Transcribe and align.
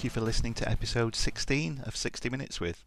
Thank 0.00 0.14
you 0.14 0.18
for 0.18 0.26
listening 0.26 0.54
to 0.54 0.66
episode 0.66 1.14
16 1.14 1.82
of 1.84 1.94
60 1.94 2.30
Minutes 2.30 2.58
with. 2.58 2.86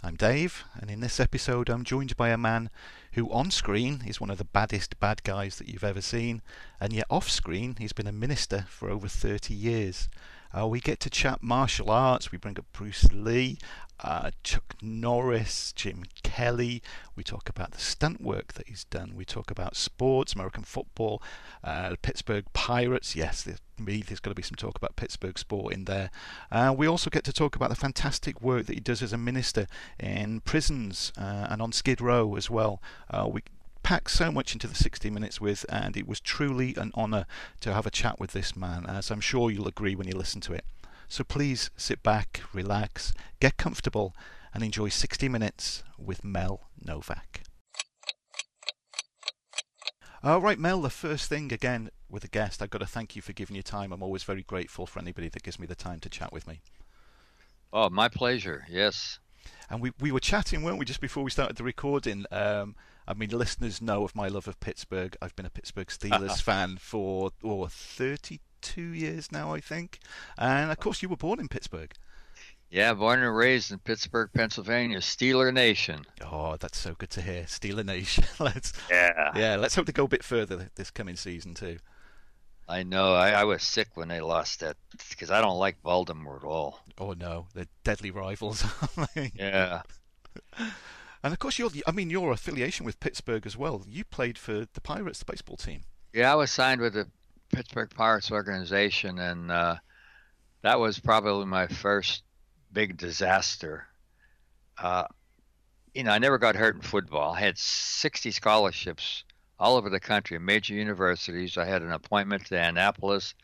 I'm 0.00 0.14
Dave, 0.14 0.62
and 0.80 0.92
in 0.92 1.00
this 1.00 1.18
episode, 1.18 1.68
I'm 1.68 1.82
joined 1.82 2.16
by 2.16 2.28
a 2.28 2.38
man 2.38 2.70
who, 3.14 3.28
on 3.32 3.50
screen, 3.50 4.04
is 4.06 4.20
one 4.20 4.30
of 4.30 4.38
the 4.38 4.44
baddest 4.44 5.00
bad 5.00 5.24
guys 5.24 5.58
that 5.58 5.68
you've 5.68 5.82
ever 5.82 6.00
seen, 6.00 6.40
and 6.80 6.92
yet 6.92 7.08
off 7.10 7.28
screen, 7.28 7.74
he's 7.80 7.92
been 7.92 8.06
a 8.06 8.12
minister 8.12 8.66
for 8.68 8.90
over 8.90 9.08
30 9.08 9.52
years. 9.52 10.08
Uh, 10.56 10.66
we 10.66 10.80
get 10.80 11.00
to 11.00 11.10
chat 11.10 11.42
martial 11.42 11.90
arts. 11.90 12.30
We 12.30 12.38
bring 12.38 12.58
up 12.58 12.66
Bruce 12.72 13.10
Lee, 13.12 13.58
uh, 14.00 14.30
Chuck 14.42 14.74
Norris, 14.82 15.72
Jim 15.72 16.02
Kelly. 16.22 16.82
We 17.16 17.22
talk 17.22 17.48
about 17.48 17.72
the 17.72 17.78
stunt 17.78 18.20
work 18.20 18.54
that 18.54 18.68
he's 18.68 18.84
done. 18.84 19.14
We 19.14 19.24
talk 19.24 19.50
about 19.50 19.76
sports, 19.76 20.34
American 20.34 20.64
football, 20.64 21.22
uh, 21.62 21.96
Pittsburgh 22.02 22.44
Pirates. 22.52 23.14
Yes, 23.16 23.42
there's, 23.42 23.60
there's 23.78 24.20
to 24.20 24.34
be 24.34 24.42
some 24.42 24.56
talk 24.56 24.76
about 24.76 24.96
Pittsburgh 24.96 25.38
sport 25.38 25.72
in 25.72 25.84
there. 25.84 26.10
Uh, 26.50 26.74
we 26.76 26.86
also 26.86 27.10
get 27.10 27.24
to 27.24 27.32
talk 27.32 27.56
about 27.56 27.70
the 27.70 27.76
fantastic 27.76 28.40
work 28.40 28.66
that 28.66 28.74
he 28.74 28.80
does 28.80 29.02
as 29.02 29.12
a 29.12 29.18
minister 29.18 29.66
in 29.98 30.40
prisons 30.40 31.12
uh, 31.16 31.46
and 31.50 31.62
on 31.62 31.72
Skid 31.72 32.00
Row 32.00 32.36
as 32.36 32.50
well. 32.50 32.82
Uh, 33.10 33.28
we 33.30 33.42
packed 33.82 34.10
so 34.10 34.30
much 34.30 34.52
into 34.52 34.66
the 34.66 34.74
60 34.74 35.10
minutes 35.10 35.40
with, 35.40 35.64
and 35.68 35.96
it 35.96 36.06
was 36.06 36.20
truly 36.20 36.74
an 36.76 36.92
honour 36.96 37.26
to 37.60 37.72
have 37.72 37.86
a 37.86 37.90
chat 37.90 38.20
with 38.20 38.32
this 38.32 38.56
man, 38.56 38.86
as 38.86 39.10
I'm 39.10 39.20
sure 39.20 39.50
you'll 39.50 39.68
agree 39.68 39.94
when 39.94 40.08
you 40.08 40.14
listen 40.14 40.40
to 40.42 40.52
it. 40.52 40.64
So 41.08 41.24
please 41.24 41.70
sit 41.76 42.02
back, 42.02 42.40
relax, 42.52 43.12
get 43.40 43.56
comfortable, 43.56 44.14
and 44.54 44.62
enjoy 44.62 44.88
60 44.88 45.28
minutes 45.28 45.82
with 45.98 46.24
Mel 46.24 46.68
Novak. 46.82 47.42
All 50.24 50.40
right, 50.40 50.58
Mel, 50.58 50.80
the 50.80 50.90
first 50.90 51.28
thing 51.28 51.52
again 51.52 51.90
with 52.08 52.22
a 52.22 52.28
guest, 52.28 52.62
I've 52.62 52.70
got 52.70 52.78
to 52.78 52.86
thank 52.86 53.16
you 53.16 53.22
for 53.22 53.32
giving 53.32 53.56
your 53.56 53.62
time. 53.64 53.92
I'm 53.92 54.02
always 54.02 54.22
very 54.22 54.42
grateful 54.42 54.86
for 54.86 55.00
anybody 55.00 55.28
that 55.28 55.42
gives 55.42 55.58
me 55.58 55.66
the 55.66 55.74
time 55.74 55.98
to 56.00 56.08
chat 56.08 56.32
with 56.32 56.46
me. 56.46 56.60
Oh, 57.72 57.90
my 57.90 58.08
pleasure. 58.08 58.64
Yes. 58.70 59.18
And 59.68 59.80
we, 59.80 59.90
we 59.98 60.12
were 60.12 60.20
chatting, 60.20 60.62
weren't 60.62 60.78
we, 60.78 60.84
just 60.84 61.00
before 61.00 61.24
we 61.24 61.30
started 61.30 61.56
the 61.56 61.64
recording? 61.64 62.24
Um, 62.30 62.76
I 63.06 63.14
mean, 63.14 63.30
listeners 63.30 63.82
know 63.82 64.04
of 64.04 64.14
my 64.14 64.28
love 64.28 64.48
of 64.48 64.60
Pittsburgh. 64.60 65.16
I've 65.20 65.34
been 65.34 65.46
a 65.46 65.50
Pittsburgh 65.50 65.88
Steelers 65.88 66.40
fan 66.42 66.76
for 66.78 67.30
oh, 67.42 67.66
32 67.66 68.82
years 68.82 69.32
now, 69.32 69.52
I 69.54 69.60
think. 69.60 69.98
And 70.38 70.70
of 70.70 70.78
course, 70.78 71.02
you 71.02 71.08
were 71.08 71.16
born 71.16 71.40
in 71.40 71.48
Pittsburgh. 71.48 71.92
Yeah, 72.70 72.94
born 72.94 73.22
and 73.22 73.36
raised 73.36 73.70
in 73.70 73.80
Pittsburgh, 73.80 74.30
Pennsylvania, 74.32 75.00
Steeler 75.00 75.52
Nation. 75.52 76.06
Oh, 76.24 76.56
that's 76.58 76.78
so 76.78 76.94
good 76.94 77.10
to 77.10 77.20
hear, 77.20 77.42
Steeler 77.42 77.84
Nation. 77.84 78.24
let's 78.38 78.72
yeah, 78.90 79.32
yeah. 79.36 79.56
Let's 79.56 79.74
hope 79.74 79.84
to 79.86 79.92
go 79.92 80.04
a 80.04 80.08
bit 80.08 80.24
further 80.24 80.70
this 80.76 80.90
coming 80.90 81.16
season 81.16 81.52
too. 81.52 81.76
I 82.66 82.82
know. 82.82 83.12
I, 83.12 83.32
I 83.32 83.44
was 83.44 83.62
sick 83.62 83.88
when 83.94 84.08
they 84.08 84.22
lost 84.22 84.60
that 84.60 84.78
because 85.10 85.30
I 85.30 85.42
don't 85.42 85.58
like 85.58 85.82
Baltimore 85.82 86.36
at 86.36 86.44
all. 86.44 86.80
Oh 86.96 87.12
no, 87.12 87.46
they're 87.52 87.66
deadly 87.84 88.10
rivals. 88.10 88.64
yeah. 89.34 89.82
And 91.22 91.32
of 91.32 91.38
course, 91.38 91.58
your 91.58 91.70
I 91.86 91.92
mean, 91.92 92.10
your 92.10 92.32
affiliation 92.32 92.84
with 92.84 92.98
Pittsburgh 93.00 93.46
as 93.46 93.56
well. 93.56 93.84
You 93.86 94.04
played 94.04 94.38
for 94.38 94.66
the 94.72 94.80
Pirates, 94.80 95.20
the 95.20 95.24
baseball 95.24 95.56
team. 95.56 95.82
Yeah, 96.12 96.32
I 96.32 96.34
was 96.34 96.50
signed 96.50 96.80
with 96.80 96.94
the 96.94 97.08
Pittsburgh 97.52 97.90
Pirates 97.90 98.32
organization, 98.32 99.18
and 99.18 99.50
uh, 99.50 99.76
that 100.62 100.80
was 100.80 100.98
probably 100.98 101.46
my 101.46 101.68
first 101.68 102.22
big 102.72 102.96
disaster. 102.96 103.86
Uh, 104.78 105.04
you 105.94 106.02
know, 106.02 106.10
I 106.10 106.18
never 106.18 106.38
got 106.38 106.56
hurt 106.56 106.74
in 106.74 106.82
football. 106.82 107.34
I 107.34 107.40
had 107.40 107.58
60 107.58 108.30
scholarships 108.30 109.24
all 109.58 109.76
over 109.76 109.90
the 109.90 110.00
country, 110.00 110.38
major 110.38 110.74
universities. 110.74 111.56
I 111.56 111.66
had 111.66 111.82
an 111.82 111.92
appointment 111.92 112.46
to 112.46 112.58
Annapolis, 112.58 113.34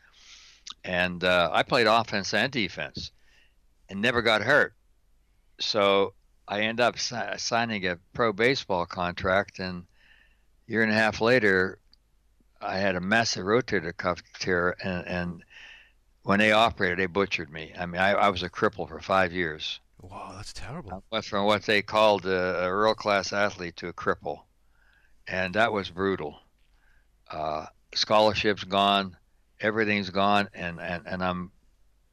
and 0.83 1.23
uh, 1.23 1.49
I 1.53 1.63
played 1.63 1.87
offense 1.87 2.33
and 2.33 2.51
defense, 2.51 3.11
and 3.87 4.01
never 4.01 4.21
got 4.21 4.41
hurt. 4.41 4.73
So 5.59 6.13
I 6.49 6.61
end 6.61 6.79
up 6.81 6.97
si- 6.97 7.37
signing 7.37 7.85
a 7.85 7.99
pro 8.13 8.33
baseball 8.33 8.87
contract, 8.87 9.59
and 9.59 9.85
a 10.67 10.71
year 10.71 10.81
and 10.81 10.91
a 10.91 10.95
half 10.95 11.21
later, 11.21 11.77
I 12.59 12.77
had 12.77 12.95
a 12.95 13.01
massive 13.01 13.45
rotator 13.45 13.95
cuff 13.95 14.23
tear, 14.39 14.75
and, 14.83 15.07
and 15.07 15.43
when 16.23 16.39
they 16.39 16.51
operated, 16.51 16.97
they 16.97 17.05
butchered 17.05 17.51
me. 17.51 17.71
I 17.77 17.85
mean, 17.85 18.01
I, 18.01 18.13
I 18.13 18.29
was 18.29 18.41
a 18.41 18.49
cripple 18.49 18.89
for 18.89 18.99
five 18.99 19.31
years. 19.31 19.79
Wow, 20.01 20.33
that's 20.35 20.51
terrible. 20.51 20.91
I 20.91 20.99
went 21.11 21.25
from 21.25 21.45
what 21.45 21.63
they 21.63 21.83
called 21.83 22.25
a, 22.25 22.65
a 22.65 22.67
world 22.67 22.97
class 22.97 23.31
athlete 23.31 23.75
to 23.77 23.87
a 23.87 23.93
cripple, 23.93 24.41
and 25.27 25.53
that 25.53 25.71
was 25.71 25.91
brutal. 25.91 26.39
Uh, 27.29 27.67
scholarships 27.93 28.63
gone, 28.63 29.15
everything's 29.59 30.09
gone, 30.09 30.49
and, 30.55 30.79
and, 30.79 31.05
and 31.05 31.23
I'm 31.23 31.51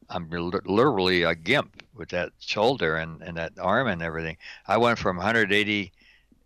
I'm 0.09 0.31
literally 0.31 1.23
a 1.23 1.35
gimp 1.35 1.83
with 1.95 2.11
that 2.11 2.31
shoulder 2.39 2.97
and, 2.97 3.23
and 3.23 3.37
that 3.37 3.59
arm 3.59 3.89
and 3.89 4.03
everything. 4.03 4.37
I 4.67 4.77
went 4.77 4.99
from 4.99 5.17
180, 5.17 5.93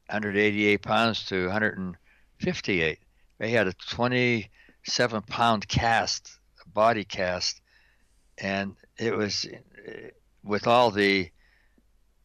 188 0.06 0.82
pounds 0.82 1.26
to 1.26 1.46
158. 1.46 2.98
They 3.38 3.50
had 3.50 3.66
a 3.66 3.72
27 3.72 5.22
pound 5.22 5.68
cast, 5.68 6.38
body 6.72 7.04
cast, 7.04 7.60
and 8.38 8.76
it 8.96 9.16
was 9.16 9.46
with 10.42 10.66
all 10.66 10.90
the 10.90 11.30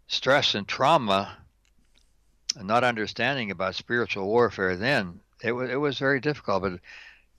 stress 0.07 0.55
and 0.55 0.67
trauma 0.67 1.37
and 2.55 2.67
not 2.67 2.83
understanding 2.83 3.51
about 3.51 3.75
spiritual 3.75 4.25
warfare 4.27 4.75
then 4.75 5.19
it 5.43 5.51
was 5.51 5.69
it 5.69 5.75
was 5.75 5.97
very 5.97 6.19
difficult 6.19 6.61
but 6.61 6.79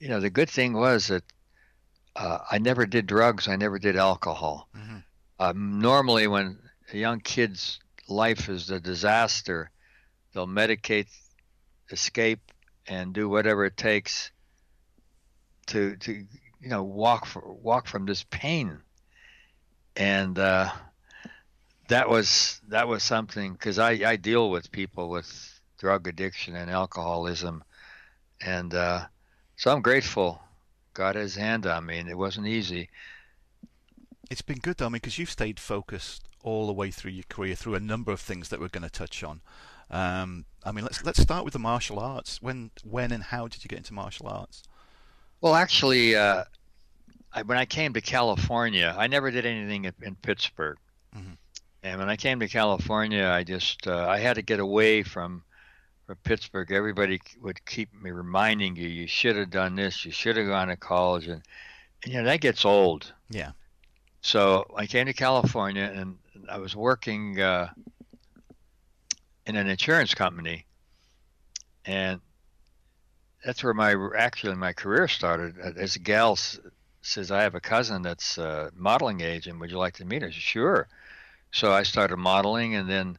you 0.00 0.08
know 0.08 0.20
the 0.20 0.30
good 0.30 0.50
thing 0.50 0.72
was 0.72 1.06
that 1.06 1.22
uh, 2.16 2.38
I 2.50 2.58
never 2.58 2.86
did 2.86 3.06
drugs. 3.06 3.46
I 3.46 3.56
never 3.56 3.78
did 3.78 3.96
alcohol. 3.96 4.68
Mm-hmm. 4.76 4.96
Um, 5.38 5.80
normally, 5.80 6.26
when 6.26 6.58
a 6.92 6.96
young 6.96 7.20
kid's 7.20 7.78
life 8.08 8.48
is 8.48 8.70
a 8.70 8.80
disaster, 8.80 9.70
they'll 10.32 10.46
medicate, 10.46 11.08
escape, 11.90 12.52
and 12.86 13.12
do 13.12 13.28
whatever 13.28 13.64
it 13.64 13.76
takes 13.76 14.30
to 15.66 15.96
to 15.96 16.12
you 16.12 16.68
know 16.68 16.84
walk 16.84 17.26
for, 17.26 17.52
walk 17.52 17.86
from 17.86 18.06
this 18.06 18.24
pain. 18.30 18.78
And 19.94 20.38
uh, 20.38 20.70
that 21.88 22.08
was 22.08 22.60
that 22.68 22.88
was 22.88 23.02
something 23.02 23.52
because 23.52 23.78
I, 23.78 23.90
I 23.90 24.16
deal 24.16 24.50
with 24.50 24.72
people 24.72 25.10
with 25.10 25.60
drug 25.78 26.08
addiction 26.08 26.56
and 26.56 26.70
alcoholism, 26.70 27.62
and 28.40 28.72
uh, 28.72 29.04
so 29.56 29.70
I'm 29.70 29.82
grateful 29.82 30.40
got 30.96 31.14
his 31.14 31.36
hand 31.36 31.66
on 31.66 31.86
me, 31.86 31.98
and 31.98 32.08
it 32.08 32.16
wasn't 32.16 32.46
easy. 32.46 32.88
It's 34.30 34.42
been 34.42 34.58
good 34.58 34.78
though, 34.78 34.86
I 34.86 34.88
mean, 34.88 34.94
because 34.94 35.18
you've 35.18 35.30
stayed 35.30 35.60
focused 35.60 36.24
all 36.42 36.66
the 36.66 36.72
way 36.72 36.90
through 36.90 37.12
your 37.12 37.24
career 37.28 37.54
through 37.54 37.74
a 37.74 37.80
number 37.80 38.12
of 38.12 38.20
things 38.20 38.48
that 38.48 38.60
we're 38.60 38.68
going 38.68 38.82
to 38.82 38.90
touch 38.90 39.22
on. 39.22 39.40
Um, 39.90 40.46
I 40.64 40.72
mean, 40.72 40.84
let's 40.84 41.04
let's 41.04 41.20
start 41.20 41.44
with 41.44 41.52
the 41.52 41.60
martial 41.60 42.00
arts. 42.00 42.42
When 42.42 42.70
when 42.82 43.12
and 43.12 43.22
how 43.22 43.46
did 43.46 43.62
you 43.62 43.68
get 43.68 43.78
into 43.78 43.94
martial 43.94 44.26
arts? 44.26 44.64
Well, 45.40 45.54
actually, 45.54 46.16
uh, 46.16 46.44
I, 47.32 47.42
when 47.42 47.58
I 47.58 47.66
came 47.66 47.92
to 47.92 48.00
California, 48.00 48.94
I 48.96 49.06
never 49.06 49.30
did 49.30 49.46
anything 49.46 49.84
in, 49.84 49.92
in 50.02 50.16
Pittsburgh. 50.16 50.78
Mm-hmm. 51.14 51.34
And 51.82 52.00
when 52.00 52.08
I 52.08 52.16
came 52.16 52.40
to 52.40 52.48
California, 52.48 53.28
I 53.28 53.44
just 53.44 53.86
uh, 53.86 54.08
I 54.08 54.18
had 54.18 54.34
to 54.34 54.42
get 54.42 54.58
away 54.58 55.02
from 55.02 55.44
from 56.06 56.16
Pittsburgh, 56.22 56.70
everybody 56.70 57.20
would 57.42 57.64
keep 57.66 57.92
me 58.00 58.12
reminding 58.12 58.76
you, 58.76 58.86
you 58.88 59.08
should 59.08 59.36
have 59.36 59.50
done 59.50 59.74
this, 59.74 60.04
you 60.04 60.12
should 60.12 60.36
have 60.36 60.46
gone 60.46 60.68
to 60.68 60.76
college, 60.76 61.26
and, 61.26 61.42
and 62.04 62.12
you 62.12 62.20
know 62.20 62.26
that 62.26 62.40
gets 62.40 62.64
old. 62.64 63.12
Yeah. 63.28 63.52
So 64.20 64.66
I 64.76 64.86
came 64.86 65.06
to 65.06 65.12
California, 65.12 65.90
and 65.92 66.16
I 66.48 66.58
was 66.58 66.76
working 66.76 67.40
uh, 67.40 67.70
in 69.46 69.56
an 69.56 69.66
insurance 69.68 70.14
company, 70.14 70.64
and 71.84 72.20
that's 73.44 73.64
where 73.64 73.74
my 73.74 73.96
actually 74.16 74.54
my 74.54 74.72
career 74.72 75.08
started. 75.08 75.56
Uh, 75.62 75.72
as 75.76 75.96
a 75.96 76.00
gal 76.00 76.38
says, 77.02 77.30
I 77.32 77.42
have 77.42 77.56
a 77.56 77.60
cousin 77.60 78.02
that's 78.02 78.38
uh, 78.38 78.70
modeling 78.76 79.22
agent. 79.22 79.58
Would 79.58 79.70
you 79.70 79.78
like 79.78 79.94
to 79.94 80.04
meet 80.04 80.22
her? 80.22 80.30
Said, 80.30 80.40
sure. 80.40 80.88
So 81.52 81.72
I 81.72 81.82
started 81.82 82.16
modeling, 82.16 82.74
and 82.76 82.88
then 82.88 83.18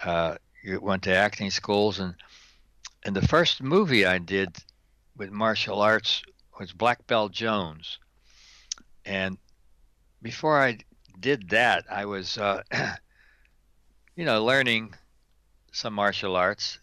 uh, 0.00 0.36
went 0.80 1.02
to 1.04 1.14
acting 1.14 1.50
schools 1.50 1.98
and 1.98 2.14
and 3.08 3.16
the 3.16 3.26
first 3.26 3.62
movie 3.62 4.04
I 4.04 4.18
did 4.18 4.54
with 5.16 5.30
martial 5.30 5.80
arts 5.80 6.22
was 6.60 6.74
Black 6.74 7.06
Belt 7.06 7.32
Jones. 7.32 7.98
And 9.06 9.38
before 10.20 10.60
I 10.60 10.80
did 11.18 11.48
that, 11.48 11.86
I 11.90 12.04
was, 12.04 12.36
uh, 12.36 12.62
you 14.14 14.26
know, 14.26 14.44
learning 14.44 14.92
some 15.72 15.94
martial 15.94 16.36
arts. 16.36 16.80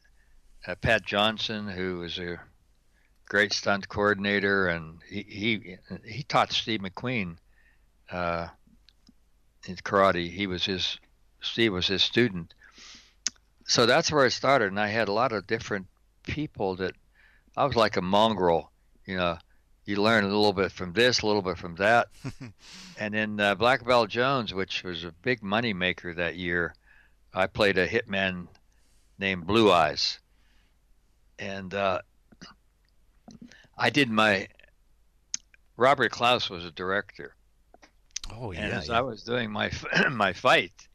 Uh, 0.66 0.74
Pat 0.74 1.06
Johnson, 1.06 1.68
who 1.68 2.00
was 2.00 2.18
a 2.18 2.39
great 3.25 3.54
stunt 3.54 3.88
coordinator, 3.88 4.68
and 4.68 5.01
he 5.07 5.21
he, 5.30 5.78
he 6.04 6.24
taught 6.24 6.51
Steve 6.51 6.80
McQueen 6.80 7.38
uh, 8.12 8.48
in 9.68 9.75
karate. 9.75 10.31
He 10.31 10.48
was 10.48 10.66
his 10.66 10.98
Steve 11.42 11.74
was 11.74 11.86
his 11.86 12.01
student, 12.01 12.56
so 13.68 13.86
that's 13.86 14.12
where 14.12 14.25
I 14.25 14.30
started, 14.30 14.69
and 14.69 14.80
I 14.80 14.88
had 14.88 15.07
a 15.07 15.13
lot 15.13 15.31
of 15.31 15.45
different 15.45 15.86
people 16.25 16.75
that 16.77 16.94
I 17.57 17.66
was 17.66 17.75
like 17.75 17.98
a 17.98 18.01
mongrel, 18.01 18.72
you 19.06 19.18
know. 19.18 19.38
you 19.86 20.01
learn 20.01 20.24
a 20.24 20.27
little 20.27 20.54
bit 20.54 20.72
from 20.72 20.94
this, 20.94 21.22
a 21.22 21.27
little 21.27 21.42
bit 21.42 21.57
from 21.57 21.75
that, 21.75 22.07
and 23.00 23.13
then 23.13 23.39
uh, 23.39 23.56
Black 23.56 23.86
Belt 23.86 24.10
Jones, 24.10 24.54
which 24.54 24.83
was 24.83 25.04
a 25.04 25.12
big 25.22 25.44
money 25.44 25.74
maker 25.74 26.13
that 26.13 26.36
year, 26.36 26.74
I 27.33 27.48
played 27.48 27.77
a 27.77 27.88
hitman 27.88 28.48
named 29.19 29.45
Blue 29.48 29.72
Eyes, 29.72 30.19
and 31.39 31.74
uh, 31.74 32.00
I 33.78 33.89
did 33.89 34.10
my. 34.10 34.48
Robert 35.78 36.12
Clouse 36.12 36.50
was 36.50 36.63
a 36.66 36.71
director, 36.71 37.36
Oh 38.31 38.51
yeah. 38.51 38.62
and 38.62 38.74
as 38.74 38.88
yeah. 38.88 38.98
I 38.98 39.01
was 39.01 39.24
doing 39.24 39.51
my 39.51 39.71
my 40.12 40.33
fight, 40.33 40.88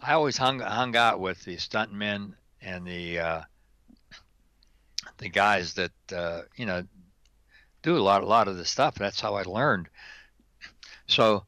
I 0.00 0.12
always 0.14 0.36
hung 0.36 0.60
hung 0.60 0.96
out 0.96 1.20
with 1.20 1.44
the 1.44 1.56
stuntmen 1.56 2.34
and 2.62 2.86
the 2.86 3.18
uh, 3.18 3.42
the 5.20 5.28
guys 5.28 5.74
that 5.74 5.92
uh, 6.14 6.42
you 6.56 6.66
know 6.66 6.84
do 7.82 7.96
a 7.96 8.00
lot 8.00 8.22
a 8.22 8.26
lot 8.26 8.48
of 8.48 8.56
the 8.56 8.64
stuff. 8.64 8.96
That's 8.96 9.20
how 9.20 9.34
I 9.34 9.42
learned. 9.42 9.88
So 11.06 11.44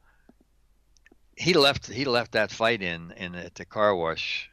he 1.36 1.54
left 1.54 1.86
he 1.88 2.04
left 2.04 2.32
that 2.32 2.50
fight 2.50 2.82
in 2.82 3.12
in 3.16 3.34
at 3.34 3.54
the 3.54 3.64
car 3.64 3.94
wash 3.96 4.50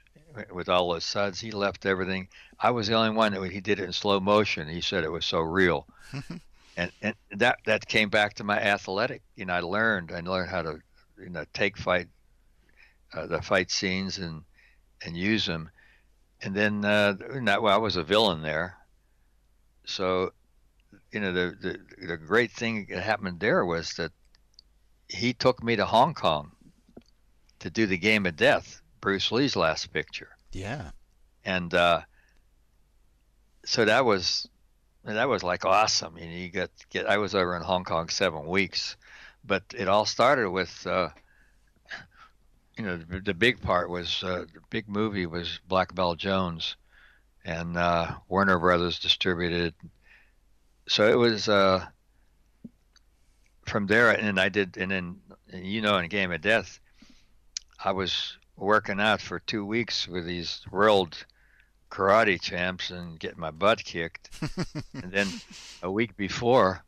with 0.52 0.70
all 0.70 0.92
those 0.92 1.06
suds. 1.06 1.40
He 1.40 1.52
left 1.52 1.86
everything. 1.86 2.28
I 2.60 2.72
was 2.72 2.88
the 2.88 2.96
only 2.96 3.16
one 3.16 3.34
that 3.34 3.52
he 3.52 3.62
did 3.62 3.80
it 3.80 3.86
in 3.86 3.94
slow 3.94 4.20
motion. 4.20 4.68
He 4.68 4.82
said 4.82 5.04
it 5.04 5.12
was 5.12 5.26
so 5.26 5.40
real 5.40 5.88
and 6.78 6.92
and 7.02 7.16
that 7.32 7.60
that 7.66 7.88
came 7.88 8.10
back 8.10 8.36
to 8.36 8.44
my 8.44 8.60
athletic. 8.60 9.22
You 9.36 9.46
know, 9.46 9.54
I 9.54 9.60
learned 9.60 10.12
I 10.12 10.22
learned 10.22 10.50
how 10.50 10.62
to 10.62 10.80
you 11.18 11.30
know 11.30 11.44
take 11.54 11.78
fight 11.78 12.08
uh, 13.14 13.28
the 13.28 13.42
fight 13.42 13.70
scenes 13.70 14.18
and 14.18 14.44
and 15.04 15.18
use 15.18 15.46
them. 15.46 15.70
And 16.42 16.56
then 16.56 16.86
uh, 16.86 17.16
well, 17.62 17.68
I 17.68 17.78
was 17.78 17.98
a 17.98 18.04
villain 18.04 18.42
there, 18.42 18.78
so 19.90 20.32
you 21.12 21.20
know 21.20 21.32
the, 21.32 21.56
the 21.62 22.08
the 22.08 22.18
great 22.18 22.52
thing 22.52 22.88
that 22.90 23.02
happened 23.02 23.40
there 23.40 23.66
was 23.66 23.94
that 23.94 24.12
he 25.08 25.34
took 25.34 25.64
me 25.64 25.76
to 25.76 25.86
Hong 25.86 26.14
Kong 26.14 26.52
to 27.60 27.70
do 27.70 27.88
the 27.88 27.98
Game 27.98 28.26
of 28.26 28.36
Death, 28.36 28.82
Bruce 29.02 29.32
Lee's 29.32 29.56
last 29.56 29.92
picture 29.92 30.30
yeah. 30.52 30.92
and 31.46 31.74
uh, 31.74 32.02
so 33.66 33.86
that 33.86 34.06
was 34.06 34.48
that 35.04 35.30
was 35.30 35.44
like 35.44 35.66
awesome. 35.66 36.18
You 36.18 36.26
know, 36.26 36.36
you 36.36 36.50
got 36.50 36.70
get. 36.90 37.06
I 37.08 37.18
was 37.18 37.36
over 37.36 37.56
in 37.56 37.62
Hong 37.62 37.84
Kong 37.84 38.10
seven 38.10 38.48
weeks, 38.48 38.98
but 39.46 39.64
it 39.76 39.88
all 39.88 40.06
started 40.06 40.50
with. 40.50 40.86
Uh, 40.86 41.10
you 42.78 42.86
know, 42.86 42.98
the, 42.98 43.20
the 43.20 43.34
big 43.34 43.62
part 43.62 43.90
was 43.90 44.24
uh, 44.24 44.46
the 44.54 44.62
big 44.70 44.88
movie 44.88 45.26
was 45.26 45.60
Black 45.68 45.94
Belt 45.94 46.18
Jones, 46.18 46.78
and 47.46 47.78
uh, 47.78 48.12
Warner 48.28 48.60
Brothers 48.60 49.00
distributed. 49.00 49.74
So 50.88 51.10
it 51.10 51.16
was 51.16 51.48
uh, 51.48 51.86
from 53.66 53.88
there, 53.88 54.12
and 54.12 54.40
I 54.40 54.50
did, 54.50 54.78
and 54.78 54.92
then 54.92 55.22
and 55.52 55.66
you 55.66 55.82
know, 55.82 55.98
in 55.98 56.10
Game 56.10 56.32
of 56.32 56.42
Death, 56.42 56.80
I 57.84 57.92
was 57.92 58.38
working 58.56 59.00
out 59.00 59.22
for 59.22 59.40
two 59.40 59.66
weeks 59.66 60.08
with 60.08 60.26
these 60.26 60.62
world 60.72 61.26
karate 61.90 62.40
champs 62.40 62.92
and 62.92 63.20
getting 63.20 63.40
my 63.40 63.52
butt 63.52 63.84
kicked. 63.84 64.30
and 64.94 65.12
then 65.12 65.28
a 65.82 65.92
week 65.92 66.16
before, 66.18 66.84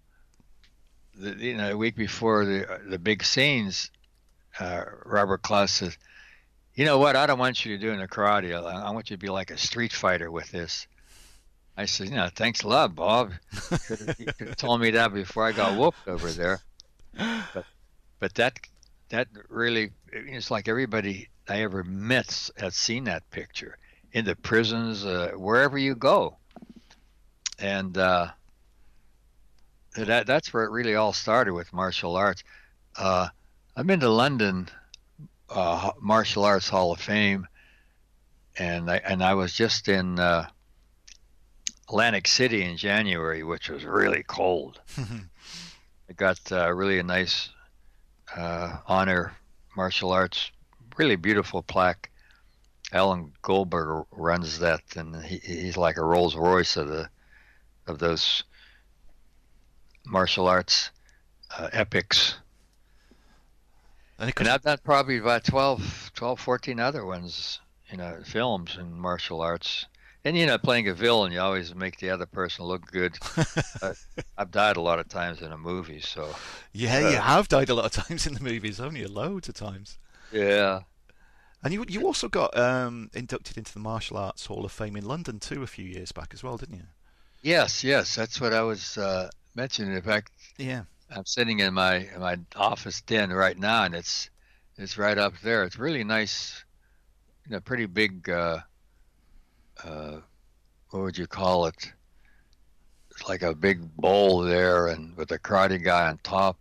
the, 1.15 1.35
you 1.35 1.57
know, 1.57 1.71
a 1.71 1.77
week 1.77 1.95
before 1.95 2.45
the 2.45 2.81
the 2.87 2.99
big 2.99 3.23
scenes, 3.23 3.89
uh, 4.59 4.83
Robert 5.05 5.41
Clouse 5.41 5.71
says, 5.71 5.97
"You 6.81 6.87
know 6.87 6.97
what? 6.97 7.15
I 7.15 7.27
don't 7.27 7.37
want 7.37 7.63
you 7.63 7.77
to 7.77 7.79
do 7.79 7.91
in 7.91 7.99
the 7.99 8.07
karate. 8.07 8.55
I, 8.55 8.87
I 8.87 8.89
want 8.89 9.11
you 9.11 9.15
to 9.15 9.21
be 9.21 9.29
like 9.29 9.51
a 9.51 9.57
street 9.57 9.93
fighter 9.93 10.31
with 10.31 10.49
this." 10.49 10.87
I 11.77 11.85
said, 11.85 12.09
"You 12.09 12.15
know, 12.15 12.27
thanks 12.33 12.63
a 12.63 12.67
lot, 12.67 12.95
Bob. 12.95 13.33
You 14.17 14.33
could 14.33 14.47
have 14.47 14.57
told 14.57 14.81
me 14.81 14.89
that 14.89 15.13
before 15.13 15.45
I 15.45 15.51
got 15.51 15.77
whooped 15.77 16.07
over 16.07 16.31
there." 16.31 16.59
But 17.53 17.65
but 18.19 18.33
that 18.33 18.61
that 19.09 19.27
really 19.47 19.91
it's 20.11 20.49
like 20.49 20.67
everybody 20.67 21.29
I 21.47 21.61
ever 21.61 21.83
met 21.83 22.49
has 22.57 22.75
seen 22.75 23.03
that 23.03 23.29
picture 23.29 23.77
in 24.11 24.25
the 24.25 24.35
prisons, 24.35 25.05
uh, 25.05 25.33
wherever 25.35 25.77
you 25.77 25.93
go, 25.93 26.37
and 27.59 27.95
uh, 27.95 28.29
that 29.95 30.25
that's 30.25 30.51
where 30.51 30.63
it 30.63 30.71
really 30.71 30.95
all 30.95 31.13
started 31.13 31.53
with 31.53 31.73
martial 31.73 32.15
arts. 32.15 32.43
Uh, 32.95 33.27
I've 33.77 33.85
been 33.85 33.99
to 33.99 34.09
London 34.09 34.67
uh, 35.53 35.91
Martial 35.99 36.45
Arts 36.45 36.69
Hall 36.69 36.91
of 36.91 36.99
Fame, 36.99 37.47
and 38.57 38.89
I 38.89 38.97
and 38.97 39.23
I 39.23 39.33
was 39.33 39.53
just 39.53 39.87
in 39.87 40.19
uh, 40.19 40.47
Atlantic 41.87 42.27
City 42.27 42.63
in 42.63 42.77
January, 42.77 43.43
which 43.43 43.69
was 43.69 43.83
really 43.83 44.23
cold. 44.23 44.79
I 44.97 46.13
got 46.15 46.39
uh, 46.51 46.71
really 46.73 46.99
a 46.99 47.03
nice 47.03 47.49
uh, 48.35 48.77
honor 48.87 49.33
martial 49.75 50.11
arts, 50.11 50.51
really 50.97 51.15
beautiful 51.15 51.61
plaque. 51.61 52.09
Alan 52.93 53.31
Goldberg 53.41 54.05
runs 54.11 54.59
that, 54.59 54.81
and 54.97 55.15
he, 55.23 55.37
he's 55.37 55.77
like 55.77 55.97
a 55.97 56.03
Rolls 56.03 56.35
Royce 56.35 56.75
of 56.75 56.89
the 56.89 57.09
of 57.87 57.99
those 57.99 58.43
martial 60.05 60.47
arts 60.47 60.91
uh, 61.57 61.69
epics. 61.71 62.35
And 64.21 64.29
of 64.29 64.35
And 64.37 64.47
I've 64.47 64.61
done 64.61 64.77
probably 64.83 65.17
about 65.17 65.43
12, 65.43 66.11
12, 66.15 66.39
14 66.39 66.79
other 66.79 67.05
ones, 67.05 67.59
you 67.89 67.97
know, 67.97 68.19
films 68.23 68.77
and 68.77 68.93
martial 68.93 69.41
arts. 69.41 69.85
And 70.23 70.37
you 70.37 70.45
know, 70.45 70.59
playing 70.59 70.87
a 70.87 70.93
villain, 70.93 71.31
you 71.31 71.39
always 71.39 71.73
make 71.73 71.97
the 71.97 72.11
other 72.11 72.27
person 72.27 72.65
look 72.65 72.85
good. 72.91 73.17
uh, 73.81 73.95
I've 74.37 74.51
died 74.51 74.77
a 74.77 74.81
lot 74.81 74.99
of 74.99 75.09
times 75.09 75.41
in 75.41 75.51
a 75.51 75.57
movie, 75.57 75.99
so 75.99 76.35
yeah, 76.73 77.09
you 77.09 77.17
have 77.17 77.47
died 77.47 77.69
a 77.69 77.73
lot 77.73 77.85
of 77.85 77.91
times 78.07 78.27
in 78.27 78.35
the 78.35 78.39
movies, 78.39 78.77
haven't 78.77 78.97
you? 78.97 79.07
Loads 79.07 79.49
of 79.49 79.55
times. 79.55 79.97
yeah. 80.31 80.81
And 81.63 81.73
you 81.73 81.85
you 81.87 82.05
also 82.05 82.27
got 82.27 82.55
um, 82.57 83.09
inducted 83.13 83.57
into 83.57 83.73
the 83.73 83.79
Martial 83.79 84.17
Arts 84.17 84.45
Hall 84.45 84.63
of 84.63 84.71
Fame 84.71 84.95
in 84.95 85.05
London 85.05 85.39
too 85.39 85.63
a 85.63 85.67
few 85.67 85.85
years 85.85 86.11
back 86.11 86.33
as 86.33 86.43
well, 86.43 86.57
didn't 86.57 86.75
you? 86.75 86.87
Yes, 87.41 87.83
yes, 87.83 88.15
that's 88.15 88.39
what 88.39 88.53
I 88.53 88.61
was 88.61 88.97
uh, 88.99 89.29
mentioning. 89.55 89.95
In 89.95 90.01
fact, 90.03 90.31
Yeah. 90.57 90.83
I'm 91.11 91.25
sitting 91.25 91.59
in 91.59 91.73
my 91.73 91.95
in 91.97 92.19
my 92.21 92.37
office 92.55 93.01
den 93.01 93.31
right 93.31 93.57
now, 93.57 93.83
and 93.83 93.95
it's 93.95 94.29
it's 94.77 94.97
right 94.97 95.17
up 95.17 95.33
there. 95.43 95.63
It's 95.63 95.77
really 95.77 96.03
nice, 96.03 96.63
you 97.45 97.51
know, 97.51 97.59
pretty 97.61 97.85
big. 97.85 98.29
Uh, 98.29 98.59
uh, 99.83 100.21
what 100.91 101.03
would 101.03 101.17
you 101.17 101.27
call 101.27 101.65
it? 101.67 101.93
It's 103.11 103.27
like 103.27 103.41
a 103.43 103.55
big 103.55 103.95
bowl 103.97 104.39
there, 104.41 104.87
and 104.87 105.15
with 105.17 105.31
a 105.31 105.39
karate 105.39 105.83
guy 105.83 106.07
on 106.09 106.19
top. 106.23 106.57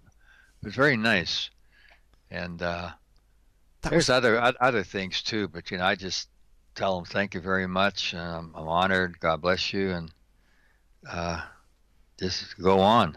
It's 0.65 0.77
very 0.77 0.97
nice, 0.97 1.51
and 2.31 2.61
uh, 2.63 2.91
That 3.83 3.91
there's 3.91 4.11
other 4.11 4.41
other 4.61 4.83
things 4.85 5.23
too. 5.23 5.49
But 5.49 5.71
you 5.71 5.79
know, 5.79 5.85
I 5.85 5.95
just 5.95 6.29
tell 6.75 6.97
them 6.97 7.05
thank 7.05 7.35
you 7.35 7.41
very 7.41 7.67
much. 7.67 8.13
And 8.13 8.23
I'm, 8.23 8.53
I'm 8.55 8.69
honored. 8.69 9.21
God 9.21 9.41
bless 9.43 9.73
you, 9.73 9.91
and 9.91 10.13
uh, 11.09 11.43
just 12.19 12.59
go 12.59 12.81
on. 12.81 13.17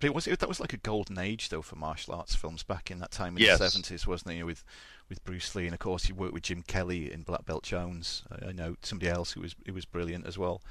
But 0.00 0.06
it 0.06 0.14
was 0.14 0.26
it, 0.26 0.38
that 0.40 0.48
was 0.48 0.60
like 0.60 0.72
a 0.72 0.78
golden 0.78 1.18
age 1.18 1.48
though 1.50 1.62
for 1.62 1.76
martial 1.76 2.14
arts 2.14 2.34
films 2.34 2.62
back 2.62 2.90
in 2.90 2.98
that 3.00 3.10
time 3.10 3.36
in 3.36 3.42
Yes. 3.42 3.58
the 3.58 3.68
seventies, 3.68 4.06
wasn't 4.06 4.32
it? 4.34 4.42
With 4.44 4.64
with 5.08 5.24
Bruce 5.24 5.54
Lee, 5.54 5.66
and 5.66 5.74
of 5.74 5.80
course 5.80 6.08
you 6.08 6.14
worked 6.14 6.34
with 6.34 6.44
Jim 6.44 6.62
Kelly 6.62 7.12
in 7.12 7.22
Black 7.22 7.44
Belt 7.44 7.62
Jones. 7.62 8.22
I, 8.30 8.48
I 8.48 8.52
know 8.52 8.76
somebody 8.82 9.10
else 9.10 9.32
who 9.32 9.40
was 9.42 9.54
who 9.66 9.72
was 9.74 9.84
brilliant 9.84 10.26
as 10.26 10.38
well. 10.38 10.62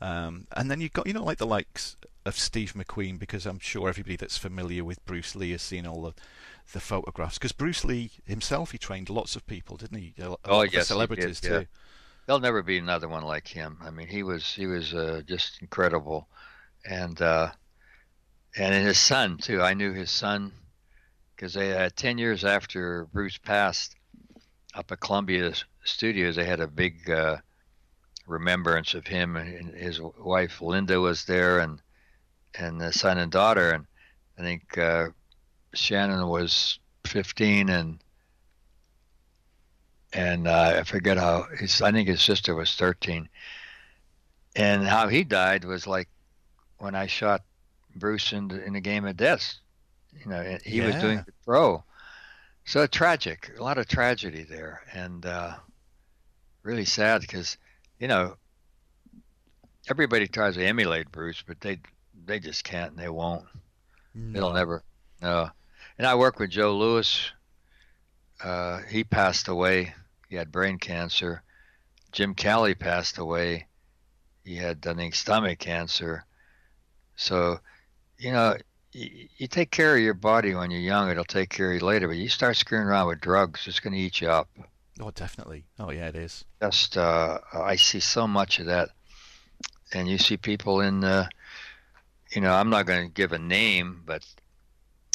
Um, 0.00 0.46
and 0.56 0.70
then 0.70 0.80
you 0.80 0.88
got 0.88 1.06
you 1.06 1.12
know 1.12 1.24
like 1.24 1.38
the 1.38 1.46
likes 1.46 1.96
of 2.26 2.36
Steve 2.38 2.72
McQueen 2.74 3.18
because 3.18 3.46
I'm 3.46 3.58
sure 3.58 3.88
everybody 3.88 4.16
that's 4.16 4.36
familiar 4.38 4.82
with 4.84 5.04
Bruce 5.06 5.34
Lee 5.36 5.52
has 5.52 5.62
seen 5.62 5.86
all 5.86 6.02
the 6.02 6.12
the 6.72 6.80
photographs 6.80 7.38
because 7.38 7.52
Bruce 7.52 7.84
Lee 7.84 8.10
himself 8.26 8.70
he 8.72 8.78
trained 8.78 9.10
lots 9.10 9.36
of 9.36 9.46
people, 9.46 9.76
didn't 9.76 9.98
he? 9.98 10.14
A 10.18 10.34
Oh, 10.46 10.62
yes, 10.62 10.72
he 10.72 10.78
did, 10.78 10.84
celebrities 10.86 11.40
yeah. 11.44 11.50
too. 11.60 11.66
there'll 12.26 12.40
never 12.40 12.62
be 12.62 12.78
another 12.78 13.08
one 13.08 13.22
like 13.22 13.46
him. 13.46 13.78
I 13.82 13.90
mean, 13.90 14.08
he 14.08 14.22
was 14.22 14.44
he 14.52 14.66
was 14.66 14.94
uh, 14.94 15.22
just 15.26 15.60
incredible, 15.62 16.26
and 16.88 17.20
uh, 17.22 17.50
and 18.56 18.74
his 18.74 18.98
son 18.98 19.38
too. 19.38 19.62
I 19.62 19.74
knew 19.74 19.92
his 19.92 20.10
son 20.10 20.52
because 21.34 21.54
they 21.54 21.68
had 21.68 21.96
ten 21.96 22.18
years 22.18 22.44
after 22.44 23.06
Bruce 23.12 23.38
passed 23.38 23.96
up 24.74 24.90
at 24.92 25.00
Columbia 25.00 25.52
Studios. 25.84 26.36
They 26.36 26.44
had 26.44 26.60
a 26.60 26.66
big 26.66 27.10
uh, 27.10 27.38
remembrance 28.26 28.94
of 28.94 29.06
him, 29.06 29.36
and 29.36 29.54
and 29.54 29.74
his 29.74 30.00
wife 30.00 30.60
Linda 30.60 31.00
was 31.00 31.24
there, 31.24 31.58
and 31.58 31.80
and 32.58 32.80
the 32.80 32.92
son 32.92 33.18
and 33.18 33.32
daughter, 33.32 33.70
and 33.72 33.86
I 34.38 34.42
think 34.42 34.78
uh, 34.78 35.08
Shannon 35.74 36.28
was 36.28 36.78
fifteen 37.04 37.68
and 37.68 37.98
and 40.12 40.46
uh, 40.46 40.76
I 40.78 40.84
forget 40.84 41.16
how 41.16 41.46
his. 41.58 41.82
I 41.82 41.90
think 41.90 42.08
his 42.08 42.22
sister 42.22 42.54
was 42.54 42.74
thirteen, 42.74 43.28
and 44.54 44.86
how 44.86 45.08
he 45.08 45.24
died 45.24 45.64
was 45.64 45.86
like 45.86 46.08
when 46.78 46.94
I 46.94 47.06
shot 47.06 47.42
Bruce 47.96 48.32
in 48.32 48.48
the, 48.48 48.62
in 48.64 48.72
the 48.74 48.80
game 48.80 49.04
of 49.04 49.16
death. 49.16 49.54
You 50.22 50.30
know, 50.30 50.58
he 50.64 50.80
was 50.80 50.94
doing 50.96 51.18
Yeah. 51.18 51.24
the 51.26 51.32
throw, 51.44 51.84
so 52.64 52.86
tragic. 52.86 53.50
A 53.58 53.62
lot 53.62 53.78
of 53.78 53.88
tragedy 53.88 54.44
there, 54.44 54.82
and 54.92 55.26
uh, 55.26 55.54
really 56.62 56.84
sad 56.84 57.20
because 57.20 57.56
you 57.98 58.06
know 58.08 58.36
everybody 59.88 60.26
tries 60.28 60.54
to 60.54 60.64
emulate 60.64 61.10
Bruce, 61.10 61.42
but 61.46 61.60
they 61.60 61.80
they 62.26 62.38
just 62.38 62.64
can't 62.64 62.92
and 62.92 62.98
they 62.98 63.08
won't. 63.08 63.44
No. 64.14 64.36
It'll 64.38 64.52
never. 64.52 64.82
No. 65.20 65.50
And 65.98 66.06
I 66.06 66.14
work 66.14 66.38
with 66.38 66.50
Joe 66.50 66.76
Lewis. 66.76 67.30
Uh, 68.42 68.80
he 68.88 69.04
passed 69.04 69.48
away. 69.48 69.94
He 70.28 70.36
had 70.36 70.52
brain 70.52 70.78
cancer. 70.78 71.42
Jim 72.12 72.34
Kelly 72.34 72.74
passed 72.74 73.18
away. 73.18 73.66
He 74.44 74.56
had, 74.56 74.86
I 74.86 74.94
think, 74.94 75.14
stomach 75.14 75.58
cancer. 75.58 76.24
So, 77.16 77.60
you 78.24 78.32
know, 78.32 78.56
you, 78.92 79.28
you 79.36 79.46
take 79.46 79.70
care 79.70 79.94
of 79.94 80.00
your 80.00 80.14
body 80.14 80.54
when 80.54 80.70
you're 80.70 80.80
young, 80.80 81.10
it'll 81.10 81.24
take 81.24 81.50
care 81.50 81.68
of 81.72 81.74
you 81.80 81.86
later. 81.86 82.08
But 82.08 82.16
you 82.16 82.28
start 82.28 82.56
screwing 82.56 82.86
around 82.86 83.08
with 83.08 83.20
drugs, 83.20 83.66
it's 83.66 83.80
going 83.80 83.92
to 83.92 83.98
eat 83.98 84.20
you 84.20 84.30
up. 84.30 84.48
Oh, 84.98 85.10
definitely. 85.10 85.64
Oh, 85.78 85.90
yeah, 85.90 86.08
it 86.08 86.16
is. 86.16 86.44
Just, 86.62 86.96
uh, 86.96 87.38
I 87.52 87.76
see 87.76 88.00
so 88.00 88.26
much 88.26 88.60
of 88.60 88.66
that. 88.66 88.90
And 89.92 90.08
you 90.08 90.16
see 90.18 90.36
people 90.36 90.80
in, 90.80 91.04
uh, 91.04 91.28
you 92.32 92.40
know, 92.40 92.52
I'm 92.52 92.70
not 92.70 92.86
going 92.86 93.06
to 93.06 93.12
give 93.12 93.32
a 93.32 93.38
name, 93.38 94.02
but 94.06 94.24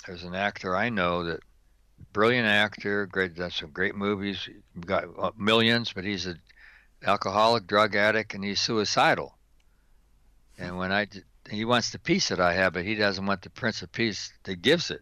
there's 0.06 0.24
an 0.24 0.36
actor 0.36 0.76
I 0.76 0.90
know 0.90 1.24
that 1.24 1.42
brilliant 2.14 2.48
actor, 2.48 3.08
great, 3.08 3.36
done 3.36 3.52
some 3.52 3.72
great 3.72 3.96
movies, 3.96 4.48
got 4.86 5.06
uh, 5.18 5.32
millions, 5.38 5.94
but 5.94 6.04
he's 6.04 6.28
an 6.28 6.40
alcoholic, 7.06 7.66
drug 7.66 7.96
addict, 7.96 8.36
and 8.36 8.44
he's 8.44 8.62
suicidal. 8.62 9.36
And 10.58 10.78
when 10.78 10.92
I, 10.92 11.08
he 11.50 11.66
wants 11.66 11.92
the 11.92 12.00
peace 12.00 12.30
that 12.30 12.40
I 12.40 12.54
have, 12.54 12.74
but 12.74 12.86
he 12.86 12.96
doesn't 12.96 13.26
want 13.26 13.42
the 13.42 13.50
Prince 13.50 13.82
of 13.82 13.92
Peace 13.92 14.32
that 14.44 14.62
gives 14.62 14.92
it. 14.92 15.02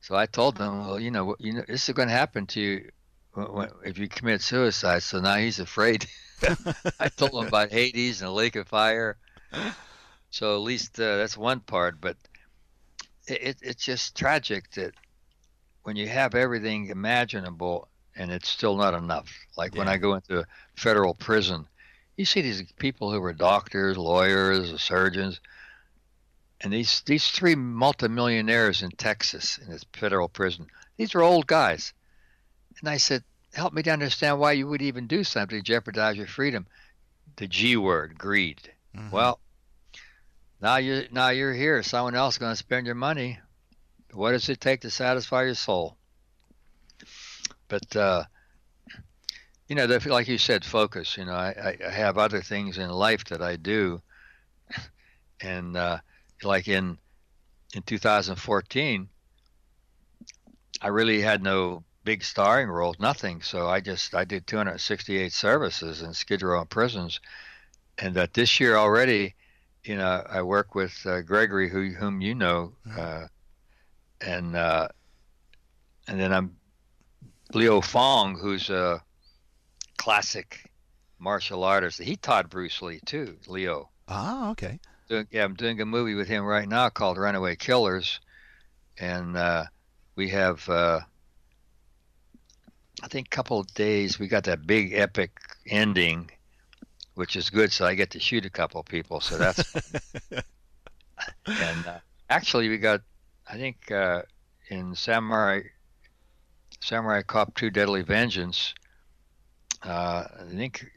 So 0.00 0.16
I 0.16 0.26
told 0.26 0.58
him, 0.58 0.86
well, 0.86 1.00
you 1.00 1.10
know, 1.10 1.36
you 1.38 1.52
know, 1.52 1.64
this 1.66 1.88
is 1.88 1.94
going 1.94 2.08
to 2.08 2.14
happen 2.14 2.46
to 2.48 2.60
you 2.60 2.90
if 3.84 3.98
you 3.98 4.08
commit 4.08 4.42
suicide. 4.42 5.02
So 5.02 5.20
now 5.20 5.36
he's 5.36 5.60
afraid. 5.60 6.06
I 7.00 7.08
told 7.08 7.32
him 7.32 7.46
about 7.46 7.70
Hades 7.70 8.22
and 8.22 8.28
the 8.28 8.32
Lake 8.32 8.56
of 8.56 8.68
Fire. 8.68 9.18
So 10.30 10.54
at 10.54 10.62
least 10.62 10.98
uh, 10.98 11.16
that's 11.16 11.36
one 11.36 11.60
part, 11.60 12.00
but 12.00 12.16
it, 13.26 13.42
it, 13.42 13.56
it's 13.62 13.84
just 13.84 14.16
tragic 14.16 14.70
that 14.72 14.94
when 15.82 15.96
you 15.96 16.08
have 16.08 16.34
everything 16.34 16.86
imaginable 16.86 17.88
and 18.16 18.30
it's 18.30 18.48
still 18.48 18.76
not 18.76 18.94
enough. 18.94 19.32
Like 19.56 19.74
when 19.74 19.88
I 19.88 19.96
go 19.96 20.14
into 20.14 20.40
a 20.40 20.46
federal 20.76 21.14
prison, 21.14 21.66
you 22.20 22.26
see 22.26 22.42
these 22.42 22.62
people 22.78 23.10
who 23.10 23.18
were 23.18 23.32
doctors, 23.32 23.96
lawyers, 23.96 24.78
surgeons, 24.80 25.40
and 26.60 26.70
these 26.70 27.00
these 27.06 27.26
three 27.28 27.54
multimillionaires 27.54 28.82
in 28.82 28.90
Texas 28.90 29.56
in 29.56 29.70
this 29.70 29.86
federal 29.94 30.28
prison. 30.28 30.66
These 30.98 31.14
are 31.14 31.22
old 31.22 31.46
guys, 31.46 31.94
and 32.78 32.90
I 32.90 32.98
said, 32.98 33.24
"Help 33.54 33.72
me 33.72 33.82
to 33.84 33.90
understand 33.90 34.38
why 34.38 34.52
you 34.52 34.68
would 34.68 34.82
even 34.82 35.06
do 35.06 35.24
something 35.24 35.58
to 35.58 35.62
jeopardize 35.62 36.18
your 36.18 36.26
freedom." 36.26 36.66
The 37.36 37.48
G 37.48 37.78
word, 37.78 38.18
greed. 38.18 38.70
Mhm. 38.94 39.10
Well, 39.10 39.40
now 40.60 40.76
you 40.76 41.08
now 41.10 41.30
you're 41.30 41.54
here. 41.54 41.82
Someone 41.82 42.14
else 42.14 42.34
is 42.34 42.38
going 42.38 42.52
to 42.52 42.56
spend 42.56 42.84
your 42.84 42.96
money. 42.96 43.40
What 44.12 44.32
does 44.32 44.50
it 44.50 44.60
take 44.60 44.82
to 44.82 44.90
satisfy 44.90 45.44
your 45.44 45.54
soul? 45.54 45.96
But 47.68 47.96
uh, 47.96 48.24
you 49.70 49.76
know, 49.76 49.86
like 50.06 50.26
you 50.26 50.36
said, 50.36 50.64
focus. 50.64 51.16
You 51.16 51.26
know, 51.26 51.32
I, 51.32 51.76
I 51.86 51.90
have 51.90 52.18
other 52.18 52.42
things 52.42 52.76
in 52.76 52.90
life 52.90 53.24
that 53.26 53.40
I 53.40 53.54
do, 53.54 54.02
and 55.40 55.76
uh, 55.76 55.98
like 56.42 56.66
in 56.66 56.98
in 57.72 57.82
2014, 57.82 59.08
I 60.82 60.88
really 60.88 61.20
had 61.20 61.44
no 61.44 61.84
big 62.02 62.24
starring 62.24 62.68
roles, 62.68 62.98
nothing. 62.98 63.42
So 63.42 63.68
I 63.68 63.78
just 63.78 64.12
I 64.12 64.24
did 64.24 64.44
268 64.48 65.32
services 65.32 66.02
in 66.02 66.14
Skid 66.14 66.42
Row 66.42 66.60
and 66.60 66.68
prisons, 66.68 67.20
and 67.96 68.16
that 68.16 68.34
this 68.34 68.58
year 68.58 68.76
already, 68.76 69.36
you 69.84 69.96
know, 69.96 70.26
I 70.28 70.42
work 70.42 70.74
with 70.74 71.00
uh, 71.06 71.20
Gregory, 71.20 71.70
who 71.70 71.90
whom 71.90 72.20
you 72.20 72.34
know, 72.34 72.72
uh, 72.98 73.28
and 74.20 74.56
uh, 74.56 74.88
and 76.08 76.18
then 76.18 76.32
I'm 76.32 76.56
Leo 77.54 77.80
Fong, 77.80 78.36
who's 78.36 78.68
a 78.68 79.00
classic 80.00 80.64
martial 81.18 81.62
artist. 81.62 82.00
He 82.00 82.16
taught 82.16 82.48
Bruce 82.48 82.80
Lee 82.80 83.00
too, 83.04 83.36
Leo. 83.46 83.90
Ah, 84.08 84.50
okay. 84.52 84.80
Doing, 85.10 85.26
yeah, 85.30 85.44
I'm 85.44 85.52
doing 85.52 85.78
a 85.82 85.84
movie 85.84 86.14
with 86.14 86.26
him 86.26 86.42
right 86.42 86.66
now 86.66 86.88
called 86.88 87.18
Runaway 87.18 87.56
Killers, 87.56 88.18
and 88.98 89.36
uh, 89.36 89.64
we 90.16 90.30
have, 90.30 90.66
uh, 90.70 91.00
I 93.02 93.08
think, 93.08 93.26
a 93.26 93.36
couple 93.36 93.60
of 93.60 93.66
days. 93.74 94.18
We 94.18 94.26
got 94.26 94.44
that 94.44 94.66
big 94.66 94.94
epic 94.94 95.32
ending, 95.66 96.30
which 97.14 97.36
is 97.36 97.50
good. 97.50 97.70
So 97.70 97.84
I 97.84 97.94
get 97.94 98.12
to 98.12 98.20
shoot 98.20 98.46
a 98.46 98.50
couple 98.50 98.80
of 98.80 98.86
people. 98.86 99.20
So 99.20 99.36
that's 99.36 99.74
and 101.46 101.86
uh, 101.86 101.98
actually 102.30 102.70
we 102.70 102.78
got, 102.78 103.02
I 103.46 103.58
think, 103.58 103.90
uh, 103.90 104.22
in 104.70 104.94
Samurai 104.94 105.60
Samurai 106.80 107.20
Cop 107.20 107.54
2 107.56 107.68
Deadly 107.68 108.00
Vengeance. 108.00 108.72
Uh, 109.82 110.24
I 110.40 110.54
think 110.54 110.90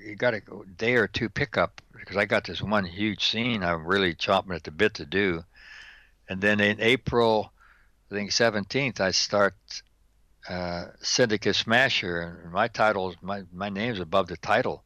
you 0.00 0.16
got 0.16 0.34
a 0.34 0.42
day 0.76 0.94
or 0.94 1.06
two 1.06 1.28
pickup 1.28 1.80
because 1.96 2.16
I 2.16 2.24
got 2.24 2.44
this 2.44 2.60
one 2.60 2.84
huge 2.84 3.28
scene 3.28 3.62
I'm 3.62 3.86
really 3.86 4.14
chomping 4.14 4.54
at 4.54 4.64
the 4.64 4.70
bit 4.70 4.94
to 4.94 5.06
do. 5.06 5.44
And 6.28 6.40
then 6.40 6.60
in 6.60 6.80
April, 6.80 7.52
I 8.10 8.14
think 8.14 8.30
17th, 8.30 9.00
I 9.00 9.12
start 9.12 9.54
uh, 10.48 10.86
Syndicate 11.00 11.56
Smasher, 11.56 12.40
and 12.44 12.52
my 12.52 12.68
title, 12.68 13.14
my 13.20 13.42
my 13.52 13.68
name's 13.68 14.00
above 14.00 14.28
the 14.28 14.36
title, 14.36 14.84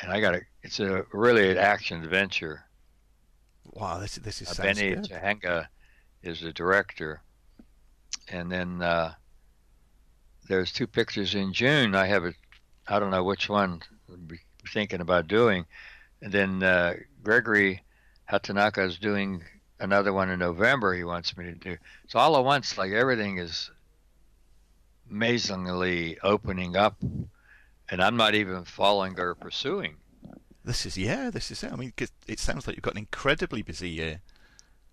and 0.00 0.12
I 0.12 0.20
got 0.20 0.34
a. 0.34 0.42
It's 0.62 0.80
a 0.80 1.04
really 1.12 1.50
an 1.50 1.58
action 1.58 2.02
adventure. 2.02 2.64
Wow, 3.64 3.98
this 3.98 4.16
this 4.16 4.42
is 4.42 4.58
Uh, 4.58 4.62
Benny 4.62 4.94
good. 4.94 5.04
Chahanga 5.04 5.68
is 6.22 6.40
the 6.40 6.52
director, 6.52 7.22
and 8.28 8.50
then 8.52 8.82
uh, 8.82 9.14
there's 10.48 10.72
two 10.72 10.86
pictures 10.86 11.34
in 11.34 11.52
June. 11.54 11.94
I 11.94 12.06
have 12.06 12.24
a, 12.24 12.34
I 12.86 12.98
don't 12.98 13.10
know 13.10 13.24
which 13.24 13.48
one 13.48 13.82
be 14.26 14.40
thinking 14.72 15.00
about 15.00 15.28
doing, 15.28 15.66
and 16.20 16.32
then 16.32 16.62
uh, 16.62 16.94
Gregory 17.22 17.82
Hatanaka 18.30 18.86
is 18.86 18.98
doing 18.98 19.42
another 19.80 20.12
one 20.12 20.30
in 20.30 20.38
November. 20.38 20.94
He 20.94 21.04
wants 21.04 21.36
me 21.36 21.44
to 21.44 21.52
do 21.54 21.76
so 22.08 22.18
all 22.18 22.36
at 22.36 22.44
once. 22.44 22.76
Like 22.78 22.92
everything 22.92 23.38
is 23.38 23.70
amazingly 25.10 26.18
opening 26.20 26.76
up, 26.76 26.96
and 27.88 28.02
I'm 28.02 28.16
not 28.16 28.34
even 28.34 28.64
following 28.64 29.18
or 29.18 29.34
pursuing. 29.34 29.96
This 30.64 30.86
is 30.86 30.96
yeah, 30.96 31.30
this 31.30 31.50
is 31.50 31.62
it. 31.62 31.72
I 31.72 31.76
mean, 31.76 31.92
'cause 31.96 32.10
it 32.26 32.38
sounds 32.38 32.66
like 32.66 32.76
you've 32.76 32.82
got 32.82 32.94
an 32.94 32.98
incredibly 32.98 33.62
busy 33.62 33.90
year. 33.90 34.20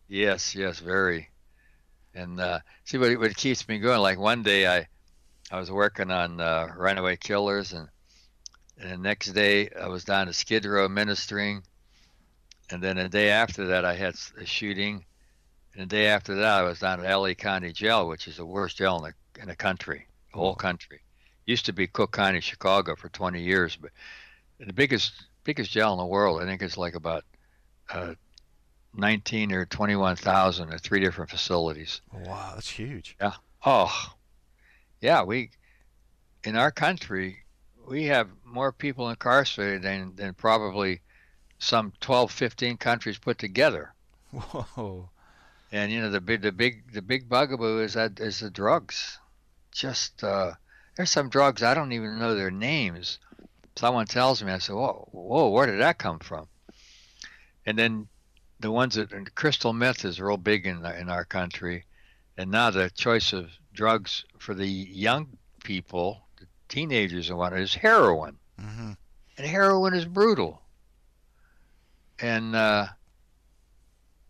Yes, 0.07 0.53
yes, 0.53 0.79
very. 0.79 1.29
And 2.13 2.39
uh, 2.41 2.60
see 2.83 2.98
what 2.98 3.17
what 3.17 3.36
keeps 3.38 3.65
me 3.67 3.79
going. 3.79 4.01
Like 4.01 4.19
one 4.19 4.43
day, 4.43 4.67
I 4.67 4.88
I 5.51 5.60
was 5.60 5.70
working 5.70 6.12
on 6.12 6.39
uh, 6.39 6.70
Runaway 6.77 7.17
Killers, 7.17 7.74
and 7.74 7.89
and 8.77 8.89
the 8.89 8.98
next 8.98 9.34
day 9.34 9.70
I 9.70 9.89
was 9.89 10.05
down 10.05 10.27
to 10.27 10.34
Skid 10.34 10.65
Row 10.65 10.88
ministering, 10.88 11.63
and 12.70 12.81
then 12.81 12.96
the 12.96 13.10
day 13.10 13.29
after 13.29 13.67
that 13.67 13.84
I 13.84 13.96
had 13.96 14.15
a 14.39 14.46
shooting, 14.46 15.05
and 15.74 15.84
the 15.84 15.96
day 15.96 16.08
after 16.08 16.36
that 16.36 16.60
I 16.60 16.63
was 16.63 16.79
down 16.79 17.03
at 17.03 17.13
LA 17.13 17.34
County 17.34 17.74
Jail, 17.74 18.08
which 18.08 18.29
is 18.29 18.38
the 18.38 18.46
worst 18.46 18.77
jail 18.77 18.96
in 18.98 19.12
the 19.12 19.41
in 19.41 19.50
the 19.50 19.55
country, 19.55 20.08
the 20.31 20.39
whole 20.39 20.55
country. 20.55 21.01
Used 21.46 21.65
to 21.65 21.74
be 21.74 21.86
Cook 21.86 22.13
County, 22.13 22.39
Chicago, 22.39 22.96
for 22.96 23.10
20 23.10 23.41
years, 23.41 23.75
but 23.75 23.91
the 24.58 24.72
biggest 24.72 25.12
biggest 25.43 25.70
jail 25.70 25.91
in 25.91 26.00
the 26.00 26.05
world. 26.05 26.41
I 26.41 26.46
think 26.46 26.62
it's 26.62 26.77
like 26.77 26.96
about 26.96 27.25
uh, 27.89 28.13
19 28.93 29.51
or 29.51 29.65
21,000 29.65 30.72
at 30.72 30.79
three 30.79 31.01
different 31.01 31.29
facilities. 31.29 32.00
Wow, 32.13 32.51
that's 32.55 32.70
huge. 32.70 33.17
Yeah. 33.20 33.34
Oh, 33.65 34.13
yeah, 35.01 35.24
we 35.24 35.51
in 36.43 36.55
our 36.55 36.72
country 36.72 37.41
we 37.88 38.05
have 38.05 38.29
more 38.46 38.72
people 38.72 39.10
incarcerated 39.10 39.81
than, 39.81 40.15
than 40.15 40.34
probably 40.34 41.01
some 41.60 41.93
12, 42.00 42.31
15 42.31 42.77
countries 42.77 43.17
put 43.17 43.38
together. 43.38 43.93
Whoa. 44.31 45.10
And 45.72 45.91
you 45.91 46.01
know 46.01 46.10
the 46.10 46.22
big, 46.22 46.41
the 46.41 46.51
big, 46.51 46.91
the 46.93 47.01
big 47.01 47.29
bugaboo 47.29 47.79
is 47.79 47.93
that 47.93 48.20
is 48.20 48.39
the 48.39 48.50
drugs. 48.50 49.20
Just 49.72 50.24
uh, 50.24 50.51
there's 50.96 51.10
some 51.10 51.29
drugs 51.29 51.63
I 51.63 51.74
don't 51.74 51.93
even 51.93 52.20
know 52.20 52.36
their 52.36 52.51
names. 52.51 53.20
Someone 53.77 54.05
tells 54.05 54.43
me, 54.43 54.51
I 54.51 54.58
say, 54.58 54.74
"Whoa, 54.74 55.08
whoa, 55.12 55.50
where 55.50 55.67
did 55.67 55.79
that 55.79 55.98
come 55.98 56.20
from?" 56.20 56.48
And 57.65 57.79
then 57.79 58.10
the 58.60 58.70
ones 58.70 58.96
that 58.96 59.34
crystal 59.34 59.72
meth 59.72 60.03
is 60.03 60.20
real 60.20 60.36
big 60.36 60.65
in 60.65 60.86
in 60.86 61.10
our 61.10 61.24
country, 61.24 61.86
and 62.41 62.50
now 62.50 62.71
the 62.71 62.89
choice 62.89 63.33
of 63.33 63.51
drugs 63.71 64.25
for 64.39 64.55
the 64.55 64.67
young 64.67 65.27
people, 65.63 66.25
the 66.39 66.48
teenagers 66.69 67.29
and 67.29 67.38
what 67.38 67.53
is 67.53 67.75
heroin, 67.75 68.38
hmm 68.60 68.93
and 69.38 69.48
heroin 69.48 69.93
is 69.93 70.05
brutal. 70.05 70.62
And 72.19 72.55
uh, 72.55 72.88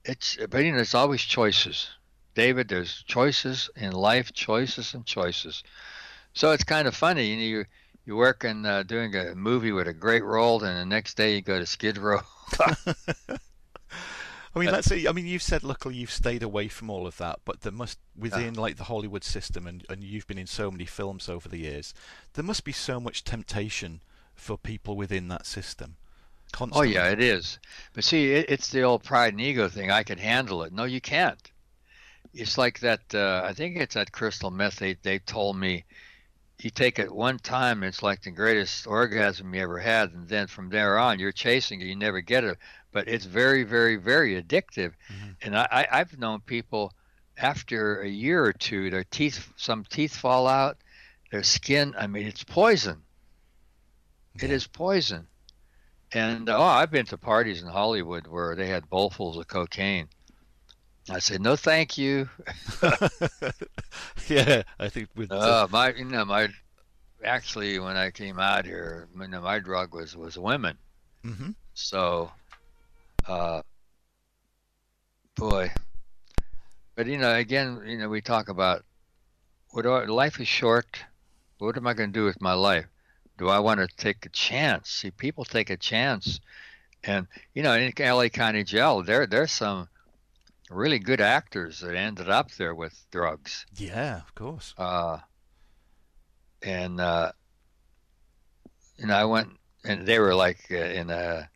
it's 0.03 0.38
but 0.50 0.63
you 0.65 0.74
know 0.74 0.80
it's 0.80 0.94
always 0.94 1.22
choices, 1.22 1.89
David. 2.36 2.68
There's 2.68 3.03
choices 3.03 3.70
in 3.77 3.94
life, 3.94 4.34
choices 4.34 4.94
and 4.94 5.06
choices. 5.06 5.63
So 6.34 6.51
it's 6.51 6.65
kind 6.65 6.88
of 6.88 6.96
funny, 6.96 7.27
you 7.27 7.38
know, 7.38 7.44
you 7.44 7.65
you 8.06 8.15
work 8.18 8.44
in 8.44 8.65
uh, 8.65 8.84
doing 8.84 9.15
a 9.15 9.36
movie 9.36 9.72
with 9.72 9.88
a 9.88 9.94
great 9.94 10.24
role, 10.24 10.62
and 10.63 10.77
the 10.77 10.86
next 10.86 11.15
day 11.15 11.36
you 11.36 11.41
go 11.41 11.60
to 11.60 11.65
Skid 11.65 11.98
Row. 11.98 12.22
I 14.53 14.60
mean, 14.60 14.72
let's 14.72 14.88
say. 14.88 15.08
I 15.08 15.12
mean, 15.13 15.25
you've 15.25 15.41
said 15.41 15.63
luckily 15.63 15.96
you've 15.96 16.12
stayed 16.12 16.43
away 16.43 16.67
from 16.67 16.89
all 16.89 17.08
of 17.08 17.17
that, 17.17 17.39
but 17.46 17.62
there 17.62 17.72
must 17.72 18.00
within 18.17 18.55
like 18.55 18.75
the 18.75 18.86
Hollywood 18.86 19.24
system, 19.24 19.65
and 19.65 19.86
and 19.89 20.03
you've 20.03 20.27
been 20.27 20.38
in 20.38 20.48
so 20.48 20.70
many 20.70 20.86
films 20.86 21.29
over 21.29 21.48
the 21.48 21.60
years. 21.60 21.93
There 22.34 22.43
must 22.43 22.65
be 22.65 22.74
so 22.74 23.00
much 23.00 23.24
temptation 23.24 24.01
for 24.36 24.58
people 24.58 24.96
within 24.98 25.29
that 25.29 25.46
system. 25.46 25.96
Constantly. 26.51 26.89
Oh 26.89 26.91
yeah, 26.91 27.10
it 27.10 27.22
is. 27.22 27.60
But 27.93 28.03
see, 28.03 28.34
it, 28.34 28.50
it's 28.50 28.70
the 28.70 28.81
old 28.81 29.03
pride 29.03 29.34
and 29.34 29.41
ego 29.41 29.70
thing. 29.70 29.89
I 29.89 30.03
can 30.03 30.17
handle 30.17 30.63
it. 30.63 30.74
No, 30.74 30.84
you 30.84 31.00
can't. 31.00 31.51
It's 32.34 32.58
like 32.58 32.79
that. 32.81 33.01
Uh, 33.13 33.41
I 33.46 33.53
think 33.53 33.77
it's 33.77 33.96
that 33.96 34.12
crystal 34.12 34.51
meth. 34.51 34.77
They 34.77 34.96
they 35.01 35.20
told 35.20 35.55
me, 35.55 35.86
you 36.60 36.70
take 36.70 37.00
it 37.00 37.12
one 37.12 37.39
time, 37.39 37.84
it's 37.84 38.03
like 38.03 38.22
the 38.22 38.31
greatest 38.31 38.86
orgasm 38.86 39.53
you 39.53 39.62
ever 39.62 39.79
had, 39.79 40.12
and 40.12 40.27
then 40.27 40.48
from 40.48 40.70
there 40.70 41.00
on, 41.00 41.20
you're 41.20 41.31
chasing 41.31 41.81
it. 41.81 41.86
You 41.86 41.96
never 41.96 42.22
get 42.22 42.43
it. 42.43 42.58
But 42.92 43.08
it's 43.08 43.26
very, 43.26 43.64
very, 43.64 43.96
very 43.96 44.42
addictive. 44.42 44.94
Mm-hmm. 45.12 45.30
And 45.44 45.58
I, 45.58 45.68
I 45.72 46.00
I've 46.00 46.18
known 46.20 46.42
people 46.42 46.94
after 47.38 48.02
a 48.02 48.08
year 48.08 48.44
or 48.44 48.54
two, 48.54 48.90
their 48.90 49.04
teeth, 49.06 49.52
some 49.56 49.86
teeth 49.86 50.16
fall 50.16 50.48
out, 50.48 50.78
their 51.32 51.44
skin. 51.44 51.96
I 51.98 52.08
mean, 52.08 52.28
it's 52.28 52.44
poison. 52.44 53.02
Yeah. 54.36 54.46
It 54.46 54.52
is 54.52 54.68
poison. 54.68 55.28
And 56.14 56.50
oh, 56.50 56.62
I've 56.62 56.92
been 56.92 57.06
to 57.08 57.18
parties 57.18 57.62
in 57.62 57.68
Hollywood 57.70 58.28
where 58.28 58.56
they 58.56 58.68
had 58.68 58.90
bowlfuls 58.90 59.38
of 59.38 59.48
cocaine. 59.48 60.10
I 61.10 61.20
said, 61.20 61.42
"No, 61.42 61.56
thank 61.56 61.98
you." 61.98 62.30
yeah, 64.28 64.64
I 64.78 64.90
think 64.90 65.10
with 65.16 65.32
uh, 65.32 65.68
my, 65.72 65.94
you 65.94 66.06
know, 66.06 66.26
my 66.26 66.50
actually 67.24 67.80
when 67.80 67.96
I 67.96 68.12
came 68.12 68.40
out 68.40 68.66
here, 68.66 69.08
you 69.20 69.28
know, 69.28 69.42
my 69.42 69.60
drug 69.60 69.94
was 69.94 70.16
was 70.16 70.38
women. 70.38 70.78
Mm-hmm. 71.26 71.52
So, 71.74 72.32
uh, 73.28 73.62
boy, 75.36 75.72
but 76.96 77.08
you 77.08 77.18
know, 77.18 77.34
again, 77.34 77.82
you 77.86 77.98
know, 77.98 78.10
we 78.10 78.22
talk 78.22 78.50
about 78.50 78.84
what 79.72 79.86
are, 79.86 80.08
life 80.08 80.40
is 80.40 80.48
short. 80.48 81.04
What 81.58 81.78
am 81.78 81.88
I 81.88 81.94
going 81.94 82.12
to 82.12 82.20
do 82.20 82.25
with 82.25 82.42
my 82.42 82.54
life? 82.54 82.86
Do 83.38 83.48
I 83.50 83.60
want 83.60 83.80
to 83.80 83.88
take 83.88 84.25
a 84.25 84.30
chance? 84.30 84.90
See, 84.90 85.12
people 85.12 85.46
take 85.46 85.70
a 85.70 85.78
chance, 85.78 86.40
and 87.04 87.28
you 87.54 87.63
know, 87.63 87.74
in 87.74 87.94
LA 87.98 88.30
County 88.30 88.63
Jail, 88.63 89.04
there 89.04 89.25
there's 89.25 89.51
some 89.51 89.88
really 90.70 91.00
good 91.00 91.22
actors 91.22 91.80
that 91.80 91.96
ended 91.96 92.30
up 92.30 92.51
there 92.51 92.74
with 92.74 93.06
drugs. 93.12 93.66
Yeah, 93.75 94.18
of 94.18 94.34
course. 94.36 94.74
Uh, 94.78 95.20
and 96.62 97.00
uh, 97.00 97.32
you 98.98 99.08
know, 99.08 99.16
I 99.16 99.25
went, 99.25 99.50
and 99.84 100.06
they 100.06 100.20
were 100.20 100.36
like 100.36 100.60
uh, 100.72 100.75
in 100.75 101.10
a 101.10 101.50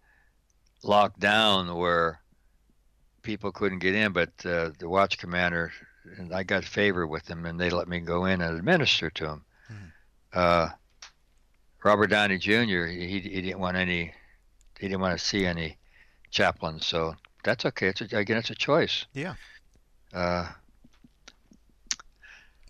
lockdown 0.86 1.76
where 1.78 2.22
people 3.22 3.52
couldn't 3.52 3.80
get 3.80 3.96
in, 3.96 4.14
but 4.14 4.30
uh, 4.46 4.70
the 4.78 4.88
watch 4.88 5.18
commander 5.18 5.72
and 6.18 6.34
I 6.34 6.44
got 6.44 6.64
favor 6.64 7.06
with 7.08 7.26
them, 7.26 7.46
and 7.46 7.60
they 7.60 7.70
let 7.70 7.88
me 7.88 8.00
go 8.00 8.26
in 8.26 8.42
and 8.42 8.58
administer 8.58 9.10
to 9.10 9.24
them. 9.24 9.46
Hmm. 9.68 9.74
Uh, 10.34 10.70
Robert 11.84 12.08
Downey 12.08 12.38
Jr. 12.38 12.86
He, 12.86 13.20
he 13.20 13.42
didn't 13.42 13.60
want 13.60 13.78
any 13.78 14.14
he 14.80 14.88
didn't 14.88 15.02
want 15.02 15.18
to 15.18 15.24
see 15.24 15.46
any 15.46 15.78
chaplains, 16.32 16.86
so 16.86 17.16
that's 17.44 17.66
okay. 17.66 17.88
It's 17.88 18.02
a, 18.02 18.18
again, 18.18 18.38
it's 18.38 18.50
a 18.50 18.56
choice. 18.56 19.06
Yeah. 19.14 19.36
Uh, 20.14 20.50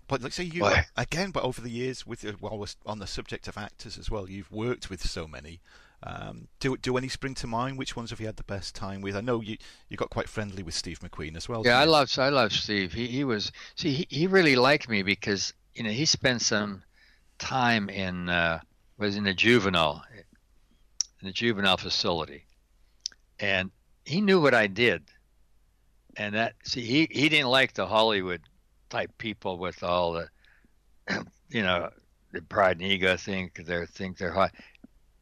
but 0.08 0.22
let's 0.22 0.36
say 0.36 0.44
you 0.44 0.68
again, 0.96 1.30
but 1.30 1.42
over 1.42 1.60
the 1.60 1.70
years, 1.70 2.06
with 2.06 2.22
while 2.40 2.58
we're 2.58 2.66
on 2.84 2.98
the 2.98 3.06
subject 3.06 3.48
of 3.48 3.58
actors 3.58 3.98
as 3.98 4.10
well, 4.10 4.28
you've 4.28 4.52
worked 4.52 4.88
with 4.88 5.04
so 5.04 5.26
many. 5.26 5.60
Um, 6.02 6.48
do 6.60 6.76
do 6.76 6.96
any 6.96 7.08
spring 7.08 7.34
to 7.36 7.46
mind? 7.46 7.78
Which 7.78 7.96
ones 7.96 8.10
have 8.10 8.20
you 8.20 8.26
had 8.26 8.36
the 8.36 8.44
best 8.44 8.74
time 8.74 9.00
with? 9.00 9.16
I 9.16 9.20
know 9.20 9.40
you 9.40 9.56
you 9.88 9.96
got 9.96 10.10
quite 10.10 10.28
friendly 10.28 10.62
with 10.62 10.74
Steve 10.74 11.00
McQueen 11.00 11.36
as 11.36 11.48
well. 11.48 11.62
Yeah, 11.64 11.78
I 11.78 11.84
love 11.84 12.10
I 12.18 12.28
love 12.28 12.52
Steve. 12.52 12.92
He 12.92 13.06
he 13.06 13.24
was 13.24 13.50
see 13.76 13.92
he, 13.92 14.06
he 14.10 14.26
really 14.26 14.56
liked 14.56 14.88
me 14.88 15.02
because 15.02 15.54
you 15.74 15.82
know 15.82 15.90
he 15.90 16.04
spent 16.04 16.42
some 16.42 16.82
time 17.38 17.88
in 17.88 18.28
uh, 18.28 18.60
was 18.98 19.16
in 19.16 19.26
a 19.26 19.34
juvenile 19.34 20.02
in 21.22 21.28
a 21.28 21.32
juvenile 21.32 21.78
facility, 21.78 22.44
and 23.40 23.70
he 24.04 24.20
knew 24.20 24.40
what 24.40 24.54
I 24.54 24.66
did, 24.66 25.02
and 26.16 26.34
that 26.34 26.54
see 26.62 26.82
he 26.82 27.08
he 27.10 27.28
didn't 27.28 27.48
like 27.48 27.72
the 27.72 27.86
Hollywood 27.86 28.42
type 28.90 29.16
people 29.18 29.58
with 29.58 29.82
all 29.82 30.12
the 30.12 30.28
you 31.48 31.62
know 31.62 31.90
the 32.32 32.42
pride 32.42 32.78
and 32.78 32.86
ego 32.86 33.16
think 33.16 33.64
they 33.64 33.86
think 33.86 34.18
they're 34.18 34.32
hot, 34.32 34.52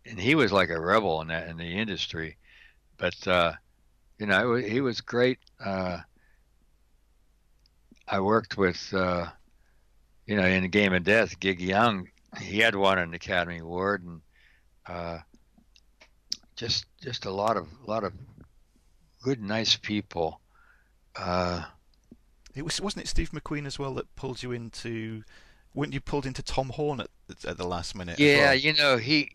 and 0.07 0.19
he 0.19 0.35
was 0.35 0.53
like 0.53 0.71
a 0.71 0.81
rebel 0.81 1.21
in 1.21 1.29
that 1.29 1.49
in 1.49 1.57
the 1.57 1.79
industry, 1.79 2.37
but 2.97 3.27
uh, 3.27 3.53
you 4.19 4.27
know 4.27 4.55
he 4.55 4.81
was 4.81 5.01
great. 5.01 5.39
Uh, 5.65 5.99
I 8.07 8.21
worked 8.21 8.57
with 8.57 8.93
uh, 8.95 9.27
you 10.27 10.37
know 10.37 10.47
in 10.47 10.63
the 10.63 10.69
Game 10.69 10.93
of 10.93 11.05
Death, 11.05 11.39
Gig 11.41 11.61
Young 11.61 12.09
he 12.41 12.59
had 12.59 12.75
won 12.75 12.99
an 12.99 13.15
Academy 13.15 13.59
Award, 13.59 14.05
and 14.05 14.21
uh, 14.87 15.19
just 16.57 16.87
just 17.03 17.25
a 17.25 17.31
lot 17.31 17.57
of 17.57 17.69
a 17.87 17.91
lot 17.91 18.05
of 18.05 18.13
good, 19.23 19.41
nice 19.41 19.77
people. 19.77 20.41
Uh, 21.17 21.65
it 22.55 22.65
was 22.65 22.81
wasn't 22.81 23.05
it 23.05 23.09
Steve 23.09 23.31
McQueen 23.31 23.67
as 23.67 23.79
well 23.79 23.95
that 23.95 24.15
pulled 24.17 24.43
you 24.43 24.53
into 24.53 25.23
weren't 25.75 25.93
you 25.93 26.01
pulled 26.01 26.27
into 26.27 26.43
Tom 26.43 26.71
Horn 26.71 27.01
at, 27.01 27.09
at 27.47 27.57
the 27.57 27.67
last 27.67 27.95
minute? 27.95 28.19
Yeah, 28.19 28.47
well? 28.47 28.55
you 28.55 28.75
know 28.75 28.97
he 28.97 29.31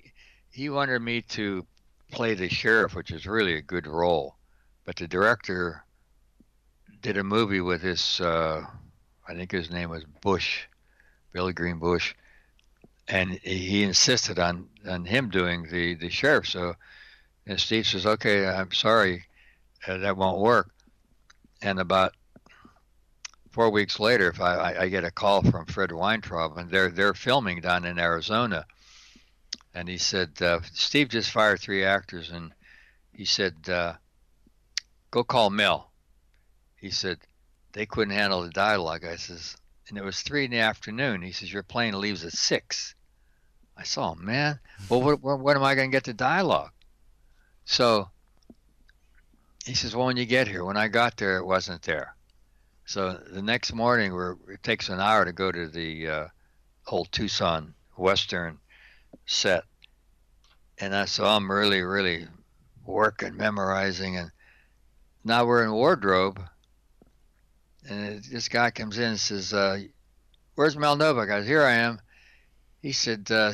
he 0.52 0.70
wanted 0.70 1.00
me 1.02 1.22
to 1.22 1.66
play 2.12 2.34
the 2.34 2.50
sheriff, 2.50 2.96
which 2.96 3.12
is 3.12 3.26
really 3.26 3.56
a 3.56 3.62
good 3.62 3.88
role, 3.88 4.36
but 4.86 4.96
the 4.96 5.08
director 5.08 5.84
did 7.02 7.18
a 7.18 7.24
movie 7.24 7.62
with 7.62 7.82
this. 7.82 8.20
Uh, 8.20 8.66
I 9.28 9.34
think 9.36 9.52
his 9.52 9.70
name 9.70 9.90
was 9.90 10.04
Bush, 10.22 10.64
Billy 11.32 11.54
Green 11.54 11.78
Bush, 11.78 12.16
and 13.08 13.32
he 13.32 13.84
insisted 13.84 14.40
on 14.40 14.68
on 14.88 15.06
him 15.06 15.30
doing 15.30 15.68
the 15.70 15.96
the 15.96 16.10
sheriff. 16.10 16.48
So, 16.48 16.76
and 17.46 17.60
Steve 17.60 17.88
says, 17.88 18.06
"Okay, 18.06 18.48
I'm 18.48 18.72
sorry, 18.72 19.26
uh, 19.88 19.98
that 19.98 20.18
won't 20.18 20.40
work." 20.40 20.72
And 21.62 21.80
about 21.80 22.16
four 23.52 23.70
weeks 23.70 24.00
later, 24.00 24.30
if 24.30 24.40
I, 24.40 24.76
I, 24.80 24.90
get 24.90 25.04
a 25.04 25.12
call 25.12 25.42
from 25.42 25.66
Fred 25.66 25.92
Weintraub, 25.92 26.58
and 26.58 26.70
they're 26.70 26.90
they're 26.90 27.14
filming 27.14 27.62
down 27.62 27.86
in 27.86 28.00
Arizona, 28.00 28.66
and 29.74 29.88
he 29.88 29.98
said, 29.98 30.42
uh, 30.42 30.60
"Steve 30.74 31.10
just 31.10 31.32
fired 31.32 31.60
three 31.60 31.84
actors," 31.84 32.30
and 32.30 32.54
he 33.14 33.26
said, 33.26 33.70
uh, 33.70 33.94
"Go 35.12 35.24
call 35.24 35.50
Mel." 35.50 35.92
He 36.76 36.92
said 36.92 37.20
they 37.74 37.86
couldn't 37.86 38.14
handle 38.14 38.42
the 38.42 38.50
dialogue. 38.50 39.06
I 39.06 39.18
says, 39.18 39.58
and 39.88 39.98
it 39.98 40.04
was 40.04 40.22
three 40.22 40.46
in 40.46 40.52
the 40.52 40.60
afternoon. 40.60 41.22
He 41.22 41.32
says, 41.32 41.52
"Your 41.52 41.64
plane 41.64 42.00
leaves 42.00 42.24
at 42.24 42.34
6. 42.34 42.96
I 43.80 43.84
saw, 43.84 44.14
man, 44.14 44.60
well, 44.90 45.02
what, 45.02 45.22
what, 45.22 45.40
what 45.40 45.56
am 45.56 45.64
I 45.64 45.74
going 45.74 45.90
to 45.90 45.96
get 45.96 46.04
the 46.04 46.14
dialogue? 46.14 46.72
So 47.64 48.10
he 49.66 49.74
says, 49.74 49.96
well, 49.96 50.08
when 50.08 50.18
you 50.18 50.26
get 50.26 50.50
here, 50.50 50.66
when 50.66 50.76
I 50.76 50.90
got 50.90 51.16
there, 51.16 51.38
it 51.38 51.46
wasn't 51.46 51.84
there. 51.84 52.14
So 52.86 53.14
the 53.14 53.42
next 53.42 53.72
morning, 53.72 54.12
we're, 54.12 54.36
it 54.52 54.64
takes 54.64 54.90
an 54.90 55.00
hour 55.00 55.24
to 55.24 55.32
go 55.32 55.50
to 55.50 55.70
the 55.70 56.08
uh, 56.10 56.28
old 56.88 57.10
Tucson 57.14 57.74
Western 57.96 58.60
set. 59.30 59.64
And 60.78 60.96
I, 60.96 61.06
so 61.06 61.26
I'm 61.26 61.52
really, 61.52 61.82
really 61.82 62.28
working, 62.86 63.36
memorizing. 63.38 64.18
And 64.18 64.32
now 65.24 65.46
we're 65.46 65.64
in 65.64 65.72
wardrobe. 65.72 66.42
And 67.90 68.24
this 68.24 68.50
guy 68.50 68.72
comes 68.72 68.98
in 68.98 69.10
and 69.10 69.20
says, 69.20 69.54
uh, 69.54 69.80
where's 70.56 70.78
Mel 70.78 70.96
Novak? 70.96 71.30
I 71.30 71.40
said, 71.40 71.48
here 71.48 71.64
I 71.64 71.74
am 71.74 72.00
he 72.82 72.92
said, 72.92 73.30
uh, 73.32 73.54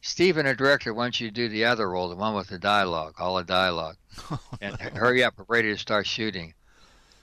Stephen, 0.00 0.46
a 0.46 0.54
director, 0.54 0.94
wants 0.94 1.20
you 1.20 1.28
to 1.28 1.34
do 1.34 1.48
the 1.48 1.64
other 1.64 1.88
role, 1.90 2.08
the 2.08 2.16
one 2.16 2.34
with 2.34 2.48
the 2.48 2.58
dialogue, 2.58 3.14
all 3.18 3.36
the 3.36 3.44
dialogue, 3.44 3.96
and 4.60 4.80
hurry 4.80 5.22
up, 5.22 5.34
we're 5.36 5.44
ready 5.48 5.72
to 5.72 5.78
start 5.78 6.06
shooting. 6.06 6.54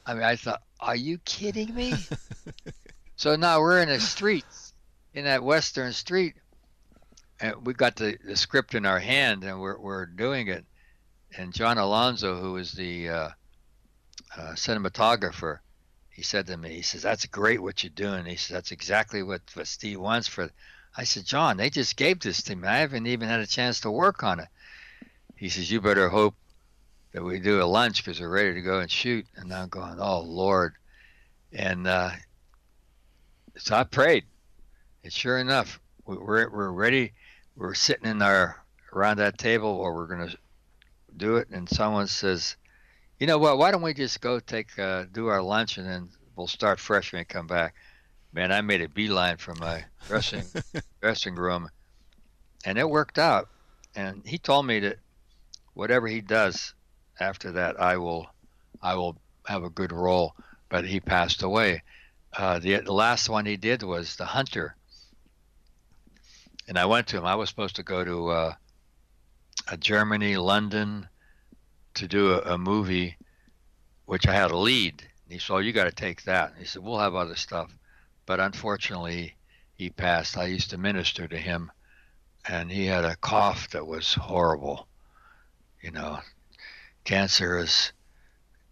I 0.05 0.13
mean, 0.13 0.23
I 0.23 0.35
thought, 0.35 0.61
are 0.79 0.95
you 0.95 1.17
kidding 1.19 1.73
me? 1.73 1.93
so 3.15 3.35
now 3.35 3.59
we're 3.59 3.81
in 3.81 3.89
a 3.89 3.99
street, 3.99 4.45
in 5.13 5.25
that 5.25 5.43
western 5.43 5.91
street, 5.93 6.35
and 7.41 7.65
we 7.65 7.73
got 7.73 7.95
the, 7.95 8.17
the 8.23 8.35
script 8.35 8.75
in 8.75 8.85
our 8.85 8.99
hand, 8.99 9.43
and 9.43 9.59
we're 9.59 9.79
we're 9.79 10.05
doing 10.05 10.47
it. 10.47 10.65
And 11.37 11.53
John 11.53 11.77
Alonzo, 11.77 12.39
who 12.39 12.57
is 12.57 12.71
the 12.71 13.09
uh, 13.09 13.29
uh, 14.35 14.53
cinematographer, 14.53 15.59
he 16.09 16.23
said 16.23 16.47
to 16.47 16.57
me, 16.57 16.73
he 16.73 16.81
says, 16.81 17.03
"That's 17.03 17.25
great 17.25 17.61
what 17.61 17.83
you're 17.83 17.91
doing." 17.91 18.25
He 18.25 18.35
says, 18.35 18.53
"That's 18.53 18.71
exactly 18.71 19.23
what, 19.23 19.41
what 19.53 19.67
Steve 19.67 19.99
wants 19.99 20.27
for." 20.27 20.49
I 20.97 21.03
said, 21.03 21.25
John, 21.25 21.57
they 21.57 21.69
just 21.69 21.95
gave 21.95 22.19
this 22.19 22.41
to 22.43 22.55
me. 22.55 22.67
I 22.67 22.79
haven't 22.79 23.07
even 23.07 23.29
had 23.29 23.39
a 23.39 23.47
chance 23.47 23.81
to 23.81 23.91
work 23.91 24.23
on 24.23 24.39
it. 24.39 24.47
He 25.35 25.49
says, 25.49 25.71
You 25.71 25.81
better 25.81 26.09
hope 26.09 26.35
that 27.13 27.23
we 27.23 27.39
do 27.39 27.61
a 27.61 27.63
lunch 27.63 28.03
because 28.03 28.19
we're 28.19 28.29
ready 28.29 28.55
to 28.55 28.61
go 28.61 28.79
and 28.79 28.91
shoot. 28.91 29.25
And 29.35 29.53
I'm 29.53 29.69
going, 29.69 29.99
Oh, 29.99 30.21
Lord. 30.21 30.73
And 31.53 31.87
uh, 31.87 32.11
so 33.57 33.75
I 33.75 33.83
prayed. 33.83 34.25
And 35.03 35.13
sure 35.13 35.37
enough, 35.37 35.79
we're, 36.05 36.49
we're 36.49 36.71
ready. 36.71 37.13
We're 37.59 37.73
sitting 37.73 38.09
in 38.09 38.21
our 38.21 38.55
around 38.93 39.17
that 39.17 39.37
table 39.37 39.79
where 39.79 39.91
we're 39.91 40.07
going 40.07 40.29
to 40.29 40.37
do 41.17 41.35
it. 41.35 41.49
And 41.49 41.67
someone 41.67 42.07
says, 42.07 42.55
You 43.19 43.27
know 43.27 43.37
what? 43.37 43.57
Why 43.57 43.71
don't 43.71 43.81
we 43.81 43.93
just 43.93 44.21
go 44.21 44.39
take 44.39 44.79
uh, 44.79 45.03
do 45.11 45.27
our 45.27 45.41
lunch 45.41 45.77
and 45.77 45.85
then 45.85 46.09
we'll 46.37 46.47
start 46.47 46.79
fresh 46.79 47.11
when 47.11 47.19
we 47.19 47.25
come 47.25 47.47
back. 47.47 47.75
Man, 48.31 48.53
I 48.53 48.61
made 48.61 48.81
a 48.81 48.87
beeline 48.87 49.35
from 49.35 49.59
my 49.59 49.83
dressing 50.07 50.45
dressing 51.01 51.35
room, 51.35 51.69
and 52.63 52.77
it 52.77 52.89
worked 52.89 53.19
out. 53.19 53.49
And 53.93 54.21
he 54.25 54.37
told 54.37 54.65
me 54.65 54.79
that 54.79 54.97
whatever 55.73 56.07
he 56.07 56.21
does 56.21 56.73
after 57.19 57.51
that, 57.51 57.81
I 57.81 57.97
will 57.97 58.27
I 58.81 58.95
will 58.95 59.17
have 59.47 59.63
a 59.63 59.69
good 59.69 59.91
role. 59.91 60.33
But 60.69 60.85
he 60.85 61.01
passed 61.01 61.43
away. 61.43 61.83
Uh, 62.31 62.59
the, 62.59 62.77
the 62.77 62.93
last 62.93 63.27
one 63.27 63.45
he 63.45 63.57
did 63.57 63.83
was 63.83 64.15
The 64.15 64.25
Hunter, 64.25 64.75
and 66.69 66.77
I 66.77 66.85
went 66.85 67.07
to 67.07 67.17
him. 67.17 67.25
I 67.25 67.35
was 67.35 67.49
supposed 67.49 67.77
to 67.77 67.83
go 67.83 68.05
to 68.05 68.29
uh, 68.29 68.53
Germany, 69.79 70.37
London, 70.37 71.09
to 71.95 72.07
do 72.07 72.33
a, 72.33 72.53
a, 72.53 72.57
movie, 72.59 73.17
which 74.05 74.27
I 74.27 74.33
had 74.33 74.51
a 74.51 74.57
lead. 74.57 75.01
And 75.01 75.33
he 75.33 75.39
said, 75.39 75.53
oh, 75.53 75.57
"You 75.57 75.73
got 75.73 75.85
to 75.85 75.91
take 75.91 76.23
that." 76.23 76.53
He 76.59 76.65
said, 76.65 76.83
"We'll 76.83 76.99
have 76.99 77.15
other 77.15 77.35
stuff," 77.35 77.75
but 78.27 78.39
unfortunately, 78.39 79.35
he 79.73 79.89
passed. 79.89 80.37
I 80.37 80.45
used 80.45 80.69
to 80.69 80.77
minister 80.77 81.27
to 81.27 81.37
him, 81.37 81.71
and 82.47 82.71
he 82.71 82.85
had 82.85 83.03
a 83.03 83.15
cough 83.15 83.71
that 83.71 83.87
was 83.87 84.13
horrible. 84.13 84.87
You 85.81 85.89
know, 85.89 86.19
cancer 87.03 87.57
is 87.57 87.93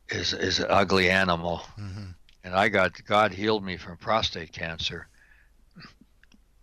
is 0.10 0.33
is 0.33 0.60
an 0.60 0.67
ugly 0.69 1.10
animal, 1.10 1.63
mm-hmm. 1.79 2.12
and 2.43 2.53
I 2.53 2.69
got 2.69 3.03
God 3.05 3.33
healed 3.33 3.63
me 3.63 3.75
from 3.77 3.97
prostate 3.97 4.51
cancer, 4.51 5.07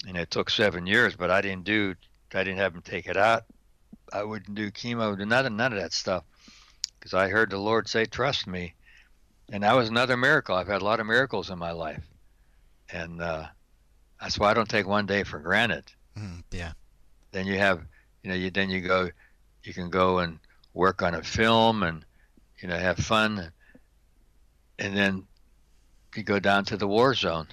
and 0.07 0.17
it 0.17 0.31
took 0.31 0.51
seven 0.51 0.87
years, 0.87 1.17
but 1.17 1.31
I 1.31 1.41
didn't 1.41 1.65
do 1.65 1.95
I 2.35 2.43
didn't 2.43 2.59
have 2.59 2.75
him 2.75 2.83
take 2.83 3.07
it 3.07 3.17
out. 3.17 3.45
I 4.13 4.25
wouldn't 4.25 4.57
do 4.57 4.71
chemo, 4.71 5.17
do 5.17 5.25
none 5.25 5.57
none 5.57 5.73
of 5.73 5.79
that 5.81 5.93
stuff, 5.93 6.25
because 6.99 7.15
I 7.15 7.29
heard 7.29 7.51
the 7.51 7.59
Lord 7.59 7.89
say, 7.89 8.07
"Trust 8.07 8.47
me," 8.47 8.75
and 9.53 9.63
that 9.63 9.75
was 9.75 9.89
another 9.89 10.17
miracle. 10.17 10.57
I've 10.57 10.67
had 10.67 10.83
a 10.83 10.85
lot 10.85 11.01
of 11.01 11.07
miracles 11.07 11.51
in 11.51 11.59
my 11.59 11.71
life, 11.71 12.05
and 12.91 13.23
uh, 13.23 13.47
that's 14.21 14.39
why 14.39 14.51
I 14.51 14.55
don't 14.55 14.69
take 14.69 14.87
one 14.87 15.07
day 15.07 15.23
for 15.23 15.39
granted. 15.39 15.85
Mm, 16.19 16.43
yeah. 16.51 16.73
Then 17.33 17.47
you 17.47 17.59
have, 17.59 17.83
you 18.23 18.31
know, 18.31 18.37
you 18.37 18.51
then 18.51 18.71
you 18.71 18.81
go, 18.81 19.11
you 19.63 19.73
can 19.73 19.91
go 19.91 20.19
and 20.19 20.39
work 20.73 21.03
on 21.03 21.15
a 21.15 21.23
film 21.23 21.83
and 21.83 22.05
you 22.59 22.69
know, 22.69 22.79
have 22.79 22.99
fun, 22.99 23.53
and 24.79 24.97
then 24.97 25.27
you 26.17 26.23
go 26.23 26.39
down 26.39 26.65
to 26.67 26.77
the 26.77 26.89
war 26.89 27.15
zone. 27.15 27.49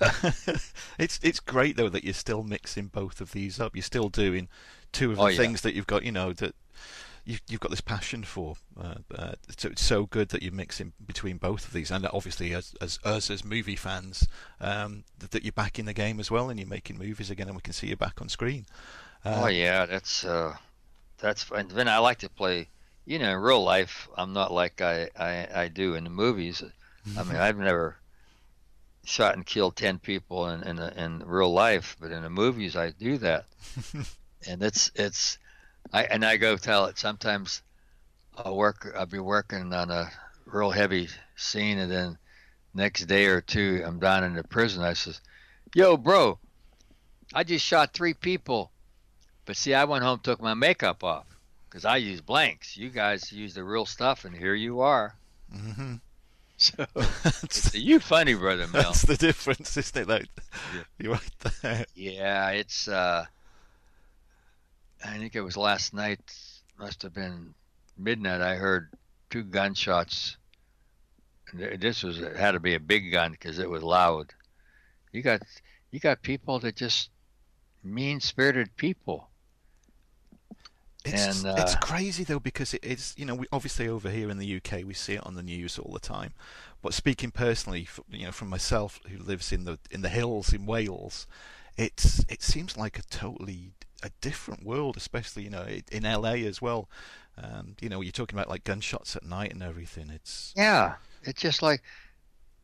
it's 0.98 1.18
it's 1.22 1.40
great 1.40 1.76
though 1.76 1.88
that 1.88 2.04
you're 2.04 2.14
still 2.14 2.42
mixing 2.42 2.86
both 2.86 3.20
of 3.20 3.32
these 3.32 3.60
up. 3.60 3.74
You're 3.74 3.82
still 3.82 4.08
doing 4.08 4.48
two 4.92 5.10
of 5.10 5.16
the 5.16 5.22
oh, 5.22 5.26
yeah. 5.28 5.36
things 5.36 5.62
that 5.62 5.74
you've 5.74 5.86
got. 5.86 6.04
You 6.04 6.12
know 6.12 6.32
that 6.34 6.54
you've 7.24 7.40
you've 7.48 7.60
got 7.60 7.70
this 7.70 7.80
passion 7.80 8.24
for. 8.24 8.56
Uh, 8.78 8.96
uh, 9.14 9.32
so 9.56 9.68
it's 9.68 9.82
so 9.82 10.06
good 10.06 10.28
that 10.30 10.42
you're 10.42 10.52
mixing 10.52 10.92
between 11.06 11.38
both 11.38 11.66
of 11.66 11.72
these, 11.72 11.90
and 11.90 12.06
obviously 12.06 12.52
as 12.52 12.74
as 12.80 12.98
us 13.04 13.30
as 13.30 13.44
movie 13.44 13.76
fans, 13.76 14.28
um, 14.60 15.04
that, 15.18 15.30
that, 15.30 15.44
you're 15.44 15.52
back 15.52 15.78
in 15.78 15.86
the 15.86 15.94
game 15.94 16.20
as 16.20 16.30
well, 16.30 16.50
and 16.50 16.60
you're 16.60 16.68
making 16.68 16.98
movies 16.98 17.30
again, 17.30 17.46
and 17.46 17.56
we 17.56 17.62
can 17.62 17.72
see 17.72 17.86
you 17.86 17.96
back 17.96 18.20
on 18.20 18.28
screen. 18.28 18.66
Uh, 19.24 19.42
oh 19.44 19.48
yeah, 19.48 19.86
that's 19.86 20.24
uh, 20.24 20.54
that's 21.18 21.42
fun. 21.42 21.68
Then 21.68 21.88
I 21.88 21.98
like 21.98 22.18
to 22.18 22.28
play 22.28 22.68
you 23.06 23.20
know, 23.20 23.30
in 23.30 23.38
real 23.38 23.62
life, 23.62 24.08
I'm 24.16 24.32
not 24.32 24.52
like 24.52 24.82
I, 24.82 25.08
I, 25.16 25.48
I 25.54 25.68
do 25.68 25.94
in 25.94 26.04
the 26.04 26.10
movies. 26.10 26.62
I 27.16 27.22
mean, 27.22 27.36
I've 27.36 27.56
never 27.56 27.96
shot 29.06 29.34
and 29.34 29.46
killed 29.46 29.76
10 29.76 29.98
people 30.00 30.48
in, 30.48 30.62
in, 30.64 30.78
in 30.78 31.22
real 31.24 31.52
life, 31.52 31.96
but 32.00 32.10
in 32.10 32.22
the 32.22 32.30
movies, 32.30 32.76
I 32.76 32.90
do 32.90 33.18
that. 33.18 33.46
and 34.48 34.62
it's, 34.62 34.90
it's, 34.94 35.38
I, 35.92 36.04
and 36.04 36.24
I 36.24 36.36
go 36.36 36.56
tell 36.56 36.86
it 36.86 36.98
sometimes 36.98 37.62
I'll 38.36 38.56
work, 38.56 38.92
I'll 38.96 39.06
be 39.06 39.20
working 39.20 39.72
on 39.72 39.90
a 39.90 40.10
real 40.44 40.70
heavy 40.70 41.08
scene 41.36 41.78
and 41.78 41.90
then 41.90 42.18
next 42.74 43.06
day 43.06 43.26
or 43.26 43.40
two, 43.40 43.82
I'm 43.86 43.98
down 43.98 44.24
in 44.24 44.34
the 44.34 44.44
prison. 44.44 44.82
I 44.82 44.92
says, 44.94 45.20
yo, 45.74 45.96
bro, 45.96 46.38
I 47.32 47.44
just 47.44 47.64
shot 47.64 47.92
three 47.92 48.14
people. 48.14 48.70
But 49.44 49.56
see, 49.56 49.72
I 49.72 49.84
went 49.84 50.04
home, 50.04 50.18
took 50.18 50.42
my 50.42 50.54
makeup 50.54 51.04
off 51.04 51.26
because 51.68 51.84
I 51.84 51.98
use 51.98 52.20
blanks. 52.20 52.76
You 52.76 52.90
guys 52.90 53.32
use 53.32 53.54
the 53.54 53.62
real 53.62 53.86
stuff, 53.86 54.24
and 54.24 54.34
here 54.34 54.54
you 54.54 54.80
are. 54.80 55.14
Mm-hmm. 55.54 55.94
So 56.58 56.86
it's 57.42 57.74
you 57.74 58.00
funny, 58.00 58.32
brother 58.32 58.66
Mel. 58.72 58.84
That's 58.84 59.02
the 59.02 59.16
difference, 59.16 59.76
isn't 59.76 60.02
it? 60.02 60.08
Like, 60.08 60.28
yeah. 60.74 60.82
You're 60.98 61.12
right 61.12 61.30
there. 61.62 61.86
Yeah, 61.94 62.50
it's. 62.50 62.88
uh 62.88 63.26
I 65.04 65.18
think 65.18 65.36
it 65.36 65.42
was 65.42 65.56
last 65.56 65.92
night. 65.92 66.20
Must 66.78 67.02
have 67.02 67.12
been 67.12 67.54
midnight. 67.98 68.40
I 68.40 68.54
heard 68.56 68.88
two 69.28 69.42
gunshots. 69.42 70.38
This 71.52 72.02
was 72.02 72.20
it 72.20 72.36
had 72.36 72.52
to 72.52 72.60
be 72.60 72.74
a 72.74 72.80
big 72.80 73.12
gun 73.12 73.32
because 73.32 73.58
it 73.58 73.68
was 73.68 73.82
loud. 73.82 74.32
You 75.12 75.22
got 75.22 75.42
you 75.90 76.00
got 76.00 76.22
people 76.22 76.58
that 76.60 76.76
just 76.76 77.10
mean 77.84 78.20
spirited 78.20 78.74
people 78.76 79.28
it's, 81.14 81.44
and, 81.44 81.58
uh, 81.58 81.62
it's 81.62 81.74
crazy 81.76 82.24
though 82.24 82.40
because 82.40 82.74
it, 82.74 82.80
it's 82.82 83.14
you 83.16 83.24
know 83.24 83.34
we 83.34 83.46
obviously 83.52 83.88
over 83.88 84.10
here 84.10 84.30
in 84.30 84.38
the 84.38 84.56
UK 84.56 84.84
we 84.84 84.94
see 84.94 85.14
it 85.14 85.26
on 85.26 85.34
the 85.34 85.42
news 85.42 85.78
all 85.78 85.92
the 85.92 86.00
time, 86.00 86.32
but 86.82 86.94
speaking 86.94 87.30
personally, 87.30 87.88
you 88.10 88.26
know 88.26 88.32
from 88.32 88.48
myself 88.48 89.00
who 89.08 89.18
lives 89.18 89.52
in 89.52 89.64
the 89.64 89.78
in 89.90 90.02
the 90.02 90.08
hills 90.08 90.52
in 90.52 90.66
Wales, 90.66 91.26
it's 91.76 92.24
it 92.28 92.42
seems 92.42 92.76
like 92.76 92.98
a 92.98 93.02
totally 93.02 93.72
a 94.02 94.10
different 94.20 94.64
world, 94.64 94.96
especially 94.96 95.44
you 95.44 95.50
know 95.50 95.66
in 95.90 96.02
LA 96.02 96.46
as 96.46 96.60
well. 96.60 96.88
Um, 97.38 97.76
you 97.80 97.88
know 97.88 98.00
you're 98.00 98.12
talking 98.12 98.38
about 98.38 98.48
like 98.48 98.64
gunshots 98.64 99.16
at 99.16 99.24
night 99.24 99.52
and 99.52 99.62
everything. 99.62 100.10
It's 100.10 100.52
yeah, 100.56 100.94
it's 101.22 101.40
just 101.40 101.62
like 101.62 101.82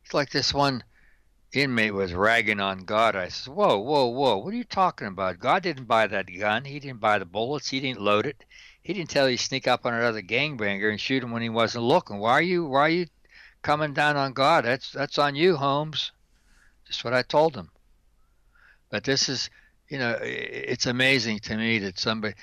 it's 0.03 0.13
like 0.13 0.31
this 0.31 0.53
one 0.53 0.83
inmate 1.55 1.93
was 1.93 2.13
ragging 2.13 2.59
on 2.59 2.85
God. 2.85 3.15
I 3.15 3.29
said, 3.29 3.53
Whoa, 3.53 3.77
whoa, 3.77 4.07
whoa, 4.07 4.37
what 4.37 4.53
are 4.53 4.57
you 4.57 4.63
talking 4.63 5.07
about? 5.07 5.39
God 5.39 5.63
didn't 5.63 5.85
buy 5.85 6.07
that 6.07 6.25
gun. 6.25 6.65
He 6.65 6.79
didn't 6.79 6.99
buy 6.99 7.19
the 7.19 7.25
bullets. 7.25 7.69
He 7.69 7.79
didn't 7.79 8.01
load 8.01 8.25
it. 8.25 8.43
He 8.81 8.93
didn't 8.93 9.09
tell 9.09 9.29
you 9.29 9.37
to 9.37 9.43
sneak 9.43 9.67
up 9.67 9.85
on 9.85 9.93
another 9.93 10.21
gangbanger 10.21 10.89
and 10.89 10.99
shoot 10.99 11.23
him 11.23 11.31
when 11.31 11.41
he 11.41 11.49
wasn't 11.49 11.85
looking. 11.85 12.19
Why 12.19 12.33
are 12.33 12.41
you 12.41 12.65
why 12.65 12.81
are 12.81 12.89
you 12.89 13.07
coming 13.61 13.93
down 13.93 14.17
on 14.17 14.33
God? 14.33 14.65
That's 14.65 14.91
that's 14.91 15.17
on 15.17 15.35
you, 15.35 15.55
Holmes. 15.55 16.11
Just 16.85 17.03
what 17.03 17.13
I 17.13 17.21
told 17.21 17.55
him. 17.55 17.69
But 18.89 19.03
this 19.03 19.29
is 19.29 19.49
you 19.87 19.99
know, 19.99 20.17
it's 20.21 20.85
amazing 20.85 21.39
to 21.39 21.55
me 21.55 21.79
that 21.79 21.99
somebody 21.99 22.35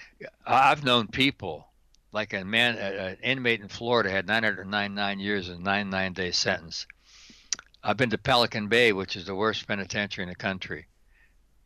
I've 0.46 0.84
known 0.84 1.08
people 1.08 1.66
like 2.12 2.32
a 2.32 2.44
man 2.44 2.76
an 2.76 3.16
inmate 3.22 3.60
in 3.60 3.68
Florida 3.68 4.10
had 4.10 4.26
999 4.26 5.20
years 5.20 5.48
and 5.48 5.62
99 5.62 6.12
day 6.12 6.30
sentence 6.30 6.86
I've 7.82 7.96
been 7.96 8.10
to 8.10 8.18
Pelican 8.18 8.68
Bay, 8.68 8.92
which 8.92 9.16
is 9.16 9.26
the 9.26 9.34
worst 9.34 9.66
penitentiary 9.66 10.24
in 10.24 10.28
the 10.28 10.34
country. 10.34 10.86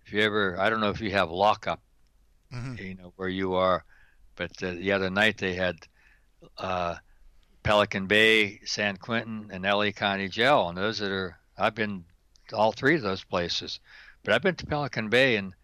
If 0.06 0.12
you 0.12 0.22
ever, 0.22 0.58
I 0.58 0.70
don't 0.70 0.80
know 0.80 0.90
if 0.90 1.00
you 1.00 1.10
have 1.12 1.30
lockup, 1.30 1.80
mm-hmm. 2.52 2.76
you 2.76 2.94
know 2.94 3.12
where 3.16 3.28
you 3.28 3.54
are, 3.54 3.84
but 4.36 4.50
uh, 4.62 4.72
the 4.72 4.92
other 4.92 5.10
night 5.10 5.38
they 5.38 5.54
had 5.54 5.76
uh, 6.58 6.96
Pelican 7.62 8.06
Bay, 8.06 8.60
San 8.64 8.96
Quentin, 8.96 9.48
and 9.50 9.64
LA 9.64 9.90
County 9.90 10.28
Jail, 10.28 10.68
and 10.68 10.78
those 10.78 10.98
that 10.98 11.10
are 11.10 11.38
I've 11.56 11.74
been 11.74 12.04
to 12.48 12.56
all 12.56 12.72
three 12.72 12.96
of 12.96 13.02
those 13.02 13.24
places, 13.24 13.80
but 14.22 14.34
I've 14.34 14.42
been 14.42 14.56
to 14.56 14.66
Pelican 14.66 15.08
Bay, 15.08 15.36
and 15.36 15.54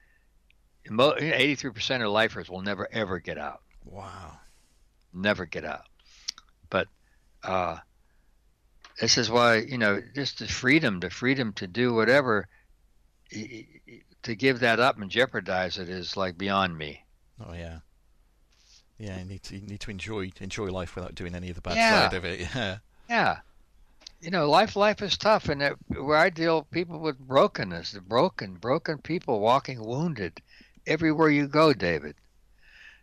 83% 0.88 2.04
of 2.04 2.10
lifers 2.10 2.48
will 2.48 2.62
never 2.62 2.88
ever 2.92 3.18
get 3.18 3.38
out. 3.38 3.60
Wow. 3.84 4.38
Never 5.12 5.46
get 5.46 5.64
out. 5.64 5.86
But 6.68 6.88
uh, 7.42 7.78
this 9.00 9.16
is 9.16 9.30
why 9.30 9.56
you 9.56 9.78
know 9.78 10.00
just 10.14 10.38
the 10.38 10.46
freedom 10.46 11.00
the 11.00 11.10
freedom 11.10 11.52
to 11.54 11.66
do 11.66 11.92
whatever 11.94 12.46
to 14.22 14.34
give 14.34 14.60
that 14.60 14.78
up 14.78 15.00
and 15.00 15.10
jeopardize 15.10 15.78
it 15.78 15.88
is 15.88 16.16
like 16.16 16.36
beyond 16.36 16.76
me. 16.76 17.04
Oh 17.44 17.54
yeah. 17.54 17.78
Yeah 18.98 19.18
you 19.18 19.24
need 19.24 19.42
to 19.44 19.56
you 19.56 19.66
need 19.66 19.80
to 19.80 19.90
enjoy 19.90 20.30
enjoy 20.40 20.66
life 20.66 20.94
without 20.94 21.14
doing 21.14 21.34
any 21.34 21.48
of 21.48 21.56
the 21.56 21.62
bad 21.62 21.76
yeah. 21.76 22.08
side 22.08 22.16
of 22.16 22.24
it 22.24 22.40
yeah. 22.54 22.78
Yeah. 23.08 23.38
You 24.20 24.30
know 24.30 24.48
life 24.50 24.76
life 24.76 25.00
is 25.00 25.16
tough 25.16 25.48
and 25.48 25.62
it, 25.62 25.72
where 25.88 26.18
i 26.18 26.28
deal 26.28 26.64
people 26.70 26.98
with 26.98 27.18
brokenness 27.18 27.92
the 27.92 28.02
broken 28.02 28.54
broken 28.54 28.98
people 28.98 29.40
walking 29.40 29.82
wounded 29.82 30.42
everywhere 30.86 31.30
you 31.30 31.48
go 31.48 31.72
david. 31.72 32.16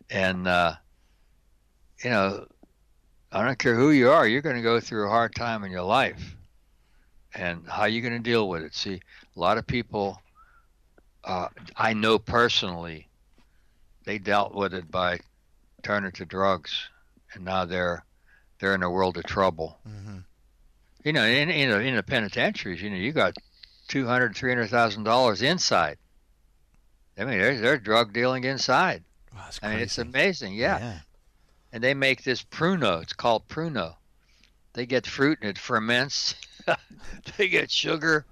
And 0.08 0.46
uh 0.46 0.74
you 2.04 2.10
know 2.10 2.46
I 3.30 3.44
don't 3.44 3.58
care 3.58 3.74
who 3.74 3.90
you 3.90 4.10
are, 4.10 4.26
you're 4.26 4.42
going 4.42 4.56
to 4.56 4.62
go 4.62 4.80
through 4.80 5.06
a 5.06 5.10
hard 5.10 5.34
time 5.34 5.64
in 5.64 5.70
your 5.70 5.82
life. 5.82 6.36
And 7.34 7.66
how 7.68 7.82
are 7.82 7.88
you 7.88 8.00
going 8.00 8.14
to 8.14 8.18
deal 8.18 8.48
with 8.48 8.62
it? 8.62 8.74
See, 8.74 8.94
a 9.36 9.38
lot 9.38 9.58
of 9.58 9.66
people 9.66 10.18
uh, 11.28 11.48
I 11.76 11.92
know 11.92 12.18
personally, 12.18 13.06
they 14.04 14.18
dealt 14.18 14.54
with 14.54 14.72
it 14.72 14.90
by 14.90 15.20
turning 15.82 16.12
to 16.12 16.24
drugs, 16.24 16.88
and 17.34 17.44
now 17.44 17.66
they're 17.66 18.04
they're 18.58 18.74
in 18.74 18.82
a 18.82 18.90
world 18.90 19.18
of 19.18 19.24
trouble. 19.24 19.78
Mm-hmm. 19.86 20.18
You 21.04 21.12
know, 21.12 21.24
in, 21.24 21.48
in, 21.48 21.70
in 21.70 21.96
the 21.96 22.02
penitentiaries, 22.02 22.82
you 22.82 22.90
know, 22.90 22.96
you 22.96 23.12
got 23.12 23.36
two 23.88 24.06
hundred, 24.06 24.34
three 24.34 24.50
hundred 24.50 24.70
thousand 24.70 25.04
dollars 25.04 25.42
inside. 25.42 25.98
I 27.18 27.24
mean, 27.24 27.38
they're, 27.38 27.60
they're 27.60 27.78
drug 27.78 28.12
dealing 28.12 28.44
inside. 28.44 29.04
Wow, 29.34 29.48
I 29.62 29.70
mean, 29.70 29.78
it's 29.80 29.98
amazing. 29.98 30.54
Yeah. 30.54 30.78
yeah 30.78 30.98
and 31.72 31.82
they 31.82 31.94
make 31.94 32.24
this 32.24 32.42
Pruno. 32.42 33.02
It's 33.02 33.12
called 33.12 33.48
Pruno, 33.48 33.94
they 34.72 34.86
get 34.86 35.06
fruit 35.06 35.38
and 35.40 35.50
it 35.50 35.58
ferments. 35.58 36.34
they 37.36 37.48
get 37.48 37.70
sugar, 37.70 38.26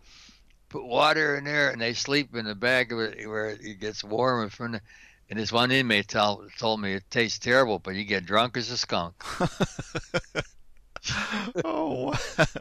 put 0.69 0.85
water 0.85 1.37
in 1.37 1.45
there, 1.45 1.71
and 1.71 1.81
they 1.81 1.93
sleep 1.93 2.35
in 2.37 2.45
the 2.45 2.55
bag 2.55 2.93
of 2.93 3.01
it 3.01 3.29
where 3.29 3.51
it 3.51 3.81
gets 3.81 4.05
warm 4.05 4.45
in 4.45 4.51
front 4.51 4.77
of. 4.77 4.81
And 5.29 5.41
this 5.41 5.51
one 5.51 5.73
inmate 5.73 6.07
tell, 6.07 6.47
told 6.57 6.81
me 6.81 6.93
it 6.93 7.03
tastes 7.11 7.41
terrible, 7.41 7.81
but 7.81 7.97
you 7.97 8.05
get 8.05 8.27
drunk 8.27 8.57
as 8.57 8.71
a 8.71 8.77
skunk. 8.77 9.15
oh, 11.65 12.15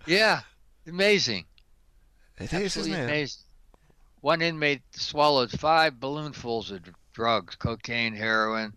yeah, 0.08 0.42
amazing. 0.88 1.46
It 2.40 2.52
is, 2.54 2.54
Absolutely 2.54 2.94
it? 2.94 3.04
amazing. 3.04 3.42
One 4.22 4.42
inmate 4.42 4.82
swallowed 4.92 5.52
five 5.52 6.00
balloonfuls 6.00 6.72
of 6.72 6.82
drugs, 7.14 7.56
cocaine, 7.56 8.16
heroin, 8.16 8.74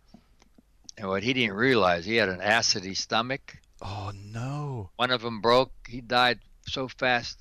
and 0.99 1.09
what 1.09 1.23
he 1.23 1.33
didn't 1.33 1.55
realize, 1.55 2.05
he 2.05 2.17
had 2.17 2.29
an 2.29 2.41
acidy 2.41 2.97
stomach. 2.97 3.57
Oh 3.81 4.11
no! 4.15 4.91
One 4.97 5.13
of 5.13 5.23
them 5.23 5.41
broke. 5.41 5.73
He 5.89 6.01
died 6.01 6.41
so 6.67 6.89
fast, 6.89 7.39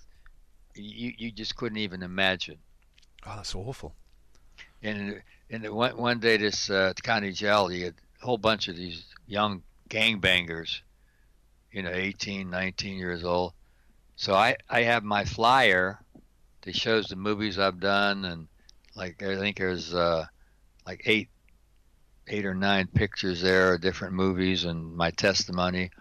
you 0.76 1.12
you 1.18 1.32
just 1.32 1.56
couldn't 1.56 1.80
even 1.80 2.04
imagine. 2.04 2.58
Oh, 3.26 3.34
that's 3.36 3.56
awful. 3.56 3.96
And 4.84 5.22
and 5.50 5.68
one 5.70 5.98
one 5.98 6.20
day, 6.20 6.38
this 6.38 6.70
uh, 6.70 6.94
county 7.02 7.32
jail, 7.32 7.68
he 7.68 7.82
had 7.82 7.96
a 8.22 8.26
whole 8.26 8.38
bunch 8.38 8.68
of 8.68 8.76
these 8.76 9.04
young 9.26 9.64
gangbangers, 9.90 10.82
you 11.72 11.82
know, 11.82 11.92
18, 11.92 12.50
19 12.50 12.98
years 12.98 13.24
old. 13.24 13.54
So 14.16 14.36
I 14.36 14.58
I 14.70 14.84
have 14.84 15.04
my 15.04 15.26
flyer 15.26 16.00
that 16.62 16.76
shows 16.76 17.08
the 17.08 17.16
movies 17.16 17.58
I've 17.58 17.80
done, 17.80 18.26
and 18.26 18.48
like 18.96 19.24
I 19.24 19.36
think 19.38 19.58
there's 19.58 19.96
uh, 19.96 20.26
like 20.86 21.02
eight 21.06 21.30
eight 22.28 22.46
or 22.46 22.54
nine 22.56 22.88
pictures 22.88 23.42
there 23.42 23.74
of 23.74 23.82
different 23.82 24.14
movies 24.14 24.64
and 24.66 24.96
my 24.96 25.12
testimony. 25.12 25.92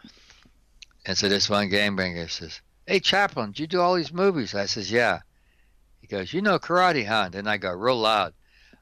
And 1.05 1.17
so 1.17 1.29
this 1.29 1.49
one 1.49 1.71
gangbanger 1.71 2.29
says, 2.31 2.61
"Hey 2.87 3.01
Chaplain, 3.01 3.51
did 3.53 3.61
you 3.61 3.67
do 3.67 3.81
all 3.81 3.95
these 3.95 4.13
movies?" 4.13 4.55
I 4.55 4.67
says, 4.67 4.91
"Yeah." 4.91 5.21
He 6.01 6.07
goes, 6.07 6.33
"You 6.33 6.43
know 6.43 6.59
karate, 6.59 7.07
huh?" 7.07 7.31
And 7.33 7.49
I 7.49 7.57
go 7.59 7.71
real 7.73 7.99
loud, 8.01 8.35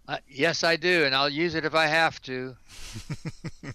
uh, 0.08 0.18
"Yes, 0.26 0.64
I 0.64 0.76
do, 0.76 1.04
and 1.04 1.14
I'll 1.14 1.28
use 1.28 1.54
it 1.54 1.64
if 1.64 1.74
I 1.74 1.86
have 1.86 2.20
to." 2.22 2.56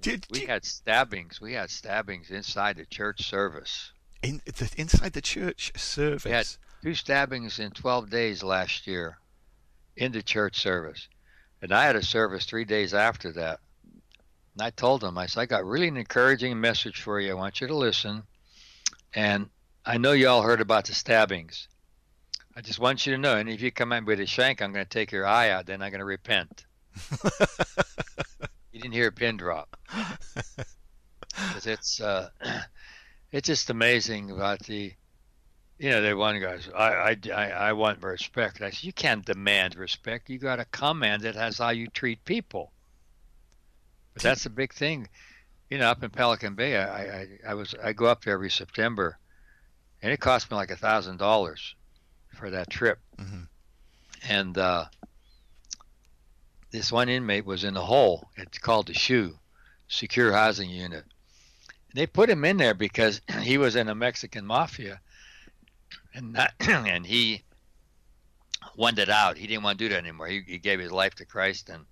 Did, 0.00 0.26
We 0.30 0.40
did- 0.40 0.48
had 0.48 0.64
stabbings. 0.64 1.40
We 1.40 1.54
had 1.54 1.70
stabbings 1.70 2.30
inside 2.30 2.76
the 2.76 2.84
church 2.86 3.26
service. 3.28 3.92
in, 4.22 4.40
the, 4.44 4.70
inside 4.76 5.12
the 5.14 5.22
church 5.22 5.72
service. 5.76 6.24
had- 6.30 6.46
Two 6.82 6.94
stabbings 6.94 7.58
in 7.58 7.70
12 7.70 8.10
days 8.10 8.42
last 8.42 8.86
year 8.86 9.16
in 9.96 10.12
the 10.12 10.22
church 10.22 10.60
service. 10.60 11.08
And 11.62 11.72
I 11.72 11.84
had 11.84 11.96
a 11.96 12.02
service 12.02 12.44
three 12.44 12.64
days 12.64 12.94
after 12.94 13.32
that. 13.32 13.60
And 14.54 14.62
I 14.62 14.70
told 14.70 15.00
them, 15.00 15.18
I 15.18 15.26
said, 15.26 15.40
I 15.40 15.46
got 15.46 15.64
really 15.64 15.88
an 15.88 15.96
encouraging 15.96 16.60
message 16.60 17.00
for 17.02 17.20
you. 17.20 17.30
I 17.32 17.34
want 17.34 17.60
you 17.60 17.66
to 17.66 17.76
listen. 17.76 18.22
And 19.14 19.48
I 19.84 19.98
know 19.98 20.12
y'all 20.12 20.42
heard 20.42 20.60
about 20.60 20.86
the 20.86 20.94
stabbings. 20.94 21.68
I 22.56 22.60
just 22.60 22.78
want 22.78 23.04
you 23.04 23.12
to 23.14 23.18
know, 23.20 23.36
and 23.36 23.48
if 23.48 23.60
you 23.60 23.72
come 23.72 23.92
in 23.92 24.04
with 24.04 24.20
a 24.20 24.26
shank, 24.26 24.62
I'm 24.62 24.72
going 24.72 24.84
to 24.84 24.88
take 24.88 25.10
your 25.10 25.26
eye 25.26 25.50
out. 25.50 25.66
Then 25.66 25.82
I'm 25.82 25.90
going 25.90 25.98
to 26.00 26.04
repent. 26.04 26.64
You 28.74 28.80
didn't 28.80 28.94
hear 28.94 29.06
a 29.06 29.12
pin 29.12 29.36
drop. 29.36 29.76
'Cause 29.88 31.66
it's 31.66 32.00
uh, 32.00 32.28
it's 33.32 33.46
just 33.46 33.70
amazing 33.70 34.32
about 34.32 34.58
the, 34.66 34.92
you 35.78 35.90
know, 35.90 36.00
the 36.00 36.16
one 36.16 36.40
guy. 36.40 36.58
says, 36.58 36.72
I, 36.74 36.88
I, 36.88 37.16
I, 37.34 37.50
I 37.50 37.72
want 37.72 38.02
respect. 38.02 38.62
I 38.62 38.70
said, 38.70 38.84
you 38.84 38.92
can't 38.92 39.24
demand 39.24 39.76
respect. 39.76 40.30
You 40.30 40.38
got 40.38 40.56
to 40.56 40.64
command 40.66 41.24
it 41.24 41.36
as 41.36 41.58
how 41.58 41.70
you 41.70 41.88
treat 41.88 42.24
people. 42.24 42.72
But 44.14 44.22
that's 44.22 44.46
a 44.46 44.50
big 44.50 44.72
thing, 44.72 45.08
you 45.70 45.78
know. 45.78 45.90
Up 45.90 46.04
in 46.04 46.10
Pelican 46.10 46.54
Bay, 46.54 46.76
I, 46.76 47.02
I, 47.02 47.28
I 47.48 47.54
was 47.54 47.74
I 47.82 47.92
go 47.92 48.06
up 48.06 48.22
there 48.22 48.34
every 48.34 48.50
September, 48.50 49.18
and 50.02 50.12
it 50.12 50.20
cost 50.20 50.50
me 50.50 50.56
like 50.56 50.70
a 50.70 50.76
thousand 50.76 51.18
dollars 51.18 51.74
for 52.32 52.50
that 52.50 52.70
trip. 52.70 53.00
Mhm. 53.18 53.48
And 54.28 54.56
uh, 54.56 54.84
this 56.70 56.92
one 56.92 57.08
inmate 57.08 57.44
was 57.44 57.64
in 57.64 57.74
the 57.74 57.80
hole. 57.84 58.28
It's 58.36 58.58
called 58.58 58.86
the 58.86 58.94
shoe, 58.94 59.36
Secure 59.88 60.32
Housing 60.32 60.70
Unit. 60.70 61.04
They 61.94 62.06
put 62.06 62.30
him 62.30 62.44
in 62.44 62.56
there 62.56 62.74
because 62.74 63.20
he 63.42 63.58
was 63.58 63.74
in 63.74 63.88
a 63.88 63.94
Mexican 63.94 64.46
mafia, 64.46 65.00
and 66.14 66.36
uh, 66.36 66.46
that, 66.58 66.68
and 66.86 67.06
he 67.06 67.42
wanted 68.76 69.08
out. 69.10 69.36
He 69.36 69.46
didn't 69.46 69.62
want 69.64 69.78
to 69.78 69.84
do 69.84 69.88
that 69.90 69.98
anymore. 69.98 70.26
He, 70.28 70.42
he 70.46 70.58
gave 70.58 70.80
his 70.80 70.92
life 70.92 71.14
to 71.16 71.24
Christ, 71.24 71.68
and 71.68 71.84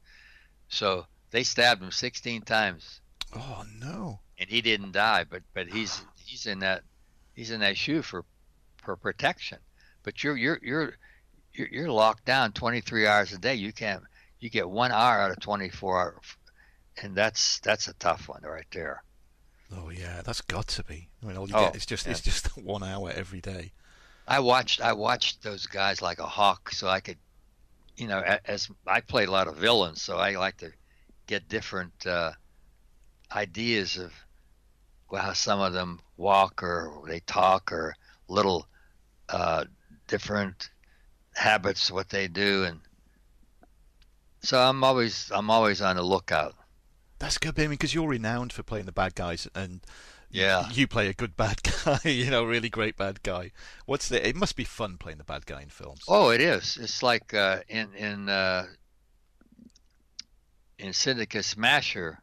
so 0.68 1.06
they 1.30 1.42
stabbed 1.42 1.82
him 1.82 1.90
16 1.90 2.42
times, 2.42 3.00
Oh 3.34 3.64
no! 3.80 4.20
and 4.38 4.48
he 4.50 4.60
didn't 4.60 4.92
die. 4.92 5.24
But 5.28 5.42
but 5.54 5.68
he's 5.68 6.02
he's 6.24 6.46
in 6.46 6.60
that 6.60 6.82
he's 7.34 7.50
in 7.50 7.60
that 7.60 7.76
shoe 7.76 8.02
for 8.02 8.24
for 8.82 8.96
protection. 8.96 9.58
But 10.02 10.22
you're 10.24 10.36
you're 10.36 10.58
you're 10.62 10.94
you're, 11.54 11.68
you're 11.68 11.90
locked 11.92 12.24
down 12.24 12.52
23 12.52 13.06
hours 13.06 13.32
a 13.32 13.38
day. 13.38 13.54
You 13.54 13.72
can't 13.72 14.02
you 14.40 14.50
get 14.50 14.68
one 14.68 14.90
hour 14.92 15.20
out 15.20 15.30
of 15.30 15.40
24 15.40 16.00
hours, 16.00 16.36
and 17.00 17.14
that's 17.14 17.60
that's 17.60 17.88
a 17.88 17.94
tough 17.94 18.28
one 18.28 18.42
right 18.42 18.66
there. 18.72 19.02
Oh 19.74 19.88
yeah, 19.90 20.20
that's 20.22 20.40
got 20.42 20.66
to 20.68 20.84
be. 20.84 21.08
I 21.22 21.26
mean, 21.26 21.36
all 21.36 21.48
you 21.48 21.54
Oh, 21.54 21.66
get 21.66 21.76
is 21.76 21.86
just 21.86 22.06
it's 22.06 22.20
just 22.20 22.56
one 22.58 22.82
hour 22.82 23.10
every 23.10 23.40
day. 23.40 23.72
I 24.26 24.40
watched 24.40 24.80
I 24.80 24.92
watched 24.92 25.42
those 25.42 25.66
guys 25.66 26.00
like 26.00 26.18
a 26.18 26.26
hawk, 26.26 26.70
so 26.70 26.88
I 26.88 27.00
could, 27.00 27.18
you 27.96 28.06
know, 28.06 28.20
as 28.44 28.70
I 28.86 29.00
played 29.00 29.28
a 29.28 29.32
lot 29.32 29.48
of 29.48 29.56
villains, 29.56 30.02
so 30.02 30.16
I 30.16 30.36
like 30.36 30.58
to 30.58 30.72
get 31.26 31.48
different 31.48 32.06
uh, 32.06 32.32
ideas 33.34 33.96
of 33.98 34.12
well, 35.10 35.22
how 35.22 35.32
some 35.32 35.60
of 35.60 35.72
them 35.72 36.00
walk 36.16 36.62
or 36.62 37.02
they 37.06 37.20
talk 37.20 37.72
or 37.72 37.94
little 38.28 38.66
uh, 39.28 39.64
different 40.08 40.70
habits, 41.34 41.90
what 41.90 42.08
they 42.08 42.28
do, 42.28 42.64
and 42.64 42.80
so 44.42 44.58
I'm 44.58 44.82
always 44.84 45.30
I'm 45.34 45.50
always 45.50 45.82
on 45.82 45.96
the 45.96 46.02
lookout. 46.02 46.54
That's 47.18 47.38
good, 47.38 47.58
I 47.58 47.68
because 47.68 47.94
you're 47.94 48.08
renowned 48.08 48.52
for 48.52 48.62
playing 48.62 48.86
the 48.86 48.92
bad 48.92 49.14
guys, 49.14 49.48
and 49.54 49.80
Yeah. 50.32 50.68
you 50.72 50.88
play 50.88 51.08
a 51.08 51.12
good 51.14 51.36
bad 51.36 51.60
guy. 51.84 52.00
You 52.04 52.30
know, 52.30 52.44
really 52.44 52.68
great 52.68 52.96
bad 52.96 53.22
guy. 53.22 53.52
What's 53.86 54.08
the? 54.08 54.26
It 54.26 54.34
must 54.34 54.56
be 54.56 54.64
fun 54.64 54.96
playing 54.98 55.18
the 55.18 55.24
bad 55.24 55.46
guy 55.46 55.62
in 55.62 55.68
films. 55.68 56.00
Oh, 56.08 56.30
it 56.30 56.40
is. 56.40 56.78
It's 56.80 57.02
like 57.02 57.32
uh, 57.34 57.60
in 57.68 57.94
in 57.94 58.28
uh, 58.28 58.66
in 60.78 60.92
Syndicate 60.92 61.44
Smasher. 61.44 62.18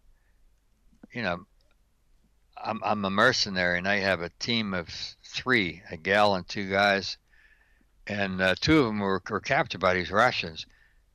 You 1.14 1.22
know, 1.22 1.46
I'm 2.62 2.82
I'm 2.84 3.06
a 3.06 3.10
mercenary, 3.10 3.78
and 3.78 3.88
I 3.88 3.98
have 3.98 4.22
a 4.22 4.32
team 4.40 4.74
of 4.74 4.90
three: 5.24 5.84
a 5.92 5.98
gal 5.98 6.36
and 6.36 6.48
two 6.48 6.70
guys, 6.70 7.18
and 8.08 8.42
uh, 8.42 8.56
two 8.60 8.80
of 8.80 8.86
them 8.88 9.00
were, 9.00 9.22
were 9.30 9.40
captured 9.40 9.82
by 9.82 9.94
these 9.94 10.12
Russians. 10.12 10.66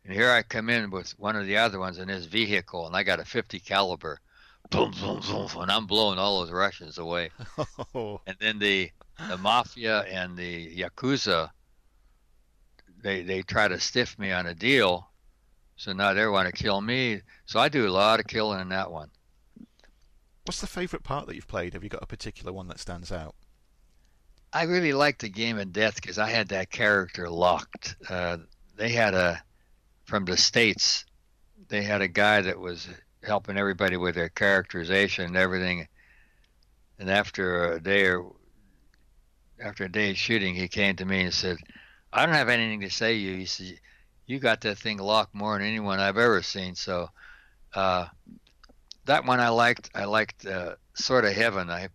And 0.04 0.12
here 0.12 0.30
I 0.30 0.42
come 0.42 0.68
in 0.68 0.90
with 0.90 1.18
one 1.18 1.34
of 1.34 1.46
the 1.46 1.56
other 1.56 1.78
ones 1.78 1.98
in 1.98 2.08
his 2.08 2.26
vehicle, 2.26 2.86
and 2.86 2.94
I 2.94 3.02
got 3.04 3.20
a 3.20 3.24
50 3.24 3.58
caliber, 3.60 4.20
boom, 4.74 4.90
boom, 5.00 5.20
boom, 5.20 5.62
and 5.62 5.70
I'm 5.70 5.86
blowing 5.86 6.18
all 6.18 6.40
those 6.40 6.50
Russians 6.50 6.98
away. 6.98 7.30
Oh, 7.94 8.20
and 8.26 8.36
then 8.40 8.58
the 8.58 8.90
the 9.28 9.38
mafia 9.38 10.00
and 10.02 10.36
the 10.36 10.76
yakuza 10.76 11.50
they 13.02 13.22
they 13.22 13.42
try 13.42 13.68
to 13.68 13.78
stiff 13.78 14.18
me 14.18 14.32
on 14.32 14.46
a 14.46 14.54
deal. 14.54 15.08
So 15.76 15.92
now 15.92 16.12
they 16.12 16.26
want 16.26 16.52
to 16.52 16.62
kill 16.62 16.80
me. 16.80 17.20
So 17.46 17.60
i 17.60 17.68
do 17.68 17.86
a 17.86 17.90
lot 17.90 18.18
of 18.20 18.26
killing 18.26 18.60
in 18.60 18.68
that 18.70 18.90
one. 18.90 19.10
What's 20.44 20.60
the 20.60 20.66
favourite 20.66 21.04
part 21.04 21.26
that 21.26 21.34
you've 21.34 21.48
played? 21.48 21.74
Have 21.74 21.84
you 21.84 21.90
got 21.90 22.02
a 22.02 22.06
particular 22.06 22.52
one 22.52 22.68
that 22.68 22.80
stands 22.80 23.12
out? 23.12 23.34
i 24.52 24.62
really 24.64 24.92
liked 24.92 25.20
the 25.20 25.28
game 25.28 25.58
of 25.58 25.72
death 25.72 25.96
because 25.96 26.18
i 26.18 26.28
had 26.28 26.48
that 26.48 26.70
character 26.70 27.28
locked. 27.28 27.96
Uh, 28.08 28.38
they 28.76 28.90
had 28.90 29.14
a 29.14 29.42
from 30.04 30.24
the 30.24 30.36
states 30.36 31.04
they 31.68 31.82
had 31.82 32.02
a 32.02 32.08
guy 32.08 32.40
that 32.40 32.58
was 32.58 32.88
helping 33.24 33.56
everybody 33.56 33.96
with 33.96 34.14
their 34.14 34.28
characterization 34.28 35.26
and 35.26 35.36
everything. 35.36 35.88
And 36.98 37.10
after 37.10 37.72
a 37.72 37.80
day 37.80 38.06
or 38.06 38.32
after 39.60 39.84
a 39.84 39.88
day 39.88 40.10
of 40.10 40.16
shooting 40.16 40.54
he 40.54 40.68
came 40.68 40.96
to 40.96 41.04
me 41.04 41.22
and 41.22 41.32
said 41.32 41.56
i 42.12 42.26
don't 42.26 42.34
have 42.34 42.48
anything 42.48 42.80
to 42.80 42.90
say 42.90 43.12
to 43.12 43.18
you. 43.18 43.36
He 43.36 43.46
said 43.46 43.78
you 44.26 44.38
got 44.38 44.60
that 44.62 44.78
thing 44.78 44.98
locked 44.98 45.34
more 45.34 45.56
than 45.58 45.66
anyone 45.66 46.00
i've 46.00 46.18
ever 46.18 46.42
seen. 46.42 46.74
So 46.74 47.10
uh, 47.74 48.06
that 49.04 49.24
one 49.24 49.40
i 49.40 49.48
liked. 49.48 49.90
I 49.94 50.04
liked 50.04 50.46
uh, 50.46 50.76
Sword 50.94 51.24
of 51.24 51.32
Heaven. 51.32 51.70
I 51.70 51.88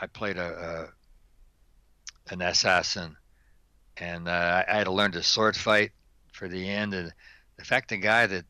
i 0.00 0.06
played 0.06 0.36
a, 0.36 0.88
a 2.28 2.32
an 2.32 2.42
assassin. 2.42 3.16
And 3.96 4.28
uh, 4.28 4.30
I, 4.30 4.64
I 4.68 4.76
had 4.78 4.84
to 4.84 4.92
learn 4.92 5.12
to 5.12 5.22
sword 5.22 5.56
fight 5.56 5.90
for 6.32 6.48
the 6.48 6.68
end. 6.68 6.94
And 6.94 7.12
the 7.56 7.64
fact 7.64 7.88
the 7.88 7.96
guy 7.96 8.26
that 8.26 8.44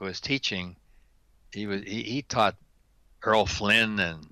was 0.00 0.20
teaching 0.20 0.76
he 1.52 1.66
was 1.66 1.82
he, 1.82 2.02
he 2.02 2.22
taught 2.22 2.56
errol 3.24 3.46
flynn 3.46 3.98
and 4.00 4.26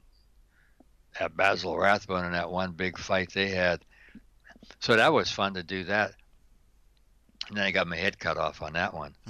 uh, 1.18 1.28
basil 1.28 1.76
rathbone 1.76 2.24
in 2.24 2.33
that 2.33 2.50
one 2.50 2.72
big 2.72 2.98
fight 2.98 3.33
they 3.33 3.48
had. 3.48 3.80
So 4.80 4.96
that 4.96 5.12
was 5.12 5.30
fun 5.30 5.54
to 5.54 5.62
do 5.62 5.85
that. 5.85 6.12
And 7.48 7.56
then 7.56 7.64
i 7.64 7.70
got 7.70 7.87
my 7.87 7.96
head 7.96 8.18
cut 8.18 8.37
off 8.37 8.62
on 8.62 8.74
that 8.74 8.94
one. 8.94 9.14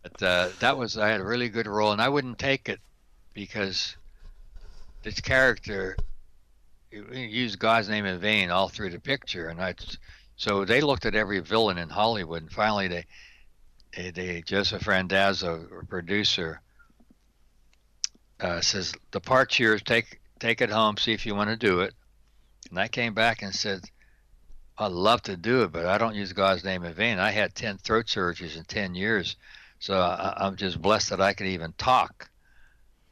But 0.00 0.22
uh, 0.22 0.48
that 0.60 0.78
was 0.78 0.96
i 0.96 1.08
had 1.08 1.20
a 1.20 1.24
really 1.24 1.48
good 1.48 1.66
role 1.66 1.92
and 1.92 2.00
i 2.00 2.08
wouldn't 2.08 2.38
take 2.38 2.68
it 2.68 2.80
because 3.34 3.96
this 5.02 5.20
character 5.20 5.96
used 6.90 7.58
God's 7.58 7.88
name 7.88 8.06
in 8.06 8.18
vain 8.18 8.50
all 8.50 8.68
through 8.68 8.90
the 8.90 9.00
picture, 9.00 9.48
and 9.48 9.60
I 9.60 9.74
so 10.36 10.64
they 10.64 10.80
looked 10.80 11.06
at 11.06 11.14
every 11.14 11.40
villain 11.40 11.78
in 11.78 11.88
Hollywood, 11.88 12.42
and 12.42 12.52
finally 12.52 12.88
they 12.88 13.06
they, 13.98 14.10
they 14.10 14.42
Joseph 14.42 14.86
Randazzo, 14.86 15.66
producer, 15.88 16.60
uh, 18.40 18.60
says 18.60 18.94
the 19.10 19.20
part's 19.20 19.56
here. 19.56 19.76
Take 19.78 20.20
take 20.38 20.60
it 20.60 20.70
home, 20.70 20.96
see 20.96 21.12
if 21.12 21.26
you 21.26 21.34
want 21.34 21.50
to 21.50 21.56
do 21.56 21.80
it. 21.80 21.94
And 22.70 22.78
I 22.78 22.86
came 22.86 23.12
back 23.12 23.42
and 23.42 23.52
said, 23.52 23.80
I'd 24.78 24.92
love 24.92 25.22
to 25.22 25.36
do 25.36 25.62
it, 25.62 25.72
but 25.72 25.86
I 25.86 25.98
don't 25.98 26.14
use 26.14 26.32
God's 26.32 26.62
name 26.62 26.84
in 26.84 26.94
vain. 26.94 27.18
I 27.18 27.32
had 27.32 27.54
10 27.54 27.78
throat 27.78 28.06
surgeries 28.06 28.56
in 28.56 28.64
10 28.64 28.94
years, 28.94 29.36
so 29.80 29.98
I, 29.98 30.46
am 30.46 30.54
just 30.54 30.80
blessed 30.80 31.10
that 31.10 31.20
I 31.20 31.32
can 31.32 31.46
even 31.46 31.72
talk. 31.72 32.30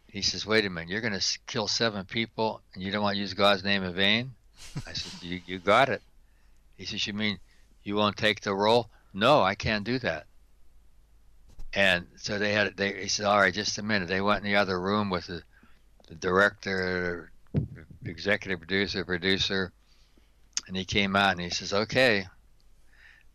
He 0.07 0.22
says, 0.22 0.46
Wait 0.46 0.64
a 0.64 0.70
minute, 0.70 0.88
you're 0.88 1.01
going 1.01 1.18
to 1.18 1.38
kill 1.49 1.66
seven 1.66 2.05
people 2.05 2.61
and 2.75 2.83
you 2.83 2.92
don't 2.92 3.03
want 3.03 3.16
to 3.16 3.20
use 3.20 3.35
God's 3.35 3.64
name 3.64 3.83
in 3.83 3.92
vain? 3.92 4.35
I 4.87 4.92
said, 4.92 5.20
you, 5.20 5.40
you 5.46 5.59
got 5.59 5.88
it. 5.88 6.03
He 6.77 6.85
says, 6.85 7.05
You 7.07 7.12
mean 7.12 7.38
you 7.83 7.96
won't 7.96 8.16
take 8.16 8.42
the 8.42 8.55
role? 8.55 8.88
No, 9.12 9.42
I 9.42 9.57
can't 9.57 9.85
do 9.85 9.99
that. 10.01 10.27
And 11.77 12.07
so 12.17 12.39
they 12.39 12.55
had, 12.55 12.75
they, 12.75 13.03
he 13.03 13.09
said, 13.09 13.27
All 13.27 13.39
right, 13.39 13.53
just 13.53 13.77
a 13.77 13.83
minute. 13.83 14.09
They 14.09 14.23
went 14.23 14.43
in 14.43 14.51
the 14.51 14.57
other 14.57 14.81
room 14.81 15.11
with 15.11 15.27
the, 15.27 15.43
the 16.09 16.15
director, 16.15 17.31
executive 18.07 18.61
producer, 18.61 19.05
producer, 19.05 19.73
and 20.67 20.75
he 20.75 20.87
came 20.87 21.15
out 21.15 21.33
and 21.33 21.41
he 21.43 21.51
says, 21.51 21.75
"Okay." 21.75 22.27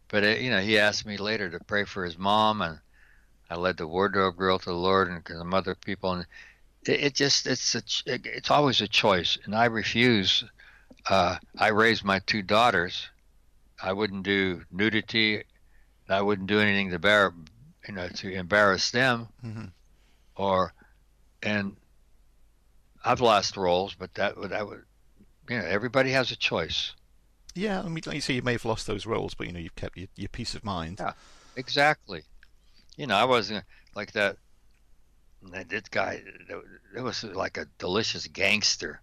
But 0.08 0.24
it, 0.24 0.38
uh, 0.40 0.42
you 0.42 0.50
know, 0.50 0.60
he 0.60 0.80
asked 0.80 1.06
me 1.06 1.18
later 1.18 1.52
to 1.52 1.64
pray 1.64 1.86
for 1.86 2.04
his 2.04 2.18
mom, 2.18 2.64
and 2.64 2.80
I 3.48 3.56
led 3.56 3.78
the 3.78 3.88
wardrobe 3.88 4.38
girl 4.38 4.58
to 4.58 4.66
the 4.66 4.74
Lord 4.74 5.08
and 5.08 5.22
some 5.28 5.54
other 5.54 5.76
people, 5.76 6.14
and 6.14 6.26
it, 6.88 7.04
it 7.04 7.14
just 7.14 7.46
it's 7.46 7.76
a, 7.76 7.84
it's 8.08 8.50
always 8.50 8.82
a 8.82 8.88
choice, 8.88 9.38
and 9.46 9.54
I 9.54 9.66
refuse. 9.66 10.44
Uh, 11.08 11.38
I 11.60 11.68
raised 11.68 12.04
my 12.04 12.20
two 12.26 12.42
daughters. 12.42 13.08
I 13.82 13.94
wouldn't 13.94 14.24
do 14.24 14.64
nudity. 14.72 15.44
I 16.10 16.22
wouldn't 16.22 16.48
do 16.48 16.60
anything 16.60 16.90
to 16.90 17.00
bear, 17.00 17.34
you 17.88 17.94
know, 17.94 18.08
to 18.08 18.32
embarrass 18.32 18.92
them, 18.92 19.28
mm-hmm. 19.44 19.66
or 20.36 20.74
and 21.42 21.76
I've 23.04 23.22
lost 23.22 23.58
roles, 23.58 23.96
but 23.96 24.14
that 24.16 24.38
would 24.38 24.52
that 24.52 24.68
would 24.68 24.84
you 25.50 25.58
know 25.58 25.66
everybody 25.66 26.12
has 26.12 26.32
a 26.32 26.36
choice. 26.36 26.94
Yeah, 27.54 27.82
I 27.82 27.90
mean, 27.90 28.02
like 28.06 28.16
you 28.16 28.22
say, 28.22 28.36
you 28.36 28.42
may 28.42 28.54
have 28.54 28.66
lost 28.66 28.88
those 28.88 29.06
roles, 29.06 29.34
but 29.34 29.48
you 29.48 29.54
know, 29.54 29.60
you've 29.60 29.76
kept 29.76 29.98
your, 29.98 30.08
your 30.16 30.30
peace 30.30 30.56
of 30.56 30.64
mind. 30.64 30.98
Yeah, 31.00 31.14
exactly. 31.56 32.24
You 32.96 33.08
know, 33.08 33.16
I 33.16 33.26
wasn't 33.26 33.66
like 33.96 34.14
that. 34.14 34.38
That 35.44 35.90
guy, 35.90 36.22
it 36.96 37.02
was 37.02 37.24
like 37.24 37.58
a 37.58 37.66
delicious 37.80 38.28
gangster, 38.28 39.02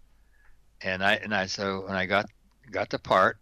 and 0.80 1.02
I 1.04 1.14
and 1.14 1.34
I 1.34 1.46
so 1.46 1.84
when 1.86 1.96
I 1.96 2.06
got 2.06 2.26
got 2.70 2.90
the 2.90 3.00
part, 3.00 3.38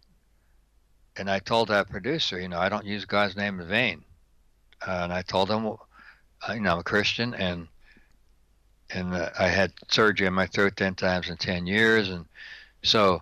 and 1.15 1.29
I 1.29 1.37
told 1.39 1.67
that 1.67 1.89
producer, 1.89 2.39
you 2.39 2.47
know, 2.47 2.59
I 2.59 2.69
don't 2.69 2.85
use 2.85 3.05
God's 3.05 3.35
name 3.35 3.59
in 3.59 3.67
vain, 3.67 4.03
and 4.85 5.13
I 5.13 5.21
told 5.21 5.49
him, 5.49 5.63
you 5.63 6.59
know, 6.59 6.73
I'm 6.73 6.79
a 6.79 6.83
Christian, 6.83 7.33
and 7.33 7.67
and 8.89 9.13
uh, 9.13 9.29
I 9.37 9.47
had 9.47 9.73
surgery 9.89 10.27
in 10.27 10.33
my 10.33 10.47
throat 10.47 10.77
ten 10.77 10.95
times 10.95 11.29
in 11.29 11.37
ten 11.37 11.67
years, 11.67 12.09
and 12.09 12.25
so 12.83 13.21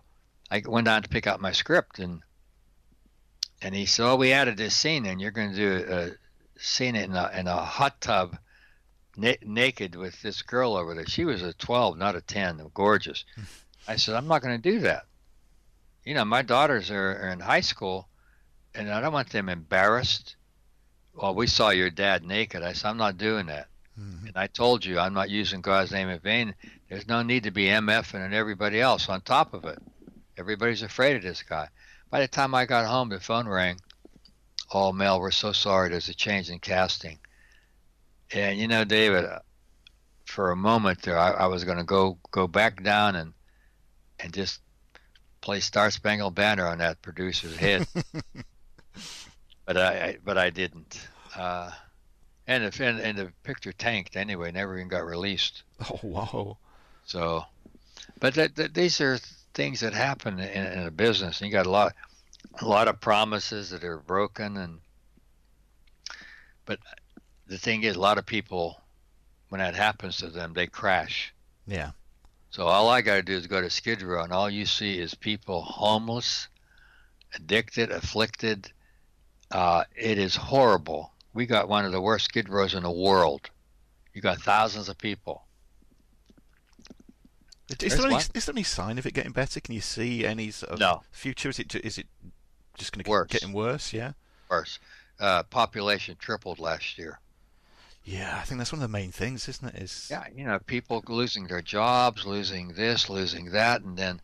I 0.51 0.61
went 0.65 0.87
on 0.87 1.03
to 1.03 1.09
pick 1.09 1.27
out 1.27 1.41
my 1.41 1.51
script, 1.51 1.99
and 1.99 2.21
and 3.61 3.73
he 3.73 3.85
said, 3.85 4.05
"Oh, 4.05 4.15
we 4.15 4.31
added 4.33 4.57
this 4.57 4.75
scene, 4.75 5.05
and 5.05 5.19
you're 5.19 5.31
going 5.31 5.51
to 5.51 5.55
do 5.55 5.91
a 5.91 6.59
scene 6.59 6.95
in 6.95 7.15
a 7.15 7.31
in 7.33 7.47
a 7.47 7.55
hot 7.57 8.01
tub, 8.01 8.37
na- 9.15 9.33
naked 9.43 9.95
with 9.95 10.21
this 10.21 10.41
girl 10.41 10.75
over 10.75 10.93
there. 10.93 11.07
She 11.07 11.25
was 11.25 11.41
a 11.41 11.53
12, 11.53 11.97
not 11.97 12.15
a 12.15 12.21
10, 12.21 12.69
gorgeous." 12.73 13.25
I 13.87 13.95
said, 13.95 14.15
"I'm 14.15 14.27
not 14.27 14.41
going 14.41 14.61
to 14.61 14.71
do 14.71 14.79
that. 14.79 15.05
You 16.03 16.13
know, 16.13 16.25
my 16.25 16.41
daughters 16.41 16.91
are, 16.91 17.23
are 17.23 17.29
in 17.29 17.39
high 17.39 17.61
school, 17.61 18.07
and 18.73 18.91
I 18.91 19.01
don't 19.01 19.13
want 19.13 19.29
them 19.29 19.49
embarrassed." 19.49 20.35
Well, 21.15 21.33
we 21.33 21.47
saw 21.47 21.69
your 21.69 21.89
dad 21.89 22.23
naked. 22.23 22.61
I 22.61 22.73
said, 22.73 22.89
"I'm 22.89 22.97
not 22.97 23.17
doing 23.17 23.47
that." 23.47 23.67
Mm-hmm. 23.99 24.27
And 24.27 24.37
I 24.37 24.47
told 24.47 24.83
you 24.83 24.99
I'm 24.99 25.13
not 25.13 25.29
using 25.29 25.61
God's 25.61 25.91
name 25.91 26.09
in 26.09 26.19
vain. 26.19 26.55
There's 26.89 27.07
no 27.07 27.23
need 27.23 27.43
to 27.43 27.51
be 27.51 27.67
MF 27.67 28.13
and 28.13 28.33
everybody 28.33 28.81
else 28.81 29.07
on 29.07 29.21
top 29.21 29.53
of 29.53 29.65
it. 29.65 29.79
Everybody's 30.37 30.81
afraid 30.81 31.15
of 31.15 31.23
this 31.23 31.43
guy. 31.43 31.69
By 32.09 32.19
the 32.19 32.27
time 32.27 32.53
I 32.53 32.65
got 32.65 32.85
home, 32.85 33.09
the 33.09 33.19
phone 33.19 33.47
rang. 33.47 33.79
Oh, 34.73 34.91
Mel, 34.91 35.19
we're 35.19 35.31
so 35.31 35.53
sorry. 35.53 35.89
There's 35.89 36.09
a 36.09 36.13
change 36.13 36.49
in 36.49 36.59
casting. 36.59 37.19
And 38.33 38.59
you 38.59 38.67
know, 38.67 38.83
David, 38.83 39.25
for 40.25 40.51
a 40.51 40.55
moment 40.55 41.01
there, 41.03 41.17
I, 41.17 41.31
I 41.31 41.45
was 41.47 41.63
going 41.63 41.77
to 41.77 41.83
go 41.83 42.17
go 42.31 42.47
back 42.47 42.83
down 42.83 43.15
and 43.15 43.33
and 44.19 44.33
just 44.33 44.59
play 45.41 45.59
Star 45.59 45.91
Spangled 45.91 46.35
Banner 46.35 46.67
on 46.67 46.79
that 46.79 47.01
producer's 47.01 47.55
head. 47.55 47.87
but 49.65 49.77
I, 49.77 50.03
I, 50.03 50.17
but 50.23 50.37
I 50.37 50.49
didn't. 50.49 51.07
Uh, 51.35 51.71
and 52.47 52.63
if 52.63 52.79
and, 52.79 52.99
and 52.99 53.17
the 53.17 53.31
picture 53.43 53.71
tanked 53.71 54.15
anyway, 54.15 54.51
never 54.51 54.77
even 54.77 54.87
got 54.87 55.05
released. 55.05 55.63
Oh 55.89 55.99
wow! 56.03 56.57
So, 57.05 57.43
but 58.19 58.35
that, 58.35 58.55
that, 58.55 58.73
these 58.73 59.01
are 59.01 59.19
things 59.53 59.81
that 59.81 59.93
happen 59.93 60.39
in, 60.39 60.65
in 60.65 60.87
a 60.87 60.91
business. 60.91 61.41
And 61.41 61.49
you 61.49 61.51
got 61.51 61.65
a 61.65 61.71
lot, 61.71 61.93
a 62.61 62.67
lot 62.67 62.87
of 62.87 63.01
promises 63.01 63.71
that 63.71 63.83
are 63.83 63.97
broken, 63.97 64.57
and 64.57 64.79
but 66.65 66.79
the 67.47 67.57
thing 67.57 67.83
is, 67.83 67.95
a 67.95 67.99
lot 67.99 68.17
of 68.17 68.25
people, 68.25 68.79
when 69.49 69.59
that 69.59 69.75
happens 69.75 70.17
to 70.17 70.27
them, 70.27 70.53
they 70.53 70.67
crash. 70.67 71.33
Yeah. 71.67 71.91
So 72.49 72.67
all 72.67 72.89
I 72.89 73.01
got 73.01 73.15
to 73.15 73.21
do 73.21 73.33
is 73.33 73.47
go 73.47 73.61
to 73.61 73.69
Skid 73.69 74.01
Row, 74.01 74.23
and 74.23 74.31
all 74.31 74.49
you 74.49 74.65
see 74.65 74.97
is 74.97 75.13
people 75.13 75.61
homeless, 75.61 76.47
addicted, 77.33 77.91
afflicted. 77.91 78.71
Uh, 79.55 79.83
it 79.95 80.17
is 80.17 80.35
horrible. 80.35 81.11
We 81.33 81.45
got 81.45 81.69
one 81.69 81.85
of 81.85 81.91
the 81.91 82.01
worst 82.01 82.25
Skid 82.25 82.49
Rows 82.49 82.73
in 82.73 82.83
the 82.83 82.91
world. 82.91 83.49
You 84.13 84.21
got 84.21 84.39
thousands 84.41 84.89
of 84.89 84.97
people 84.97 85.45
is 87.69 87.97
there, 87.97 88.05
any, 88.05 88.15
is 88.15 88.45
there 88.45 88.53
any 88.53 88.63
sign 88.63 88.97
of 88.97 89.05
it 89.05 89.13
getting 89.13 89.31
better? 89.31 89.59
Can 89.59 89.73
you 89.73 89.81
see 89.81 90.25
any 90.25 90.51
sort 90.51 90.73
of 90.73 90.79
no. 90.79 91.01
future? 91.11 91.49
Is 91.49 91.59
it 91.59 91.73
is 91.75 91.97
it 91.97 92.07
just 92.77 92.93
going 92.93 93.03
to 93.03 93.09
keep 93.09 93.41
getting 93.41 93.53
worse? 93.53 93.91
Yeah. 93.91 94.13
Worse. 94.49 94.79
Uh, 95.19 95.43
population 95.43 96.15
tripled 96.19 96.59
last 96.59 96.97
year. 96.97 97.19
Yeah, 98.03 98.37
I 98.39 98.45
think 98.45 98.59
that's 98.59 98.71
one 98.71 98.83
of 98.83 98.89
the 98.89 98.97
main 98.97 99.11
things, 99.11 99.49
isn't 99.49 99.75
it? 99.75 99.81
Is 99.81 100.07
yeah, 100.11 100.25
you 100.35 100.45
know, 100.45 100.59
people 100.59 101.03
losing 101.07 101.47
their 101.47 101.61
jobs, 101.61 102.25
losing 102.25 102.67
this, 102.69 103.09
losing 103.09 103.51
that, 103.51 103.81
and 103.81 103.97
then, 103.97 104.21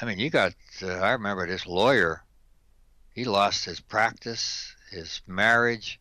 I 0.00 0.06
mean, 0.06 0.18
you 0.18 0.30
got. 0.30 0.54
Uh, 0.82 0.88
I 0.88 1.10
remember 1.10 1.46
this 1.46 1.66
lawyer. 1.66 2.22
He 3.14 3.24
lost 3.24 3.64
his 3.64 3.80
practice, 3.80 4.74
his 4.90 5.22
marriage, 5.26 6.00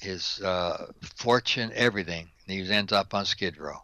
his 0.00 0.40
uh, 0.42 0.92
fortune, 1.16 1.72
everything. 1.74 2.28
And 2.46 2.58
he 2.58 2.72
ends 2.72 2.92
up 2.92 3.14
on 3.14 3.24
Skid 3.24 3.58
Row. 3.58 3.78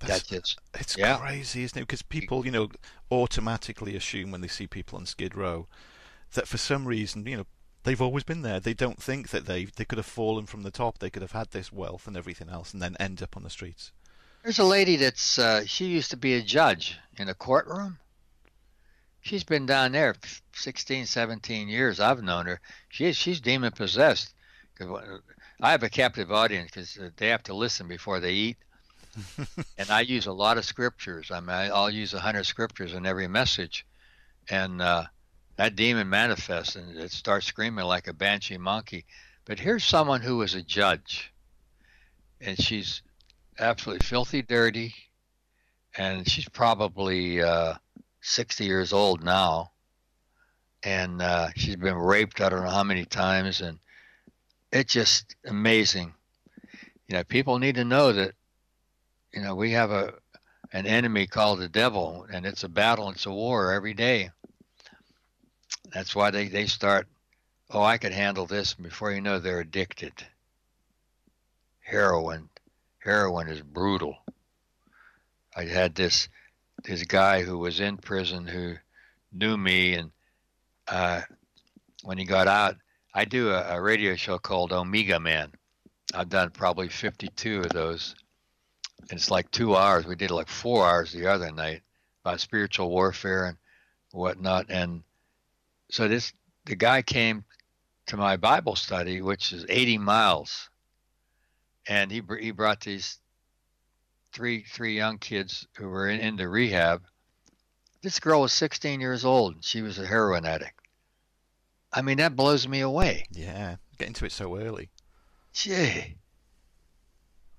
That's, 0.00 0.28
That's 0.28 0.56
it's 0.74 0.98
yeah. 0.98 1.16
crazy, 1.16 1.64
isn't 1.64 1.78
it? 1.78 1.82
Because 1.82 2.02
people, 2.02 2.44
you 2.44 2.50
know, 2.50 2.68
automatically 3.10 3.96
assume 3.96 4.30
when 4.30 4.42
they 4.42 4.48
see 4.48 4.66
people 4.66 4.98
on 4.98 5.06
Skid 5.06 5.34
Row 5.34 5.66
that 6.34 6.46
for 6.46 6.58
some 6.58 6.86
reason, 6.86 7.26
you 7.26 7.38
know, 7.38 7.46
they've 7.84 8.02
always 8.02 8.24
been 8.24 8.42
there. 8.42 8.60
They 8.60 8.74
don't 8.74 9.02
think 9.02 9.30
that 9.30 9.46
they 9.46 9.64
they 9.64 9.84
could 9.84 9.98
have 9.98 10.06
fallen 10.06 10.44
from 10.46 10.62
the 10.62 10.70
top. 10.70 10.98
They 10.98 11.10
could 11.10 11.22
have 11.22 11.32
had 11.32 11.52
this 11.52 11.72
wealth 11.72 12.06
and 12.06 12.16
everything 12.16 12.50
else, 12.50 12.72
and 12.72 12.82
then 12.82 12.96
end 13.00 13.22
up 13.22 13.36
on 13.36 13.44
the 13.44 13.50
streets. 13.50 13.92
There's 14.42 14.58
a 14.58 14.64
lady 14.64 14.96
that's 14.96 15.38
uh, 15.38 15.64
she 15.64 15.86
used 15.86 16.10
to 16.10 16.18
be 16.18 16.34
a 16.34 16.42
judge 16.42 16.98
in 17.16 17.28
a 17.28 17.34
courtroom. 17.34 17.98
She's 19.24 19.42
been 19.42 19.64
down 19.64 19.92
there 19.92 20.14
16, 20.52 21.06
17 21.06 21.68
years. 21.68 21.98
I've 21.98 22.22
known 22.22 22.44
her. 22.44 22.60
She's 22.90 23.16
she's 23.16 23.40
demon 23.40 23.72
possessed. 23.72 24.34
I 24.78 25.70
have 25.70 25.82
a 25.82 25.88
captive 25.88 26.30
audience 26.30 26.70
because 26.70 26.98
uh, 26.98 27.08
they 27.16 27.28
have 27.28 27.42
to 27.44 27.54
listen 27.54 27.88
before 27.88 28.20
they 28.20 28.32
eat. 28.32 28.58
and 29.78 29.90
I 29.90 30.02
use 30.02 30.26
a 30.26 30.32
lot 30.32 30.58
of 30.58 30.66
scriptures. 30.66 31.30
I 31.30 31.40
mean, 31.40 31.70
I'll 31.72 31.88
use 31.88 32.12
a 32.12 32.20
hundred 32.20 32.44
scriptures 32.44 32.92
in 32.92 33.06
every 33.06 33.26
message, 33.26 33.86
and 34.50 34.82
uh, 34.82 35.04
that 35.56 35.74
demon 35.74 36.10
manifests 36.10 36.76
and 36.76 36.94
it 36.98 37.10
starts 37.10 37.46
screaming 37.46 37.86
like 37.86 38.08
a 38.08 38.12
banshee 38.12 38.58
monkey. 38.58 39.06
But 39.46 39.58
here's 39.58 39.84
someone 39.84 40.20
who 40.20 40.42
is 40.42 40.54
a 40.54 40.60
judge, 40.60 41.32
and 42.42 42.60
she's 42.60 43.00
absolutely 43.58 44.04
filthy 44.04 44.42
dirty, 44.42 44.94
and 45.96 46.28
she's 46.28 46.48
probably 46.50 47.40
uh, 47.40 47.76
60 48.24 48.64
years 48.64 48.92
old 48.92 49.22
now, 49.22 49.70
and 50.82 51.20
uh, 51.22 51.48
she's 51.56 51.76
been 51.76 51.96
raped 51.96 52.40
I 52.40 52.48
don't 52.48 52.64
know 52.64 52.70
how 52.70 52.84
many 52.84 53.04
times, 53.04 53.60
and 53.60 53.78
it's 54.72 54.92
just 54.92 55.36
amazing. 55.46 56.14
You 57.08 57.16
know, 57.16 57.24
people 57.24 57.58
need 57.58 57.74
to 57.76 57.84
know 57.84 58.12
that 58.12 58.34
you 59.32 59.42
know, 59.42 59.54
we 59.54 59.72
have 59.72 59.90
a 59.90 60.14
an 60.72 60.86
enemy 60.86 61.26
called 61.26 61.60
the 61.60 61.68
devil, 61.68 62.26
and 62.32 62.44
it's 62.44 62.64
a 62.64 62.68
battle, 62.68 63.10
it's 63.10 63.26
a 63.26 63.30
war 63.30 63.72
every 63.72 63.94
day. 63.94 64.30
That's 65.92 66.16
why 66.16 66.32
they, 66.32 66.48
they 66.48 66.66
start, 66.66 67.06
oh, 67.70 67.82
I 67.82 67.98
could 67.98 68.12
handle 68.12 68.46
this. 68.46 68.74
And 68.74 68.82
before 68.82 69.12
you 69.12 69.20
know, 69.20 69.38
they're 69.38 69.60
addicted. 69.60 70.14
Heroin, 71.80 72.48
heroin 72.98 73.48
is 73.48 73.60
brutal. 73.60 74.16
I 75.56 75.66
had 75.66 75.94
this 75.94 76.28
this 76.82 77.02
guy 77.04 77.42
who 77.42 77.58
was 77.58 77.80
in 77.80 77.96
prison 77.96 78.46
who 78.46 78.74
knew 79.32 79.56
me, 79.56 79.94
and 79.94 80.10
uh, 80.88 81.22
when 82.02 82.18
he 82.18 82.24
got 82.24 82.48
out, 82.48 82.76
I 83.14 83.24
do 83.24 83.50
a, 83.50 83.76
a 83.76 83.80
radio 83.80 84.16
show 84.16 84.38
called 84.38 84.72
Omega 84.72 85.20
Man. 85.20 85.52
I've 86.12 86.28
done 86.28 86.50
probably 86.50 86.88
52 86.88 87.60
of 87.60 87.68
those. 87.70 88.14
And 89.10 89.12
it's 89.12 89.30
like 89.30 89.50
two 89.50 89.76
hours. 89.76 90.06
We 90.06 90.16
did 90.16 90.30
like 90.30 90.48
four 90.48 90.86
hours 90.86 91.12
the 91.12 91.26
other 91.26 91.50
night 91.52 91.82
about 92.24 92.40
spiritual 92.40 92.90
warfare 92.90 93.46
and 93.46 93.58
whatnot. 94.12 94.66
And 94.70 95.02
so 95.90 96.08
this 96.08 96.32
the 96.64 96.76
guy 96.76 97.02
came 97.02 97.44
to 98.06 98.16
my 98.16 98.36
Bible 98.36 98.76
study, 98.76 99.20
which 99.20 99.52
is 99.52 99.66
80 99.68 99.98
miles, 99.98 100.70
and 101.86 102.10
he 102.10 102.22
he 102.40 102.50
brought 102.50 102.80
these 102.80 103.18
three 104.34 104.64
three 104.64 104.96
young 104.96 105.18
kids 105.18 105.66
who 105.76 105.88
were 105.88 106.08
in, 106.08 106.20
into 106.20 106.48
rehab. 106.48 107.02
This 108.02 108.20
girl 108.20 108.42
was 108.42 108.52
16 108.52 109.00
years 109.00 109.24
old. 109.24 109.54
And 109.54 109.64
she 109.64 109.80
was 109.80 109.98
a 109.98 110.06
heroin 110.06 110.44
addict. 110.44 110.78
I 111.92 112.02
mean, 112.02 112.18
that 112.18 112.36
blows 112.36 112.68
me 112.68 112.80
away. 112.80 113.26
Yeah, 113.30 113.76
get 113.96 114.08
into 114.08 114.26
it 114.26 114.32
so 114.32 114.58
early. 114.58 114.90
Gee, 115.52 116.16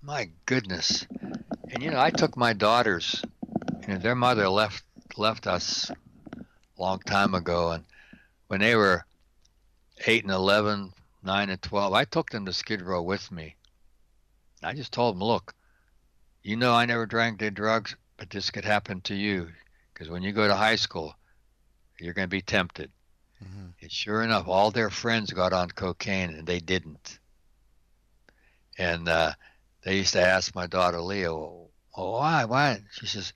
my 0.01 0.29
goodness. 0.45 1.07
And 1.69 1.81
you 1.81 1.89
know, 1.89 1.99
I 1.99 2.11
took 2.11 2.35
my 2.37 2.53
daughters. 2.53 3.23
You 3.87 3.93
know, 3.93 3.99
their 3.99 4.15
mother 4.15 4.49
left 4.49 4.83
left 5.17 5.47
us 5.47 5.89
a 5.89 6.81
long 6.81 6.99
time 6.99 7.33
ago, 7.33 7.71
and 7.71 7.85
when 8.47 8.59
they 8.59 8.75
were 8.75 9.05
eight 10.05 10.23
and 10.23 10.33
11, 10.33 10.93
9 11.23 11.49
and 11.49 11.61
12, 11.61 11.93
I 11.93 12.05
took 12.05 12.29
them 12.29 12.45
to 12.45 12.53
Skid 12.53 12.81
Row 12.81 13.01
with 13.01 13.31
me. 13.31 13.55
I 14.61 14.73
just 14.73 14.91
told 14.91 15.15
them, 15.15 15.23
look, 15.23 15.53
you 16.45 16.55
know 16.55 16.73
I 16.73 16.85
never 16.85 17.07
drank, 17.07 17.39
did 17.39 17.55
drugs, 17.55 17.95
but 18.17 18.29
this 18.29 18.51
could 18.51 18.65
happen 18.65 19.01
to 19.01 19.15
you. 19.15 19.49
Because 19.91 20.09
when 20.09 20.21
you 20.21 20.31
go 20.31 20.47
to 20.47 20.55
high 20.55 20.75
school, 20.75 21.15
you're 21.99 22.13
going 22.13 22.27
to 22.27 22.35
be 22.35 22.43
tempted. 22.43 22.91
Mm-hmm. 23.43 23.65
And 23.81 23.91
sure 23.91 24.21
enough, 24.21 24.47
all 24.47 24.69
their 24.69 24.91
friends 24.91 25.33
got 25.33 25.53
on 25.53 25.69
cocaine 25.69 26.29
and 26.29 26.45
they 26.45 26.59
didn't. 26.59 27.17
And 28.77 29.09
uh, 29.09 29.31
they 29.83 29.97
used 29.97 30.13
to 30.13 30.21
ask 30.21 30.53
my 30.53 30.67
daughter 30.67 31.01
Leah, 31.01 31.33
well, 31.33 31.71
why? 31.93 32.45
Why? 32.45 32.81
She 32.91 33.07
says, 33.07 33.33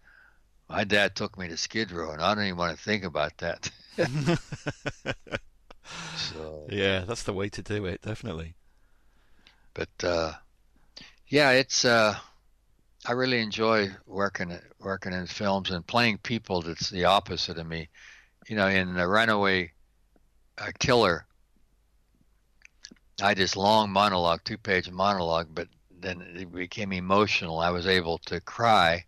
my 0.69 0.83
dad 0.83 1.15
took 1.15 1.35
me 1.35 1.47
to 1.47 1.57
Skid 1.57 1.91
Row, 1.91 2.11
and 2.11 2.21
I 2.21 2.35
don't 2.35 2.43
even 2.43 2.57
want 2.57 2.77
to 2.77 2.83
think 2.83 3.03
about 3.03 3.35
that. 3.39 3.71
so 6.15 6.67
yeah, 6.69 7.05
that's 7.07 7.23
the 7.23 7.33
way 7.33 7.49
to 7.49 7.63
do 7.63 7.85
it, 7.85 8.03
definitely. 8.03 8.53
But 9.73 10.03
uh, 10.03 10.33
yeah, 11.27 11.51
it's 11.51 11.85
uh, 11.85 12.15
I 13.05 13.13
really 13.13 13.39
enjoy 13.39 13.89
working 14.05 14.57
working 14.79 15.13
in 15.13 15.25
films 15.25 15.69
and 15.69 15.87
playing 15.87 16.17
people 16.19 16.61
that's 16.61 16.89
the 16.89 17.05
opposite 17.05 17.57
of 17.57 17.65
me. 17.65 17.89
You 18.47 18.55
know, 18.57 18.67
in 18.67 18.93
the 18.93 19.07
Runaway 19.07 19.71
uh, 20.57 20.71
Killer, 20.79 21.25
I 23.21 23.29
had 23.29 23.37
this 23.37 23.55
long 23.55 23.91
monologue, 23.91 24.41
two 24.43 24.57
page 24.57 24.89
monologue, 24.91 25.47
but 25.53 25.67
then 25.91 26.21
it 26.35 26.51
became 26.53 26.91
emotional. 26.91 27.59
I 27.59 27.69
was 27.69 27.87
able 27.87 28.17
to 28.25 28.41
cry, 28.41 29.05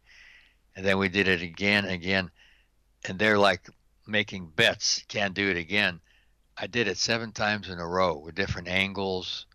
and 0.76 0.86
then 0.86 0.98
we 0.98 1.10
did 1.10 1.28
it 1.28 1.42
again 1.42 1.86
again, 1.86 2.32
and 3.06 3.20
they're 3.20 3.38
like 3.38 3.70
making 4.08 4.48
bets. 4.56 5.04
Can't 5.10 5.34
do 5.34 5.50
it 5.50 5.58
again. 5.58 6.00
I 6.58 6.68
did 6.68 6.88
it 6.88 6.98
seven 6.98 7.34
times 7.34 7.70
in 7.70 7.80
a 7.80 7.88
row 7.88 8.18
with 8.18 8.36
different 8.36 8.70
angles, 8.70 9.48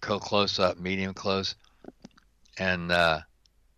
co 0.00 0.20
close 0.20 0.60
up, 0.60 0.78
medium 0.78 1.14
close, 1.14 1.56
and 2.58 2.92
uh, 2.92 3.20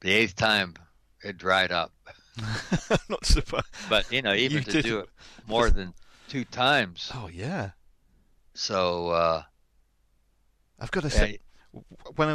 the 0.02 0.12
eighth 0.12 0.36
time 0.36 0.74
it 1.22 1.38
dried 1.38 1.72
up. 1.72 1.92
Not 3.08 3.24
surprised. 3.24 3.66
But 3.88 4.10
you 4.12 4.22
know, 4.22 4.34
even 4.34 4.58
you 4.58 4.64
to 4.64 4.70
did. 4.72 4.84
do 4.84 4.98
it 5.00 5.08
more 5.46 5.70
than 5.70 5.94
two 6.28 6.44
times. 6.44 7.10
Oh 7.14 7.28
yeah. 7.32 7.70
So 8.54 9.08
uh, 9.08 9.42
I've 10.78 10.90
got 10.90 11.04
to 11.04 11.10
say, 11.10 11.38
when 12.16 12.28
I, 12.28 12.34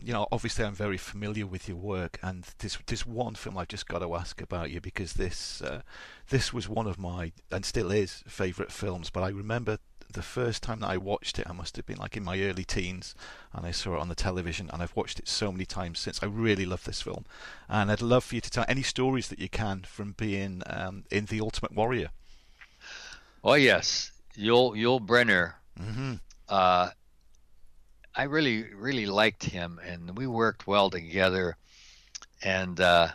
you 0.00 0.12
know, 0.12 0.26
obviously 0.32 0.64
I'm 0.64 0.74
very 0.74 0.96
familiar 0.96 1.46
with 1.46 1.68
your 1.68 1.76
work, 1.76 2.18
and 2.22 2.44
this 2.58 2.78
this 2.86 3.06
one 3.06 3.34
film 3.34 3.58
I've 3.58 3.68
just 3.68 3.86
got 3.86 4.00
to 4.00 4.14
ask 4.14 4.40
about 4.40 4.70
you 4.70 4.80
because 4.80 5.14
this 5.14 5.62
uh, 5.62 5.82
this 6.30 6.52
was 6.52 6.68
one 6.68 6.86
of 6.86 6.98
my 6.98 7.32
and 7.50 7.64
still 7.64 7.90
is 7.90 8.24
favourite 8.26 8.72
films. 8.72 9.10
But 9.10 9.22
I 9.22 9.28
remember 9.28 9.78
the 10.12 10.22
first 10.22 10.62
time 10.62 10.80
that 10.80 10.88
I 10.90 10.96
watched 10.96 11.38
it, 11.38 11.46
I 11.48 11.52
must 11.52 11.76
have 11.76 11.86
been 11.86 11.98
like 11.98 12.16
in 12.16 12.24
my 12.24 12.40
early 12.40 12.64
teens, 12.64 13.14
and 13.52 13.66
I 13.66 13.70
saw 13.70 13.94
it 13.94 14.00
on 14.00 14.08
the 14.08 14.14
television, 14.14 14.70
and 14.72 14.82
I've 14.82 14.96
watched 14.96 15.18
it 15.18 15.28
so 15.28 15.52
many 15.52 15.66
times 15.66 15.98
since. 15.98 16.22
I 16.22 16.26
really 16.26 16.64
love 16.64 16.84
this 16.84 17.02
film, 17.02 17.24
and 17.68 17.90
I'd 17.90 18.02
love 18.02 18.24
for 18.24 18.34
you 18.34 18.40
to 18.40 18.50
tell 18.50 18.64
any 18.68 18.82
stories 18.82 19.28
that 19.28 19.38
you 19.38 19.48
can 19.48 19.82
from 19.82 20.12
being 20.12 20.62
um, 20.66 21.04
in 21.10 21.26
The 21.26 21.40
Ultimate 21.40 21.74
Warrior. 21.74 22.10
Oh 23.44 23.54
yes, 23.54 24.12
Yul 24.36 24.72
Yul 24.76 25.04
Brynner. 25.04 25.54
Mm-hmm. 25.78 26.14
Uh, 26.48 26.90
I 28.14 28.22
really 28.24 28.64
really 28.74 29.06
liked 29.06 29.44
him, 29.44 29.78
and 29.84 30.16
we 30.16 30.26
worked 30.26 30.66
well 30.66 30.90
together, 30.90 31.56
and. 32.42 32.80
Uh, 32.80 33.08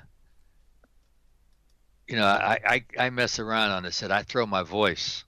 you 2.06 2.18
know, 2.18 2.26
I, 2.26 2.60
I, 2.68 2.86
I 3.00 3.10
mess 3.12 3.39
around 3.39 3.72
on 3.72 3.84
the 3.84 3.91
set. 3.91 4.12
I 4.12 4.24
throw 4.24 4.46
my 4.46 4.62
voice 4.62 5.24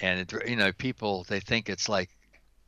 and 0.00 0.20
it, 0.20 0.48
you 0.48 0.56
know 0.56 0.72
people 0.72 1.24
they 1.28 1.40
think 1.40 1.68
it's 1.68 1.88
like 1.88 2.10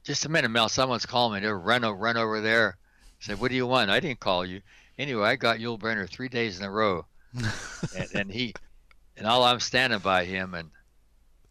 just 0.04 0.24
a 0.24 0.28
minute 0.28 0.50
mel 0.50 0.68
someone's 0.68 1.06
calling 1.06 1.34
me 1.34 1.46
they 1.46 1.52
run, 1.52 1.82
run 1.82 2.16
over 2.16 2.40
there. 2.40 2.76
Say 3.20 3.34
what 3.34 3.50
do 3.50 3.56
you 3.56 3.66
want? 3.66 3.90
I 3.90 4.00
didn't 4.00 4.20
call 4.20 4.44
you. 4.44 4.60
Anyway 4.98 5.26
i 5.26 5.36
got 5.36 5.58
yul 5.58 5.78
brynner 5.78 6.08
three 6.08 6.28
days 6.28 6.58
in 6.58 6.64
a 6.64 6.70
row. 6.70 7.06
And, 7.94 8.08
and, 8.14 8.30
he 8.30 8.54
and 9.16 9.26
all 9.26 9.44
i'm 9.44 9.60
standing 9.60 9.98
by 9.98 10.24
him 10.24 10.54
and 10.54 10.70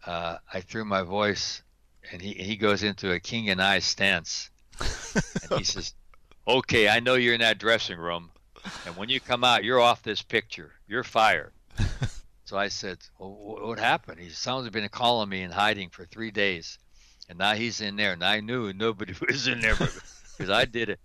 uh, 0.05 0.37
i 0.51 0.61
threw 0.61 0.83
my 0.83 1.03
voice 1.03 1.61
and 2.11 2.21
he, 2.21 2.33
he 2.33 2.55
goes 2.55 2.83
into 2.83 3.11
a 3.11 3.19
king 3.19 3.49
and 3.49 3.61
i 3.61 3.79
stance. 3.79 4.49
And 4.79 5.59
he 5.59 5.63
says 5.63 5.93
okay 6.47 6.89
i 6.89 6.99
know 6.99 7.15
you're 7.15 7.35
in 7.35 7.41
that 7.41 7.59
dressing 7.59 7.97
room. 7.97 8.31
And 8.85 8.97
when 8.97 9.09
you 9.09 9.19
come 9.19 9.43
out 9.43 9.63
you're 9.63 9.79
off 9.79 10.01
this 10.01 10.21
picture. 10.21 10.71
You're 10.87 11.03
fired 11.03 11.53
so 12.45 12.57
I 12.57 12.67
said, 12.67 12.99
well, 13.17 13.57
what 13.67 13.79
happened? 13.79 14.19
He 14.19 14.29
someone's 14.29 14.69
been 14.69 14.87
calling 14.89 15.29
me 15.29 15.41
and 15.41 15.51
hiding 15.51 15.89
for 15.89 16.05
three 16.05 16.29
days, 16.29 16.77
and 17.27 17.39
now 17.39 17.55
he's 17.55 17.81
in 17.81 17.95
there. 17.95 18.13
And 18.13 18.23
I 18.23 18.39
knew 18.39 18.71
nobody 18.71 19.13
was 19.27 19.47
in 19.47 19.61
there 19.61 19.75
because 19.75 20.51
I 20.51 20.65
did 20.65 20.89
it. 20.89 20.99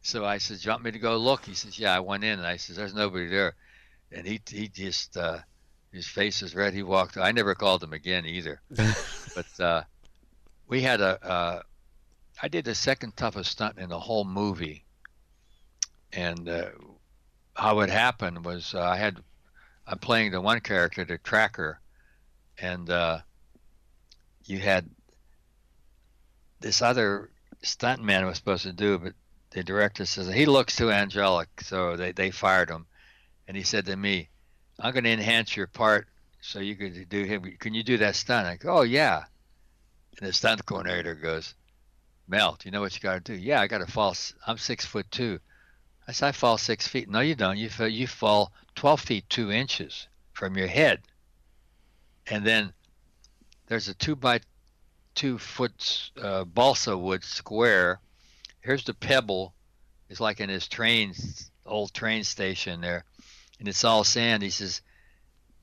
So 0.00 0.24
I 0.24 0.38
said, 0.38 0.64
you 0.64 0.70
want 0.70 0.84
me 0.84 0.92
to 0.92 0.98
go 0.98 1.18
look? 1.18 1.44
He 1.44 1.54
says, 1.54 1.78
yeah. 1.78 1.94
I 1.94 2.00
went 2.00 2.24
in 2.24 2.38
and 2.38 2.46
I 2.46 2.56
said, 2.56 2.76
there's 2.76 2.94
nobody 2.94 3.26
there. 3.26 3.54
And 4.10 4.26
he 4.26 4.40
he 4.48 4.68
just 4.68 5.18
uh, 5.18 5.40
his 5.92 6.06
face 6.06 6.40
is 6.40 6.54
red. 6.54 6.72
He 6.72 6.82
walked. 6.82 7.18
I 7.18 7.32
never 7.32 7.54
called 7.54 7.82
him 7.82 7.92
again 7.92 8.24
either. 8.24 8.62
but 8.70 9.60
uh, 9.60 9.82
we 10.66 10.80
had 10.80 11.02
a. 11.02 11.22
Uh, 11.22 11.62
I 12.42 12.48
did 12.48 12.64
the 12.64 12.74
second 12.74 13.14
toughest 13.16 13.50
stunt 13.50 13.78
in 13.78 13.90
the 13.90 13.98
whole 13.98 14.24
movie, 14.24 14.86
and 16.14 16.48
uh, 16.48 16.70
how 17.54 17.80
it 17.80 17.90
happened 17.90 18.46
was 18.46 18.74
uh, 18.74 18.80
I 18.80 18.96
had 18.96 19.22
I'm 19.88 19.98
playing 19.98 20.32
the 20.32 20.40
one 20.40 20.60
character, 20.60 21.04
the 21.04 21.16
tracker, 21.16 21.80
and 22.58 22.90
uh, 22.90 23.20
you 24.44 24.58
had 24.58 24.88
this 26.60 26.82
other 26.82 27.30
stuntman 27.62 28.26
was 28.26 28.36
supposed 28.36 28.64
to 28.64 28.72
do, 28.72 28.98
but 28.98 29.14
the 29.50 29.64
director 29.64 30.04
says 30.04 30.28
he 30.28 30.44
looks 30.44 30.76
too 30.76 30.92
angelic, 30.92 31.48
so 31.62 31.96
they, 31.96 32.12
they 32.12 32.30
fired 32.30 32.68
him. 32.68 32.86
And 33.46 33.56
he 33.56 33.62
said 33.62 33.86
to 33.86 33.96
me, 33.96 34.28
"I'm 34.78 34.92
going 34.92 35.04
to 35.04 35.10
enhance 35.10 35.56
your 35.56 35.66
part 35.66 36.06
so 36.42 36.58
you 36.58 36.76
can 36.76 37.06
do 37.08 37.24
him. 37.24 37.42
Can 37.58 37.72
you 37.72 37.82
do 37.82 37.96
that 37.98 38.14
stunt?" 38.14 38.46
I 38.46 38.56
go, 38.56 38.78
"Oh 38.78 38.82
yeah." 38.82 39.24
And 40.18 40.28
the 40.28 40.34
stunt 40.34 40.66
coordinator 40.66 41.14
goes, 41.14 41.54
"Mel, 42.26 42.58
do 42.58 42.68
you 42.68 42.72
know 42.72 42.82
what 42.82 42.94
you 42.94 43.00
got 43.00 43.24
to 43.24 43.32
do?" 43.32 43.40
"Yeah, 43.40 43.62
I 43.62 43.68
got 43.68 43.78
to 43.78 43.90
fall. 43.90 44.14
I'm 44.46 44.58
six 44.58 44.84
foot 44.84 45.10
two. 45.10 45.40
I 46.08 46.12
said, 46.12 46.28
I 46.28 46.32
fall 46.32 46.56
six 46.56 46.88
feet. 46.88 47.10
No, 47.10 47.20
you 47.20 47.34
don't. 47.34 47.58
You, 47.58 47.68
you 47.84 48.06
fall 48.06 48.50
12 48.76 49.00
feet 49.00 49.28
2 49.28 49.52
inches 49.52 50.08
from 50.32 50.56
your 50.56 50.66
head. 50.66 51.02
And 52.26 52.46
then 52.46 52.72
there's 53.66 53.88
a 53.88 53.94
2 53.94 54.16
by 54.16 54.40
2 55.16 55.36
foot 55.36 56.10
uh, 56.20 56.44
balsa 56.44 56.96
wood 56.96 57.24
square. 57.24 58.00
Here's 58.62 58.84
the 58.84 58.94
pebble. 58.94 59.52
It's 60.08 60.18
like 60.18 60.40
in 60.40 60.48
his 60.48 60.66
train, 60.66 61.12
old 61.66 61.92
train 61.92 62.24
station 62.24 62.80
there. 62.80 63.04
And 63.58 63.68
it's 63.68 63.84
all 63.84 64.02
sand. 64.02 64.42
He 64.42 64.50
says, 64.50 64.80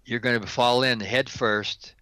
You're 0.06 0.20
going 0.20 0.40
to 0.40 0.48
fall 0.48 0.84
in 0.84 1.00
head 1.00 1.28
first. 1.28 1.96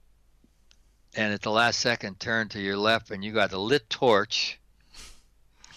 And 1.15 1.33
at 1.33 1.43
the 1.43 1.51
last 1.51 1.79
second, 1.79 2.19
turn 2.19 2.49
to 2.49 2.59
your 2.59 2.75
left, 2.75 3.11
and 3.11 3.23
you 3.23 3.31
got 3.31 3.53
a 3.53 3.57
lit 3.57 3.89
torch. 3.89 4.59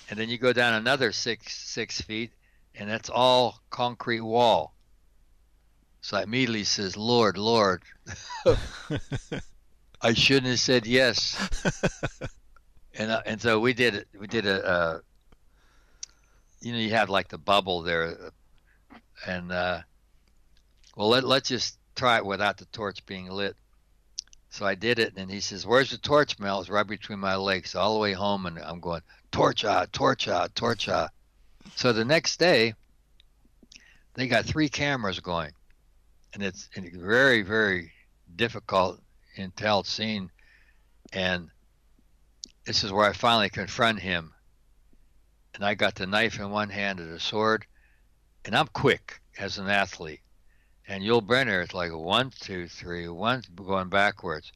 And 0.09 0.19
then 0.19 0.29
you 0.29 0.39
go 0.39 0.53
down 0.53 0.75
another 0.75 1.13
six 1.13 1.55
six 1.55 2.01
feet, 2.01 2.33
and 2.79 2.89
that's 2.89 3.11
all 3.11 3.61
concrete 3.71 4.21
wall. 4.21 4.75
So 6.01 6.17
I 6.17 6.23
immediately 6.23 6.65
says, 6.65 6.97
Lord, 6.97 7.37
Lord, 7.37 7.83
I 10.01 10.13
shouldn't 10.15 10.47
have 10.47 10.61
said 10.61 10.87
yes. 10.87 11.37
and 12.95 13.11
uh, 13.11 13.23
and 13.27 13.41
so 13.41 13.59
we 13.59 13.73
did 13.73 13.95
it 13.95 14.09
we 14.19 14.27
did 14.27 14.47
a, 14.47 15.03
you 16.61 16.73
know, 16.73 16.79
you 16.79 16.91
have 16.91 17.11
like 17.11 17.29
the 17.29 17.39
bubble 17.39 17.83
there, 17.83 18.17
and 19.27 19.51
uh, 19.51 19.81
well, 20.97 21.09
let 21.09 21.25
let's 21.25 21.49
just 21.49 21.79
try 21.95 22.19
it 22.19 22.27
without 22.27 22.59
the 22.59 22.67
torch 22.67 23.05
being 23.07 23.29
lit. 23.31 23.57
So 24.51 24.65
I 24.65 24.75
did 24.75 24.99
it, 24.99 25.15
and 25.17 25.31
he 25.31 25.41
says, 25.41 25.67
"Where's 25.67 25.91
the 25.91 25.99
torch, 25.99 26.39
Mel?" 26.39 26.61
It's 26.61 26.71
right 26.71 26.87
between 26.87 27.19
my 27.19 27.37
legs, 27.37 27.75
all 27.75 27.95
the 27.95 28.01
way 28.01 28.13
home, 28.13 28.47
and 28.47 28.59
I'm 28.59 28.81
going 28.81 29.03
torch 29.33 29.65
out, 29.65 29.93
torch 29.93 30.29
out, 30.29 30.55
torch 30.55 30.89
out. 30.89 31.11
So 31.75 31.93
the 31.93 32.05
next 32.05 32.39
day, 32.39 32.75
they 34.15 34.29
got 34.29 34.45
three 34.45 34.69
cameras 34.69 35.21
going, 35.21 35.53
and 36.33 36.43
it's 36.43 36.69
a 36.77 36.81
very, 36.81 37.43
very 37.43 37.93
difficult, 38.35 39.01
intel 39.37 39.85
scene. 39.85 40.31
And 41.13 41.51
this 42.65 42.85
is 42.85 42.93
where 42.93 43.09
I 43.09 43.13
finally 43.13 43.51
confront 43.51 44.01
him. 44.01 44.33
And 45.55 45.65
I 45.65 45.75
got 45.75 45.95
the 45.95 46.07
knife 46.07 46.39
in 46.39 46.51
one 46.51 46.71
hand 46.71 47.01
and 47.01 47.13
a 47.13 47.21
sword, 47.21 47.67
and 48.45 48.55
I'm 48.55 48.69
quick 48.69 49.21
as 49.39 49.59
an 49.59 49.69
athlete. 49.69 50.21
And 50.89 51.03
Yul 51.03 51.27
Brynner 51.27 51.65
is 51.65 51.75
like 51.75 51.93
one, 51.93 52.31
two, 52.41 52.69
three, 52.69 53.09
one, 53.09 53.43
going 53.57 53.89
backwards. 53.89 54.53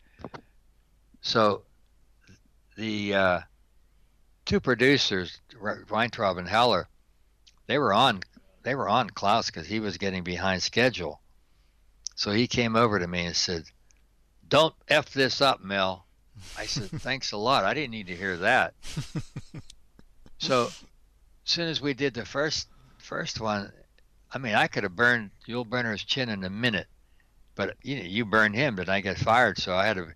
So 1.22 1.62
the 2.76 3.14
uh, 3.14 3.40
two 4.46 4.60
producers, 4.60 5.38
Weintraub 5.90 6.38
and 6.38 6.48
Heller, 6.48 6.88
they 7.70 7.78
were 7.78 7.94
on 7.94 8.20
they 8.64 8.74
were 8.74 8.88
on 8.88 9.08
Clouse 9.08 9.46
because 9.46 9.68
he 9.68 9.78
was 9.78 9.96
getting 9.96 10.24
behind 10.24 10.60
schedule. 10.60 11.20
So 12.16 12.32
he 12.32 12.48
came 12.48 12.74
over 12.74 12.98
to 12.98 13.06
me 13.06 13.26
and 13.26 13.36
said, 13.36 13.62
"Don't 14.48 14.74
f 14.88 15.12
this 15.12 15.40
up, 15.40 15.62
Mel." 15.62 16.04
I 16.58 16.66
said, 16.66 16.90
"Thanks 17.00 17.30
a 17.30 17.36
lot. 17.36 17.64
I 17.64 17.72
didn't 17.72 17.92
need 17.92 18.08
to 18.08 18.16
hear 18.16 18.38
that." 18.38 18.74
so, 20.38 20.64
as 20.64 20.82
soon 21.44 21.68
as 21.68 21.80
we 21.80 21.94
did 21.94 22.12
the 22.12 22.24
first 22.24 22.66
first 22.98 23.40
one, 23.40 23.72
I 24.32 24.38
mean, 24.38 24.56
I 24.56 24.66
could 24.66 24.82
have 24.82 24.96
burned 24.96 25.30
Yul 25.48 25.64
Brynner's 25.64 26.02
chin 26.02 26.28
in 26.28 26.42
a 26.42 26.50
minute, 26.50 26.88
but 27.54 27.76
you 27.84 27.98
know, 27.98 28.02
you 28.02 28.24
burned 28.24 28.56
him, 28.56 28.74
but 28.74 28.88
I 28.88 29.00
get 29.00 29.16
fired, 29.16 29.58
so 29.58 29.76
I 29.76 29.86
had 29.86 29.96
to. 29.96 30.08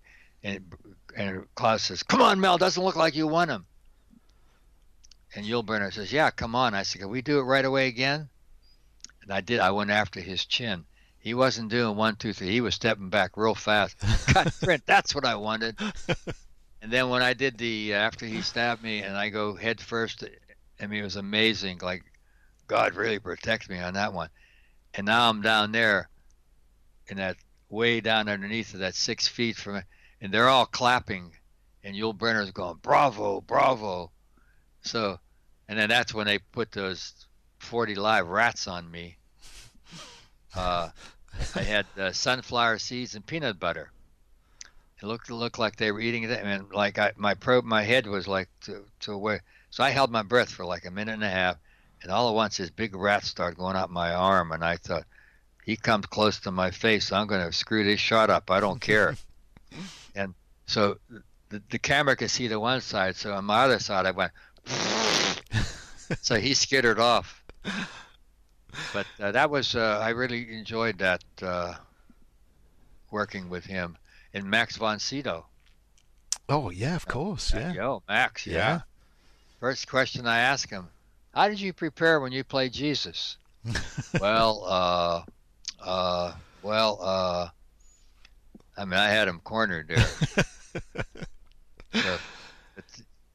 And, 0.43 0.73
and 1.15 1.45
Clouse 1.55 1.83
says, 1.83 2.03
"Come 2.03 2.21
on, 2.21 2.41
Mel. 2.41 2.57
Doesn't 2.57 2.83
look 2.83 2.97
like 2.97 3.15
you 3.15 3.27
won 3.27 3.47
him." 3.47 3.65
And 5.35 5.45
Yul 5.45 5.65
Brynner 5.65 5.93
says, 5.93 6.13
"Yeah, 6.13 6.31
come 6.31 6.55
on." 6.55 6.73
I 6.73 6.83
said, 6.83 7.01
"Can 7.01 7.09
we 7.09 7.21
do 7.21 7.39
it 7.39 7.43
right 7.43 7.65
away 7.65 7.87
again?" 7.87 8.29
And 9.21 9.33
I 9.33 9.41
did. 9.41 9.59
I 9.59 9.71
went 9.71 9.91
after 9.91 10.21
his 10.21 10.45
chin. 10.45 10.85
He 11.19 11.33
wasn't 11.33 11.69
doing 11.69 11.97
one, 11.97 12.15
two, 12.15 12.31
three. 12.31 12.51
He 12.51 12.61
was 12.61 12.75
stepping 12.75 13.09
back 13.09 13.35
real 13.35 13.53
fast. 13.53 13.97
Cut 14.27 14.53
print. 14.61 14.83
That's 14.85 15.13
what 15.13 15.25
I 15.25 15.35
wanted. 15.35 15.77
And 16.81 16.93
then 16.93 17.09
when 17.09 17.21
I 17.21 17.33
did 17.33 17.57
the 17.57 17.93
uh, 17.93 17.97
after 17.97 18.25
he 18.25 18.41
stabbed 18.41 18.81
me, 18.81 19.01
and 19.01 19.17
I 19.17 19.29
go 19.29 19.55
head 19.55 19.81
first. 19.81 20.23
I 20.79 20.87
mean, 20.87 21.01
it 21.01 21.03
was 21.03 21.15
amazing. 21.15 21.79
Like 21.81 22.03
God 22.67 22.95
really 22.95 23.19
protected 23.19 23.71
me 23.71 23.79
on 23.79 23.95
that 23.95 24.13
one. 24.13 24.29
And 24.93 25.05
now 25.05 25.29
I'm 25.29 25.41
down 25.41 25.71
there, 25.71 26.09
in 27.07 27.17
that 27.17 27.37
way 27.69 27.99
down 27.99 28.29
underneath 28.29 28.73
of 28.73 28.79
that 28.79 28.95
six 28.95 29.27
feet 29.27 29.57
from 29.57 29.77
it, 29.77 29.85
and 30.21 30.33
they're 30.33 30.47
all 30.47 30.65
clapping, 30.65 31.33
and 31.83 31.95
Yul 31.95 32.17
Brynner's 32.17 32.51
going, 32.51 32.77
"Bravo, 32.81 33.41
bravo!" 33.41 34.11
So, 34.81 35.19
and 35.67 35.77
then 35.77 35.89
that's 35.89 36.13
when 36.13 36.27
they 36.27 36.39
put 36.39 36.71
those 36.71 37.13
40 37.59 37.95
live 37.95 38.27
rats 38.27 38.67
on 38.67 38.89
me. 38.89 39.17
Uh, 40.55 40.89
I 41.55 41.61
had 41.61 41.85
uh, 41.97 42.11
sunflower 42.11 42.79
seeds 42.79 43.15
and 43.15 43.25
peanut 43.25 43.59
butter. 43.59 43.91
It 45.01 45.05
looked 45.05 45.29
looked 45.29 45.59
like 45.59 45.75
they 45.75 45.91
were 45.91 45.99
eating 45.99 46.23
it, 46.23 46.31
and 46.31 46.71
like 46.71 46.97
I, 46.97 47.11
my 47.17 47.33
probe, 47.33 47.65
my 47.65 47.83
head 47.83 48.07
was 48.07 48.27
like 48.27 48.47
to 48.61 48.85
to 49.01 49.11
away. 49.11 49.41
So 49.69 49.83
I 49.83 49.89
held 49.89 50.09
my 50.11 50.23
breath 50.23 50.49
for 50.49 50.63
like 50.63 50.85
a 50.85 50.91
minute 50.91 51.13
and 51.13 51.23
a 51.23 51.29
half, 51.29 51.57
and 52.01 52.11
all 52.11 52.29
at 52.29 52.35
once 52.35 52.57
this 52.57 52.69
big 52.69 52.95
rat 52.95 53.25
started 53.25 53.57
going 53.57 53.75
up 53.75 53.89
my 53.89 54.13
arm, 54.13 54.53
and 54.53 54.63
I 54.63 54.77
thought, 54.77 55.03
he 55.65 55.75
comes 55.75 56.05
close 56.05 56.39
to 56.41 56.51
my 56.51 56.69
face, 56.69 57.11
I'm 57.11 57.25
going 57.25 57.45
to 57.45 57.51
screw 57.51 57.83
this 57.83 57.99
shot 57.99 58.29
up. 58.29 58.51
I 58.51 58.59
don't 58.59 58.79
care. 58.79 59.15
and 60.15 60.35
so 60.67 60.99
the, 61.49 61.61
the 61.71 61.79
camera 61.79 62.15
could 62.15 62.29
see 62.29 62.47
the 62.47 62.59
one 62.59 62.81
side, 62.81 63.15
so 63.15 63.33
on 63.33 63.45
my 63.45 63.63
other 63.63 63.79
side 63.79 64.05
I 64.05 64.11
went. 64.11 64.31
so 66.21 66.35
he 66.35 66.53
skittered 66.53 66.99
off 66.99 67.43
but 68.93 69.07
uh, 69.19 69.31
that 69.31 69.49
was 69.49 69.75
uh, 69.75 69.99
I 70.01 70.09
really 70.09 70.53
enjoyed 70.53 70.97
that 70.99 71.23
uh, 71.41 71.75
working 73.11 73.49
with 73.49 73.65
him 73.65 73.97
and 74.33 74.45
Max 74.45 74.77
von 74.77 74.99
Sydow. 74.99 75.45
Oh 76.49 76.69
yeah, 76.69 76.95
of 76.95 77.07
course, 77.07 77.53
yeah. 77.53 77.73
Yo, 77.73 78.03
Max, 78.07 78.45
yeah. 78.45 78.53
yeah. 78.53 78.81
First 79.59 79.87
question 79.87 80.27
I 80.27 80.39
asked 80.39 80.69
him: 80.69 80.87
How 81.33 81.47
did 81.47 81.59
you 81.59 81.73
prepare 81.73 82.19
when 82.19 82.31
you 82.31 82.43
played 82.43 82.73
Jesus? 82.73 83.37
well, 84.21 84.63
uh, 84.65 85.23
uh, 85.83 86.33
well, 86.61 86.99
uh, 87.01 87.49
I 88.77 88.85
mean, 88.85 88.99
I 88.99 89.09
had 89.09 89.27
him 89.27 89.39
cornered 89.43 89.87
there. 89.87 90.05
so, 92.03 92.17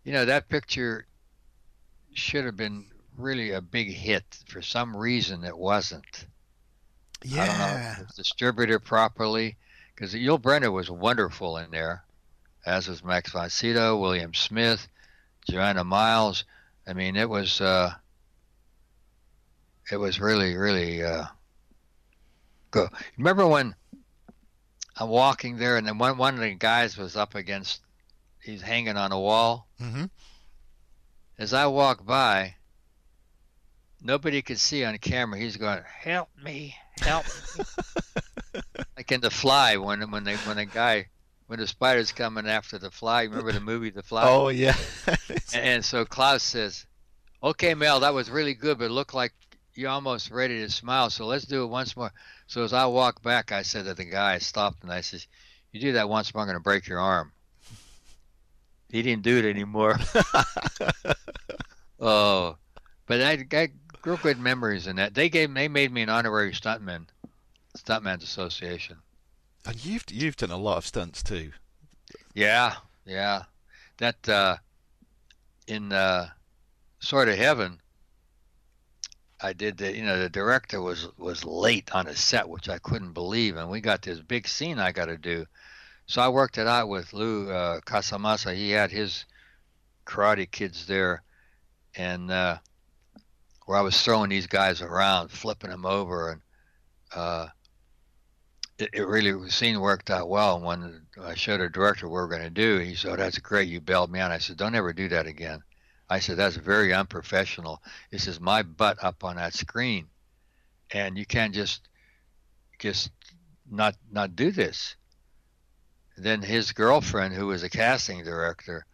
you 0.05 0.13
know, 0.13 0.25
that 0.25 0.49
picture 0.49 1.07
should 2.13 2.45
have 2.45 2.57
been 2.57 2.87
really 3.17 3.53
a 3.53 3.61
big 3.61 3.91
hit. 3.91 4.25
For 4.49 4.63
some 4.63 4.97
reason, 4.97 5.45
it 5.45 5.57
wasn't. 5.57 6.27
Yeah. 7.23 7.43
I 7.43 7.47
don't 7.47 7.99
know 7.99 8.07
distributed 8.17 8.81
properly 8.81 9.57
because 9.95 10.15
Yul 10.15 10.41
Brynner 10.41 10.73
was 10.73 10.91
wonderful 10.91 11.59
in 11.59 11.71
there, 11.71 12.05
as 12.65 12.89
was 12.89 13.05
Max 13.05 13.33
von 13.33 13.51
Sydow, 13.51 13.99
William 13.99 14.33
Smith, 14.33 14.89
Joanna 15.51 15.85
Miles. 15.85 16.45
I 16.87 16.95
mean, 16.95 17.17
it 17.17 17.29
was 17.29 17.61
uh, 17.61 17.93
it 19.93 19.97
was 19.97 20.21
really 20.21 20.57
really 20.57 21.03
uh, 21.03 21.25
good. 22.71 22.89
Remember 23.19 23.47
when 23.47 23.75
I'm 24.97 25.09
walking 25.09 25.57
there, 25.57 25.77
and 25.77 25.87
then 25.87 25.99
one 25.99 26.17
one 26.17 26.35
of 26.35 26.41
the 26.41 26.55
guys 26.55 26.97
was 26.97 27.17
up 27.17 27.35
against, 27.35 27.81
he's 28.43 28.63
hanging 28.63 28.97
on 28.97 29.13
a 29.13 29.21
wall. 29.21 29.67
Mm-hmm. 29.81 30.05
As 31.41 31.55
I 31.55 31.69
walk 31.69 32.05
by, 32.05 32.57
nobody 34.03 34.43
could 34.43 34.61
see 34.61 34.85
on 34.85 34.99
camera. 34.99 35.39
He's 35.39 35.57
going, 35.57 35.83
"Help 35.85 36.29
me, 36.37 36.77
help 36.97 37.25
me!" 37.57 37.65
like 38.99 39.11
in 39.11 39.23
The 39.23 39.31
Fly, 39.31 39.79
when 39.79 40.11
when 40.11 40.25
they 40.25 40.35
when 40.35 40.59
a 40.59 40.67
guy 40.67 41.09
when 41.47 41.59
the 41.59 41.67
spider's 41.67 42.13
coming 42.13 42.47
after 42.47 42.77
the 42.77 42.91
fly. 42.91 43.23
Remember 43.23 43.53
the 43.53 43.61
movie 43.61 43.89
The 43.89 44.03
Fly? 44.03 44.25
Oh 44.29 44.49
yeah. 44.49 44.77
and, 45.07 45.41
and 45.55 45.85
so 45.85 46.05
Clouse 46.05 46.43
says, 46.43 46.85
"Okay, 47.43 47.73
Mel, 47.73 48.01
that 48.01 48.13
was 48.13 48.29
really 48.29 48.53
good, 48.53 48.77
but 48.77 48.85
it 48.85 48.91
looked 48.91 49.15
like 49.15 49.33
you're 49.73 49.89
almost 49.89 50.31
ready 50.31 50.59
to 50.59 50.69
smile. 50.69 51.09
So 51.09 51.25
let's 51.25 51.47
do 51.47 51.63
it 51.63 51.69
once 51.69 51.97
more." 51.97 52.13
So 52.49 52.65
as 52.65 52.75
I 52.75 52.85
walk 52.85 53.23
back, 53.23 53.51
I 53.51 53.63
said 53.63 53.87
to 53.87 53.95
the 53.95 54.05
guy, 54.05 54.35
I 54.35 54.39
stopped 54.41 54.83
and 54.83 54.93
I 54.93 55.01
says, 55.01 55.27
"You 55.73 55.81
do 55.81 55.93
that 55.93 56.11
once 56.11 56.35
more, 56.35 56.43
I'm 56.43 56.49
going 56.49 56.59
to 56.59 56.63
break 56.63 56.87
your 56.87 57.01
arm." 57.01 57.33
He 58.91 59.03
didn't 59.03 59.23
do 59.23 59.39
it 59.39 59.45
anymore. 59.45 59.99
oh, 62.01 62.57
but 63.07 63.23
I, 63.23 63.47
I 63.53 63.69
real 64.05 64.17
good 64.17 64.39
memories 64.39 64.87
in 64.87 64.97
that. 64.97 65.15
They 65.15 65.29
gave 65.29 65.53
they 65.55 65.69
made 65.69 65.93
me 65.93 66.03
an 66.03 66.09
honorary 66.09 66.53
stuntman, 66.53 67.07
Stuntman's 67.77 68.25
Association. 68.25 68.97
And 69.67 69.85
you've 69.85 70.05
you've 70.11 70.37
done 70.37 70.51
a 70.51 70.57
lot 70.57 70.79
of 70.79 70.87
stunts 70.87 71.23
too. 71.23 71.53
Yeah, 72.35 72.77
yeah. 73.05 73.45
That 73.99 74.29
uh, 74.29 74.57
in 75.67 75.93
uh, 75.93 76.29
Sword 77.01 77.29
of 77.29 77.37
Heaven, 77.37 77.81
I 79.41 79.53
did 79.53 79.79
the 79.79 79.95
you 79.95 80.05
know 80.05 80.19
the 80.19 80.31
director 80.31 80.81
was 80.81 81.09
was 81.17 81.45
late 81.45 81.91
on 81.93 82.07
a 82.07 82.15
set, 82.17 82.49
which 82.49 82.69
I 82.69 82.79
couldn't 82.79 83.13
believe, 83.13 83.57
and 83.57 83.71
we 83.71 83.81
got 83.81 84.03
this 84.03 84.21
big 84.21 84.49
scene 84.49 84.79
I 84.79 84.93
got 84.93 85.07
to 85.07 85.17
do. 85.17 85.47
So 86.11 86.21
I 86.21 86.29
worked 86.29 86.59
it 86.59 86.67
out 86.67 86.89
with 86.89 87.13
Lou 87.13 87.49
uh, 87.53 87.79
Casamassa. 87.83 88.53
He 88.53 88.73
had 88.73 88.91
his 88.91 89.27
karate 90.05 90.51
kids 90.51 90.87
there, 90.87 91.23
and 91.95 92.33
uh, 92.33 92.59
where 93.67 93.79
I 93.79 93.83
was 93.83 94.03
throwing 94.03 94.29
these 94.29 94.49
guys 94.49 94.83
around, 94.83 95.31
flipping 95.31 95.71
them 95.71 95.87
over, 95.87 96.33
and 96.33 96.41
uh, 97.15 97.47
it, 98.77 98.91
it, 98.93 99.07
really 99.07 99.31
the 99.31 99.53
scene 99.53 99.81
worked 99.81 100.11
out 100.11 100.29
well. 100.29 100.57
And 100.57 100.65
when 100.65 101.07
I 101.23 101.37
showed 101.37 101.61
the 101.61 101.69
director 101.69 102.09
what 102.09 102.17
we 102.17 102.23
are 102.23 102.27
going 102.27 102.43
to 102.43 102.51
do, 102.51 102.79
he 102.79 102.97
said, 102.97 103.13
oh, 103.13 103.17
"That's 103.17 103.39
great, 103.39 103.69
you 103.69 103.81
bailed 103.81 104.11
me 104.11 104.19
out." 104.19 104.33
I 104.33 104.39
said, 104.39 104.57
"Don't 104.57 104.75
ever 104.75 104.93
do 104.93 105.09
that 105.11 105.29
again." 105.29 105.63
I 106.09 106.19
said, 106.19 106.39
"That's 106.39 106.57
very 106.57 106.93
unprofessional. 106.93 107.81
This 108.11 108.27
is 108.27 108.41
my 108.41 108.65
butt 108.65 108.99
up 109.01 109.23
on 109.23 109.37
that 109.37 109.55
screen, 109.55 110.09
and 110.91 111.17
you 111.17 111.25
can't 111.25 111.55
just 111.55 111.89
just 112.81 113.13
not 113.71 113.95
not 114.11 114.35
do 114.35 114.51
this." 114.51 114.97
Then 116.23 116.43
his 116.43 116.73
girlfriend, 116.73 117.35
who 117.35 117.47
was 117.47 117.63
a 117.63 117.71
casting 117.71 118.25
director, 118.25 118.85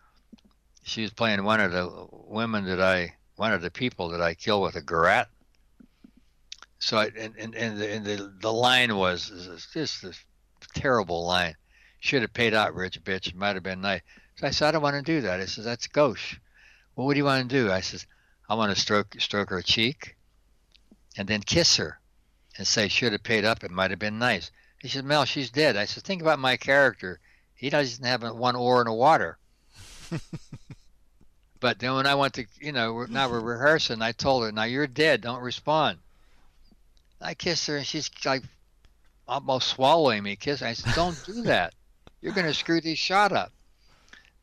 she 0.83 1.03
was 1.03 1.11
playing 1.11 1.43
one 1.43 1.61
of 1.61 1.73
the 1.73 2.07
women 2.13 2.67
that 2.67 2.81
I 2.81 3.15
one 3.35 3.53
of 3.53 3.63
the 3.63 3.71
people 3.71 4.11
that 4.11 4.23
I 4.23 4.35
killed 4.35 4.63
with 4.63 4.77
a 4.77 4.83
garrote. 4.83 5.27
So 6.79 6.99
I, 6.99 7.07
and 7.19 7.35
and 7.37 7.55
and 7.55 7.79
the, 7.79 7.93
and 7.93 8.05
the 8.05 8.33
the 8.41 8.53
line 8.53 8.97
was 8.97 9.31
just 9.73 10.03
this 10.03 10.25
terrible 10.75 11.27
line. 11.27 11.57
Should 11.99 12.23
have 12.23 12.33
paid 12.33 12.55
out, 12.55 12.75
rich 12.75 13.03
bitch. 13.03 13.35
Might 13.35 13.57
have 13.57 13.63
been 13.63 13.81
nice. 13.81 14.03
So 14.37 14.47
I 14.47 14.51
said, 14.51 14.69
I 14.69 14.71
don't 14.73 14.83
want 14.83 14.97
to 14.97 15.03
do 15.03 15.23
that. 15.23 15.41
I 15.41 15.47
said, 15.47 15.65
that's 15.65 15.87
gauche. 15.87 16.39
Well, 16.95 17.07
what 17.07 17.15
do 17.15 17.19
you 17.19 17.25
want 17.25 17.49
to 17.49 17.63
do? 17.63 17.73
I 17.73 17.81
says, 17.81 18.07
I 18.49 18.55
want 18.55 18.73
to 18.75 18.81
stroke 18.81 19.17
stroke 19.19 19.51
her 19.51 19.63
cheek, 19.63 20.15
and 21.17 21.27
then 21.27 21.41
kiss 21.41 21.77
her, 21.79 21.99
and 22.57 22.67
say 22.67 22.89
should 22.89 23.13
have 23.13 23.23
paid 23.23 23.45
up. 23.45 23.65
It 23.65 23.71
might 23.71 23.91
have 23.91 23.99
been 23.99 24.19
nice. 24.19 24.53
He 24.81 24.89
said, 24.89 25.05
Mel, 25.05 25.25
she's 25.25 25.51
dead. 25.51 25.77
I 25.77 25.85
said, 25.87 26.03
think 26.03 26.23
about 26.23 26.39
my 26.39 26.57
character. 26.57 27.21
He 27.55 27.71
doesn't 27.71 28.05
have 28.05 28.23
one 28.23 28.57
oar 28.57 28.81
in 28.83 28.87
the 28.87 28.93
water. 28.93 29.39
but 31.61 31.79
then 31.79 31.95
when 31.95 32.07
I 32.07 32.15
went 32.15 32.35
to, 32.35 32.47
you 32.61 32.73
know, 32.73 33.07
now 33.09 33.31
we're 33.31 33.41
rehearsing, 33.41 34.03
I 34.03 34.13
told 34.13 34.45
her, 34.45 34.53
now 34.53 34.65
you're 34.65 34.87
dead. 34.87 35.23
Don't 35.23 35.43
respond. 35.43 35.99
I 37.21 37.35
kissed 37.35 37.67
her, 37.67 37.79
and 37.79 37.87
she's 37.87 38.11
like 38.25 38.43
almost 39.27 39.69
swallowing 39.69 40.23
me. 40.23 40.37
Kiss. 40.37 40.63
I 40.63 40.75
said, 40.75 40.95
don't 40.95 41.21
do 41.25 41.43
that. 41.45 41.75
You're 42.21 42.35
going 42.35 42.47
to 42.47 42.55
screw 42.55 42.81
this 42.81 42.99
shot 42.99 43.33
up. 43.33 43.53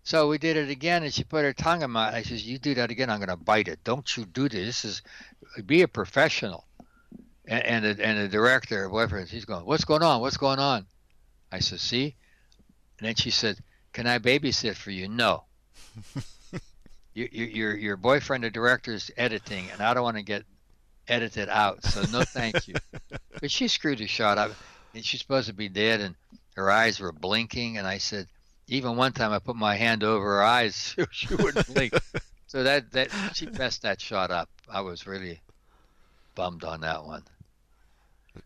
So 0.04 0.28
we 0.28 0.38
did 0.38 0.58
it 0.58 0.70
again, 0.70 1.04
and 1.04 1.14
she 1.14 1.24
put 1.24 1.46
her 1.46 1.54
tongue 1.54 1.82
in 1.82 1.92
my. 1.92 2.14
I 2.14 2.24
says, 2.24 2.46
"You 2.46 2.58
do 2.58 2.74
that 2.76 2.92
again, 2.92 3.10
I'm 3.10 3.20
going 3.20 3.30
to 3.30 3.38
bite 3.38 3.70
it. 3.70 3.84
Don't 3.86 4.18
you 4.18 4.26
do 4.26 4.50
this. 4.50 4.82
This 4.82 4.86
is 4.86 5.02
be 5.66 5.82
a 5.82 5.88
professional." 5.88 6.66
And 7.46 7.64
and 7.64 7.86
the, 7.86 8.06
and 8.06 8.20
the 8.20 8.28
director, 8.28 8.90
whatever, 8.90 9.22
he's 9.22 9.46
going, 9.46 9.66
"What's 9.66 9.86
going 9.86 10.04
on? 10.04 10.22
What's 10.22 10.38
going 10.38 10.60
on?" 10.60 10.86
I 11.52 11.60
said, 11.60 11.80
"See." 11.80 12.16
And 13.00 13.08
then 13.08 13.16
she 13.16 13.32
said, 13.32 13.58
"Can 13.92 14.08
I 14.08 14.20
babysit 14.20 14.76
for 14.76 14.92
you?" 14.92 15.08
No. 15.08 15.44
your 17.14 17.28
your 17.28 17.76
your 17.76 17.98
boyfriend, 17.98 18.44
the 18.44 18.50
director, 18.50 18.94
is 18.94 19.12
editing, 19.18 19.70
and 19.72 19.82
I 19.82 19.94
don't 19.94 20.04
want 20.04 20.18
to 20.18 20.24
get 20.24 20.46
edited 21.08 21.50
out. 21.50 21.84
So 21.84 22.04
no, 22.12 22.24
thank 22.24 22.68
you. 22.68 22.76
but 23.42 23.52
she 23.52 23.68
screwed 23.68 24.00
the 24.00 24.08
shot 24.08 24.38
up, 24.38 24.52
and 24.94 25.04
she's 25.04 25.20
supposed 25.20 25.48
to 25.48 25.54
be 25.54 25.70
dead, 25.70 26.02
and 26.02 26.16
her 26.56 26.72
eyes 26.72 27.00
were 27.00 27.12
blinking, 27.12 27.78
and 27.78 27.86
I 27.86 27.98
said 27.98 28.28
even 28.68 28.96
one 28.96 29.12
time 29.12 29.32
I 29.32 29.40
put 29.40 29.56
my 29.56 29.76
hand 29.76 30.04
over 30.04 30.26
her 30.26 30.44
eyes, 30.44 30.96
she 31.12 31.36
wouldn't 31.36 31.68
blink. 31.74 31.94
so 32.48 32.64
that 32.64 32.92
that 32.92 33.10
she 33.34 33.48
messed 33.48 33.82
that 33.84 34.02
shot 34.02 34.32
up. 34.32 34.50
I 34.70 34.82
was 34.82 35.06
really 35.06 35.42
bummed 36.36 36.64
on 36.64 36.82
that 36.82 37.06
one. 37.06 37.24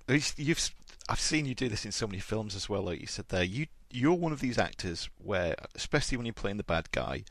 You've 0.07 0.71
I've 1.09 1.19
seen 1.19 1.45
you 1.45 1.55
do 1.55 1.69
this 1.69 1.85
in 1.85 1.91
so 1.91 2.07
many 2.07 2.19
films 2.19 2.55
as 2.55 2.67
well. 2.67 2.83
Like 2.83 2.99
you 2.99 3.07
said 3.07 3.29
there, 3.29 3.43
you 3.43 3.67
you're 3.89 4.13
one 4.13 4.31
of 4.31 4.39
these 4.39 4.57
actors 4.57 5.09
where, 5.17 5.55
especially 5.75 6.17
when 6.17 6.25
you're 6.25 6.33
playing 6.33 6.57
the 6.57 6.63
bad 6.63 6.91
guy, 6.91 7.23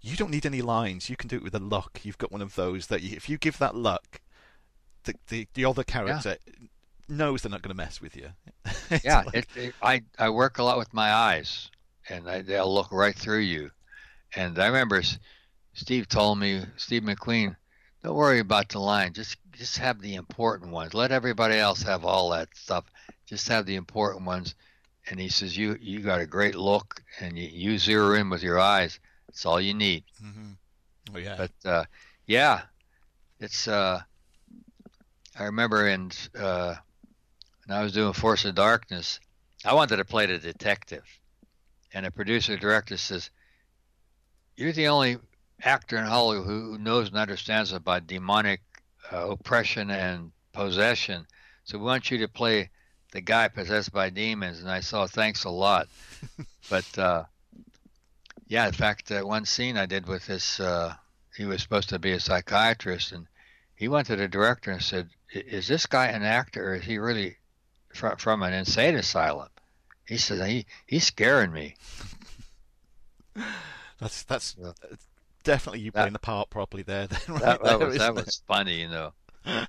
you 0.00 0.16
don't 0.16 0.30
need 0.30 0.46
any 0.46 0.62
lines. 0.62 1.10
You 1.10 1.16
can 1.16 1.28
do 1.28 1.36
it 1.36 1.42
with 1.42 1.54
a 1.54 1.58
look. 1.58 2.00
You've 2.04 2.18
got 2.18 2.30
one 2.30 2.42
of 2.42 2.54
those 2.54 2.86
that 2.86 3.02
you, 3.02 3.16
if 3.16 3.28
you 3.28 3.38
give 3.38 3.58
that 3.58 3.74
look, 3.74 4.20
the 5.04 5.14
the, 5.28 5.48
the 5.54 5.64
other 5.64 5.82
character 5.84 6.36
yeah. 6.46 6.66
knows 7.08 7.42
they're 7.42 7.50
not 7.50 7.62
going 7.62 7.76
to 7.76 7.82
mess 7.82 8.00
with 8.00 8.16
you. 8.16 8.28
yeah, 9.04 9.22
like... 9.26 9.34
it, 9.34 9.46
it, 9.56 9.74
I 9.82 10.02
I 10.18 10.30
work 10.30 10.58
a 10.58 10.62
lot 10.62 10.78
with 10.78 10.94
my 10.94 11.12
eyes 11.12 11.70
and 12.08 12.26
they, 12.26 12.42
they'll 12.42 12.72
look 12.72 12.92
right 12.92 13.14
through 13.14 13.40
you. 13.40 13.70
And 14.34 14.58
I 14.58 14.66
remember 14.66 15.02
Steve 15.72 16.08
told 16.08 16.38
me, 16.38 16.62
Steve 16.76 17.02
McQueen, 17.02 17.56
don't 18.02 18.14
worry 18.14 18.40
about 18.40 18.68
the 18.68 18.78
line. 18.78 19.12
Just 19.12 19.36
just 19.52 19.78
have 19.78 20.00
the 20.00 20.14
important 20.14 20.72
ones. 20.72 20.94
Let 20.94 21.12
everybody 21.12 21.56
else 21.56 21.82
have 21.82 22.04
all 22.04 22.30
that 22.30 22.48
stuff. 22.54 22.84
Just 23.26 23.48
have 23.48 23.66
the 23.66 23.76
important 23.76 24.24
ones. 24.26 24.54
And 25.08 25.18
he 25.18 25.28
says, 25.28 25.56
you 25.56 25.76
you 25.80 26.00
got 26.00 26.20
a 26.20 26.26
great 26.26 26.54
look, 26.54 27.02
and 27.20 27.38
you, 27.38 27.48
you 27.48 27.78
zero 27.78 28.14
in 28.14 28.30
with 28.30 28.42
your 28.42 28.58
eyes. 28.58 29.00
That's 29.26 29.44
all 29.46 29.60
you 29.60 29.74
need. 29.74 30.04
Mm-hmm. 30.22 31.14
Oh 31.14 31.18
yeah. 31.18 31.36
But 31.36 31.68
uh, 31.68 31.84
yeah, 32.26 32.62
it's. 33.38 33.68
Uh, 33.68 34.00
I 35.38 35.44
remember 35.44 35.88
in 35.88 36.10
uh, 36.38 36.74
when 37.66 37.76
I 37.76 37.82
was 37.82 37.92
doing 37.92 38.12
Force 38.12 38.44
of 38.44 38.54
Darkness, 38.54 39.20
I 39.64 39.74
wanted 39.74 39.96
to 39.96 40.04
play 40.04 40.26
the 40.26 40.38
detective 40.38 41.04
and 41.92 42.06
a 42.06 42.10
producer 42.10 42.56
director 42.56 42.96
says, 42.96 43.30
"You're 44.56 44.72
the 44.72 44.88
only 44.88 45.18
actor 45.62 45.96
in 45.96 46.04
Hollywood 46.04 46.46
who 46.46 46.78
knows 46.78 47.08
and 47.08 47.16
understands 47.16 47.72
about 47.72 48.06
demonic 48.06 48.60
uh, 49.12 49.30
oppression 49.30 49.90
and 49.90 50.32
possession. 50.52 51.26
So 51.64 51.78
we 51.78 51.84
want 51.84 52.10
you 52.10 52.18
to 52.18 52.28
play 52.28 52.70
the 53.12 53.20
guy 53.20 53.48
possessed 53.48 53.92
by 53.92 54.10
demons." 54.10 54.60
And 54.60 54.70
I 54.70 54.80
saw, 54.80 55.06
"Thanks 55.06 55.44
a 55.44 55.50
lot," 55.50 55.88
but 56.70 56.98
uh, 56.98 57.24
yeah, 58.46 58.66
in 58.66 58.72
fact, 58.72 59.10
uh, 59.10 59.22
one 59.22 59.44
scene 59.44 59.76
I 59.76 59.86
did 59.86 60.06
with 60.06 60.26
this, 60.26 60.60
uh, 60.60 60.94
he 61.36 61.44
was 61.44 61.62
supposed 61.62 61.88
to 61.90 61.98
be 61.98 62.12
a 62.12 62.20
psychiatrist, 62.20 63.12
and 63.12 63.26
he 63.74 63.88
went 63.88 64.06
to 64.08 64.16
the 64.16 64.28
director 64.28 64.70
and 64.70 64.82
said, 64.82 65.10
"Is 65.32 65.68
this 65.68 65.86
guy 65.86 66.06
an 66.06 66.22
actor, 66.22 66.70
or 66.70 66.74
is 66.76 66.84
he 66.84 66.98
really 66.98 67.38
from, 67.94 68.16
from 68.16 68.42
an 68.42 68.52
insane 68.52 68.96
asylum?" 68.96 69.48
He 70.06 70.16
says 70.16 70.44
he 70.46 70.66
he's 70.86 71.04
scaring 71.04 71.52
me. 71.52 71.76
that's 74.00 74.24
that's 74.24 74.56
yeah. 74.58 74.72
Definitely 75.44 75.80
you 75.80 75.92
playing 75.92 76.12
the 76.12 76.18
part 76.18 76.50
properly 76.50 76.82
there. 76.82 77.06
Then, 77.06 77.20
right 77.28 77.40
that, 77.42 77.62
that 77.62 77.78
there, 77.78 77.88
was 77.88 77.98
that 77.98 78.14
was 78.14 78.42
funny, 78.46 78.80
you 78.80 78.88
know. 78.88 79.12
and 79.44 79.66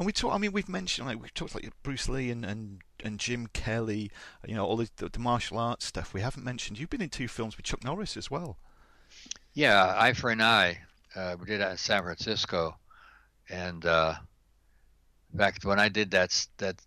we 0.00 0.12
talk. 0.12 0.34
I 0.34 0.38
mean, 0.38 0.52
we've 0.52 0.68
mentioned 0.68 1.08
like 1.08 1.20
we've 1.20 1.34
talked 1.34 1.54
like 1.54 1.70
Bruce 1.82 2.08
Lee 2.08 2.30
and 2.30 2.44
and, 2.44 2.82
and 3.02 3.18
Jim 3.18 3.48
Kelly. 3.48 4.10
You 4.46 4.54
know, 4.54 4.64
all 4.64 4.76
the, 4.76 4.88
the, 4.96 5.08
the 5.08 5.18
martial 5.18 5.58
arts 5.58 5.86
stuff. 5.86 6.14
We 6.14 6.20
haven't 6.20 6.44
mentioned. 6.44 6.78
You've 6.78 6.90
been 6.90 7.02
in 7.02 7.10
two 7.10 7.28
films 7.28 7.56
with 7.56 7.66
Chuck 7.66 7.84
Norris 7.84 8.16
as 8.16 8.30
well. 8.30 8.58
Yeah, 9.52 9.94
Eye 9.96 10.12
for 10.12 10.30
an 10.30 10.40
Eye. 10.40 10.78
Uh, 11.14 11.36
we 11.38 11.46
did 11.46 11.60
that 11.60 11.72
in 11.72 11.76
San 11.76 12.02
Francisco, 12.02 12.76
and 13.48 13.84
uh, 13.86 14.14
back 15.32 15.62
when 15.62 15.78
I 15.78 15.88
did 15.88 16.10
that 16.12 16.46
that 16.58 16.80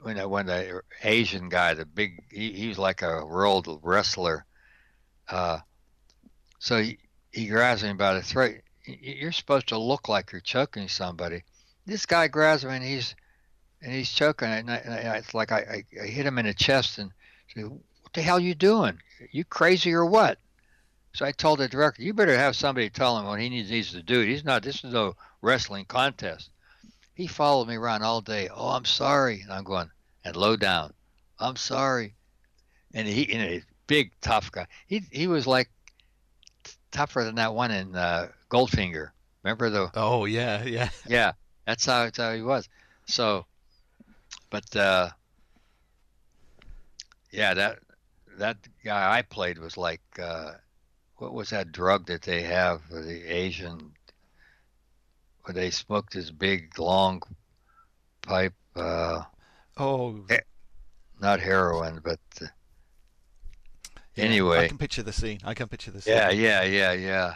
when 0.00 0.18
I 0.18 0.26
when 0.26 0.46
the 0.46 0.82
Asian 1.02 1.48
guy, 1.48 1.74
the 1.74 1.84
big, 1.84 2.22
he, 2.30 2.52
he 2.52 2.68
was 2.68 2.78
like 2.78 3.02
a 3.02 3.24
world 3.24 3.80
wrestler. 3.82 4.44
Uh, 5.28 5.58
so 6.58 6.80
he, 6.82 6.98
he 7.34 7.46
grabs 7.46 7.82
me 7.82 7.92
by 7.92 8.14
the 8.14 8.22
throat. 8.22 8.56
You're 8.86 9.32
supposed 9.32 9.68
to 9.68 9.78
look 9.78 10.08
like 10.08 10.30
you're 10.30 10.40
choking 10.40 10.88
somebody. 10.88 11.42
This 11.84 12.06
guy 12.06 12.28
grabs 12.28 12.64
me 12.64 12.74
and 12.74 12.84
he's 12.84 13.14
and 13.82 13.92
he's 13.92 14.10
choking, 14.10 14.48
and, 14.48 14.70
I, 14.70 14.76
and 14.76 14.94
I, 14.94 15.16
it's 15.16 15.34
like 15.34 15.52
I, 15.52 15.84
I, 16.00 16.06
hit 16.06 16.24
him 16.24 16.38
in 16.38 16.46
the 16.46 16.54
chest 16.54 16.98
and 16.98 17.10
say, 17.54 17.64
"What 17.64 18.12
the 18.14 18.22
hell 18.22 18.40
you 18.40 18.54
doing? 18.54 18.98
You 19.30 19.44
crazy 19.44 19.92
or 19.92 20.06
what?" 20.06 20.38
So 21.12 21.26
I 21.26 21.32
told 21.32 21.58
the 21.58 21.68
director, 21.68 22.02
"You 22.02 22.14
better 22.14 22.36
have 22.36 22.56
somebody 22.56 22.88
tell 22.88 23.18
him 23.18 23.26
what 23.26 23.40
he 23.40 23.50
needs, 23.50 23.70
needs 23.70 23.92
to 23.92 24.02
do. 24.02 24.20
He's 24.20 24.44
not. 24.44 24.62
This 24.62 24.84
is 24.84 24.92
no 24.92 25.16
wrestling 25.42 25.84
contest." 25.84 26.50
He 27.14 27.26
followed 27.26 27.68
me 27.68 27.76
around 27.76 28.02
all 28.02 28.20
day. 28.20 28.48
Oh, 28.48 28.70
I'm 28.70 28.84
sorry. 28.84 29.42
And 29.42 29.52
I'm 29.52 29.64
going, 29.64 29.90
and 30.24 30.34
low 30.34 30.56
down. 30.56 30.94
I'm 31.38 31.56
sorry. 31.56 32.14
And 32.92 33.06
he, 33.06 33.32
you 33.32 33.38
know, 33.38 33.60
big 33.86 34.12
tough 34.20 34.50
guy. 34.50 34.66
He 34.86 35.02
he 35.10 35.26
was 35.26 35.46
like 35.46 35.68
tougher 36.94 37.24
than 37.24 37.34
that 37.34 37.54
one 37.54 37.70
in 37.70 37.94
uh, 37.94 38.28
Goldfinger. 38.50 39.10
Remember 39.42 39.68
the? 39.68 39.90
Oh 39.94 40.24
yeah, 40.24 40.62
yeah, 40.64 40.88
yeah. 41.06 41.32
That's 41.66 41.84
how 41.84 42.04
that's 42.04 42.18
how 42.18 42.32
he 42.32 42.40
was. 42.40 42.68
So, 43.06 43.44
but 44.48 44.74
uh, 44.74 45.10
yeah, 47.30 47.52
that 47.52 47.80
that 48.38 48.56
guy 48.82 49.18
I 49.18 49.22
played 49.22 49.58
was 49.58 49.76
like, 49.76 50.00
uh, 50.18 50.52
what 51.16 51.34
was 51.34 51.50
that 51.50 51.72
drug 51.72 52.06
that 52.06 52.22
they 52.22 52.42
have 52.42 52.82
for 52.84 53.02
the 53.02 53.24
Asian? 53.24 53.92
Where 55.42 55.54
they 55.54 55.70
smoked 55.70 56.14
this 56.14 56.30
big 56.30 56.78
long 56.78 57.20
pipe. 58.22 58.54
Uh, 58.74 59.22
Oh, 59.76 60.24
not 61.20 61.40
heroin, 61.40 62.00
but 62.04 62.20
uh, 62.40 62.46
yeah, 64.14 64.24
anyway, 64.24 64.64
I 64.64 64.68
can 64.68 64.78
picture 64.78 65.02
the 65.02 65.12
scene. 65.12 65.40
I 65.44 65.54
can 65.54 65.68
picture 65.68 65.90
the 65.90 66.00
scene. 66.00 66.14
Yeah, 66.14 66.30
yeah, 66.30 66.62
yeah, 66.62 66.92
yeah. 66.92 67.34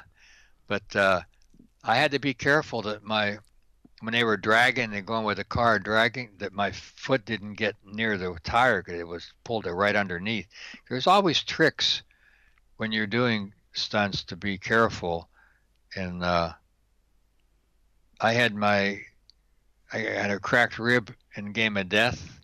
But 0.67 0.95
uh, 0.95 1.23
I 1.83 1.97
had 1.97 2.13
to 2.13 2.19
be 2.19 2.35
careful 2.35 2.83
that 2.83 3.03
my 3.03 3.39
when 4.01 4.13
they 4.13 4.23
were 4.23 4.37
dragging 4.37 4.95
and 4.95 5.07
going 5.07 5.25
with 5.25 5.39
the 5.39 5.45
car 5.45 5.79
dragging 5.79 6.31
that 6.39 6.53
my 6.53 6.71
foot 6.71 7.25
didn't 7.25 7.55
get 7.55 7.75
near 7.85 8.17
the 8.17 8.37
tire 8.45 8.81
because 8.83 9.01
it 9.01 9.09
was 9.09 9.33
pulled 9.43 9.67
it 9.67 9.73
right 9.73 9.97
underneath. 9.97 10.47
There's 10.89 11.09
always 11.09 11.43
tricks 11.43 12.03
when 12.77 12.93
you're 12.93 13.09
doing 13.09 13.53
stunts 13.73 14.23
to 14.25 14.37
be 14.37 14.57
careful, 14.57 15.29
and 15.97 16.23
uh, 16.23 16.53
I 18.21 18.33
had 18.35 18.55
my 18.55 19.01
I 19.93 19.99
had 19.99 20.31
a 20.31 20.39
cracked 20.39 20.79
rib 20.79 21.13
in 21.35 21.53
Game 21.53 21.77
of 21.77 21.89
Death, 21.89 22.41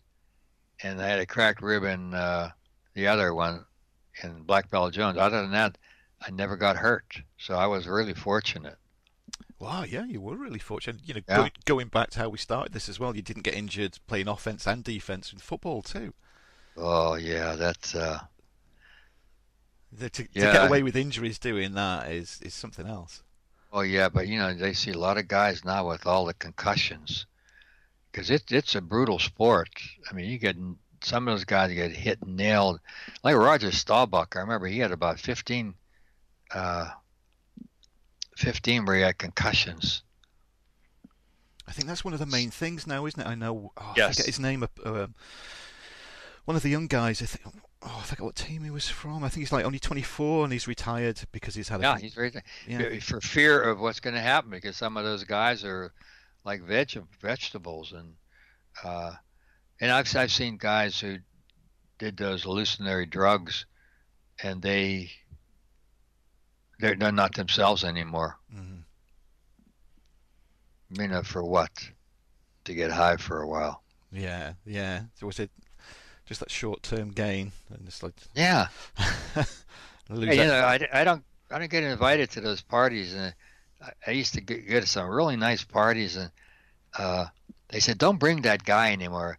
and 0.83 1.01
I 1.01 1.07
had 1.07 1.19
a 1.19 1.25
cracked 1.25 1.61
rib 1.61 1.83
in 1.83 2.13
uh, 2.13 2.49
the 2.95 3.07
other 3.07 3.33
one 3.33 3.65
in 4.23 4.43
Black 4.43 4.69
Belt 4.69 4.93
Jones. 4.93 5.17
Other 5.17 5.41
than 5.41 5.51
that, 5.51 5.77
I 6.21 6.31
never 6.31 6.55
got 6.55 6.77
hurt, 6.77 7.21
so 7.37 7.55
I 7.55 7.67
was 7.67 7.87
really 7.87 8.13
fortunate. 8.13 8.77
Wow, 9.59 9.83
yeah, 9.83 10.05
you 10.05 10.21
were 10.21 10.35
really 10.35 10.59
fortunate. 10.59 11.01
You 11.05 11.15
know, 11.15 11.21
yeah. 11.27 11.37
going, 11.37 11.51
going 11.65 11.87
back 11.87 12.09
to 12.11 12.19
how 12.19 12.29
we 12.29 12.37
started 12.37 12.73
this 12.73 12.89
as 12.89 12.99
well, 12.99 13.15
you 13.15 13.21
didn't 13.21 13.43
get 13.43 13.55
injured 13.55 13.99
playing 14.07 14.27
offense 14.27 14.67
and 14.67 14.83
defense 14.83 15.31
in 15.31 15.39
football 15.39 15.81
too. 15.81 16.13
Oh 16.77 17.15
yeah, 17.15 17.55
that's. 17.55 17.95
Uh, 17.95 18.19
the, 19.91 20.09
to, 20.09 20.27
yeah. 20.33 20.47
to 20.47 20.51
get 20.51 20.67
away 20.67 20.83
with 20.83 20.95
injuries 20.95 21.39
doing 21.39 21.73
that 21.73 22.11
is 22.11 22.41
is 22.41 22.53
something 22.53 22.85
else. 22.85 23.23
Oh 23.71 23.81
yeah, 23.81 24.09
but 24.09 24.27
you 24.27 24.37
know 24.37 24.53
they 24.53 24.73
see 24.73 24.91
a 24.91 24.97
lot 24.97 25.17
of 25.17 25.27
guys 25.27 25.63
now 25.63 25.87
with 25.87 26.05
all 26.05 26.25
the 26.25 26.33
concussions 26.33 27.25
because 28.11 28.29
it, 28.29 28.51
it's 28.51 28.75
a 28.75 28.81
brutal 28.81 29.19
sport. 29.19 29.69
I 30.09 30.13
mean, 30.13 30.29
you 30.29 30.37
get 30.37 30.55
some 31.05 31.27
of 31.27 31.33
those 31.33 31.45
guys 31.45 31.71
get 31.73 31.91
hit 31.91 32.19
and 32.21 32.35
nailed, 32.35 32.79
like 33.23 33.35
Roger 33.35 33.71
Staubach. 33.71 34.35
I 34.35 34.39
remember 34.39 34.67
he 34.67 34.79
had 34.79 34.91
about 34.91 35.19
15 35.19 35.73
uh, 36.51 36.89
15 38.37 38.85
where 38.85 38.95
he 38.95 39.01
had 39.01 39.17
concussions. 39.17 40.03
I 41.67 41.71
think 41.71 41.87
that's 41.87 42.03
one 42.05 42.13
of 42.13 42.19
the 42.19 42.25
main 42.25 42.51
things 42.51 42.85
now, 42.85 43.05
isn't 43.05 43.19
it? 43.19 43.27
I 43.27 43.35
know. 43.35 43.71
Oh, 43.77 43.81
I 43.81 43.93
Yes. 43.97 44.15
forget 44.15 44.25
his 44.27 44.39
name. 44.39 44.63
Uh, 44.63 44.67
uh, 44.83 45.07
one 46.45 46.55
of 46.55 46.63
the 46.63 46.69
young 46.69 46.87
guys. 46.87 47.21
I 47.21 47.25
think. 47.25 47.55
Oh, 47.81 47.99
I 47.99 48.03
forget 48.03 48.23
what 48.25 48.35
team 48.35 48.63
he 48.63 48.69
was 48.69 48.87
from. 48.89 49.23
I 49.23 49.29
think 49.29 49.41
he's 49.41 49.51
like 49.51 49.65
only 49.65 49.79
24 49.79 50.43
and 50.45 50.53
he's 50.53 50.67
retired 50.67 51.21
because 51.31 51.55
he's 51.55 51.69
had 51.69 51.79
a. 51.81 51.83
Yeah, 51.83 51.97
he's 51.97 52.13
very 52.13 52.31
yeah. 52.67 52.99
for 52.99 53.21
fear 53.21 53.61
of 53.61 53.79
what's 53.79 53.99
going 53.99 54.15
to 54.15 54.21
happen 54.21 54.49
because 54.51 54.75
some 54.75 54.97
of 54.97 55.03
those 55.03 55.23
guys 55.23 55.63
are 55.63 55.91
like 56.43 56.61
veg 56.61 56.97
vegetables 57.19 57.93
and 57.93 58.13
uh, 58.83 59.13
and 59.79 59.91
I've 59.91 60.13
I've 60.15 60.31
seen 60.31 60.57
guys 60.57 60.99
who 60.99 61.17
did 61.97 62.17
those 62.17 62.43
hallucinatory 62.43 63.05
drugs 63.05 63.65
and 64.43 64.61
they 64.61 65.11
they're, 66.79 66.95
they're 66.95 67.11
not 67.11 67.35
themselves 67.35 67.83
anymore. 67.83 68.37
Mhm. 68.53 68.83
I 70.93 71.01
mean, 71.01 71.11
uh, 71.11 71.23
for 71.23 71.43
what? 71.43 71.71
To 72.65 72.73
get 72.73 72.91
high 72.91 73.17
for 73.17 73.41
a 73.41 73.47
while. 73.47 73.81
Yeah, 74.11 74.53
yeah. 74.65 75.03
So 75.15 75.27
was 75.27 75.39
it 75.39 75.51
just 76.25 76.39
that 76.39 76.51
short-term 76.51 77.11
gain 77.11 77.51
and 77.69 77.87
it's 77.87 78.01
like 78.03 78.15
Yeah. 78.33 78.67
lose 80.09 80.29
Hey, 80.29 80.37
you 80.37 80.47
know, 80.47 80.63
I, 80.65 80.79
I 80.93 81.03
don't 81.03 81.23
I 81.51 81.59
don't 81.59 81.69
get 81.69 81.83
invited 81.83 82.31
to 82.31 82.41
those 82.41 82.61
parties, 82.61 83.13
and 83.13 83.33
I, 83.81 83.91
I 84.07 84.11
used 84.11 84.33
to 84.33 84.41
get, 84.41 84.67
go 84.67 84.79
to 84.79 84.87
some 84.87 85.07
really 85.07 85.35
nice 85.35 85.63
parties, 85.63 86.15
and 86.15 86.31
uh, 86.97 87.27
they 87.69 87.79
said, 87.79 87.99
"Don't 87.99 88.17
bring 88.17 88.41
that 88.41 88.63
guy 88.63 88.91
anymore. 88.91 89.37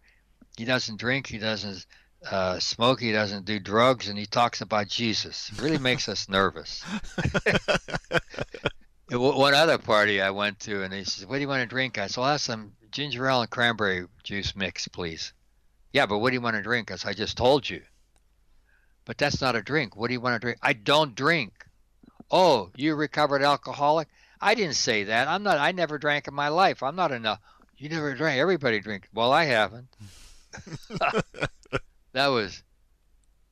He 0.57 0.65
doesn't 0.65 0.99
drink, 0.99 1.27
he 1.27 1.37
doesn't 1.37 1.85
uh, 2.29 2.59
smoke, 2.59 2.99
he 2.99 3.11
doesn't 3.11 3.45
do 3.45 3.59
drugs, 3.59 4.09
and 4.09 4.17
he 4.17 4.25
talks 4.25 4.61
about 4.61 4.87
Jesus. 4.87 5.51
It 5.53 5.61
really 5.61 5.77
makes 5.77 6.09
us 6.09 6.27
nervous." 6.27 6.83
One 9.09 9.37
one 9.37 9.53
other 9.53 9.77
party 9.77 10.21
I 10.21 10.31
went 10.31 10.59
to, 10.61 10.83
and 10.83 10.93
he 10.93 11.05
said, 11.05 11.29
"What 11.29 11.35
do 11.35 11.41
you 11.41 11.47
want 11.47 11.61
to 11.61 11.67
drink?" 11.67 11.97
I 11.97 12.07
said, 12.07 12.19
"I'll 12.21 12.31
have 12.31 12.41
some 12.41 12.73
ginger 12.91 13.25
ale 13.29 13.41
and 13.41 13.49
cranberry 13.49 14.05
juice 14.23 14.53
mix, 14.53 14.87
please." 14.89 15.31
Yeah, 15.93 16.07
but 16.07 16.17
what 16.17 16.31
do 16.31 16.33
you 16.33 16.41
want 16.41 16.57
to 16.57 16.61
drink? 16.61 16.91
I 16.91 16.97
said, 16.97 17.09
"I 17.09 17.13
just 17.13 17.37
told 17.37 17.69
you." 17.69 17.83
But 19.05 19.17
that's 19.17 19.39
not 19.39 19.55
a 19.55 19.61
drink. 19.61 19.95
What 19.95 20.07
do 20.07 20.13
you 20.13 20.19
want 20.19 20.35
to 20.35 20.39
drink? 20.39 20.57
I 20.61 20.73
don't 20.73 21.15
drink. 21.15 21.65
Oh, 22.29 22.71
you 22.75 22.95
recovered 22.95 23.41
alcoholic? 23.41 24.09
I 24.41 24.53
didn't 24.53 24.75
say 24.75 25.05
that. 25.05 25.29
I'm 25.29 25.43
not. 25.43 25.57
I 25.57 25.71
never 25.71 25.97
drank 25.97 26.27
in 26.27 26.33
my 26.33 26.49
life. 26.49 26.83
I'm 26.83 26.97
not 26.97 27.13
enough. 27.13 27.39
You 27.77 27.87
never 27.87 28.13
drank. 28.13 28.39
Everybody 28.39 28.81
drink. 28.81 29.07
Well, 29.13 29.31
I 29.31 29.45
haven't. 29.45 29.87
that 32.13 32.27
was 32.27 32.63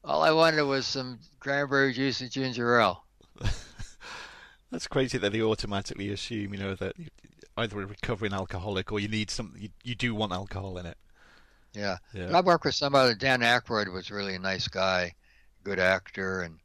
all 0.03 0.21
I 0.21 0.31
wanted 0.31 0.63
was 0.63 0.85
some 0.85 1.19
cranberry 1.39 1.93
juice 1.93 2.21
and 2.21 2.29
ginger 2.29 2.79
ale. 2.79 3.03
That's 4.71 4.87
crazy 4.87 5.17
that 5.17 5.31
they 5.31 5.41
automatically 5.41 6.11
assume, 6.11 6.53
you 6.53 6.59
know, 6.59 6.75
that 6.75 6.95
either 7.57 7.81
a 7.81 7.85
recovering 7.85 8.33
alcoholic 8.33 8.91
or 8.91 8.99
you 8.99 9.07
need 9.07 9.29
something. 9.29 9.61
You, 9.61 9.69
you 9.83 9.95
do 9.95 10.13
want 10.13 10.31
alcohol 10.31 10.77
in 10.77 10.85
it. 10.85 10.97
Yeah. 11.73 11.97
Yeah. 12.13 12.37
I 12.37 12.41
worked 12.41 12.65
with 12.65 12.75
somebody. 12.75 13.15
Dan 13.15 13.41
Aykroyd 13.41 13.91
was 13.91 14.11
really 14.11 14.35
a 14.35 14.39
nice 14.39 14.67
guy, 14.67 15.13
good 15.63 15.79
actor, 15.79 16.41
and 16.41 16.59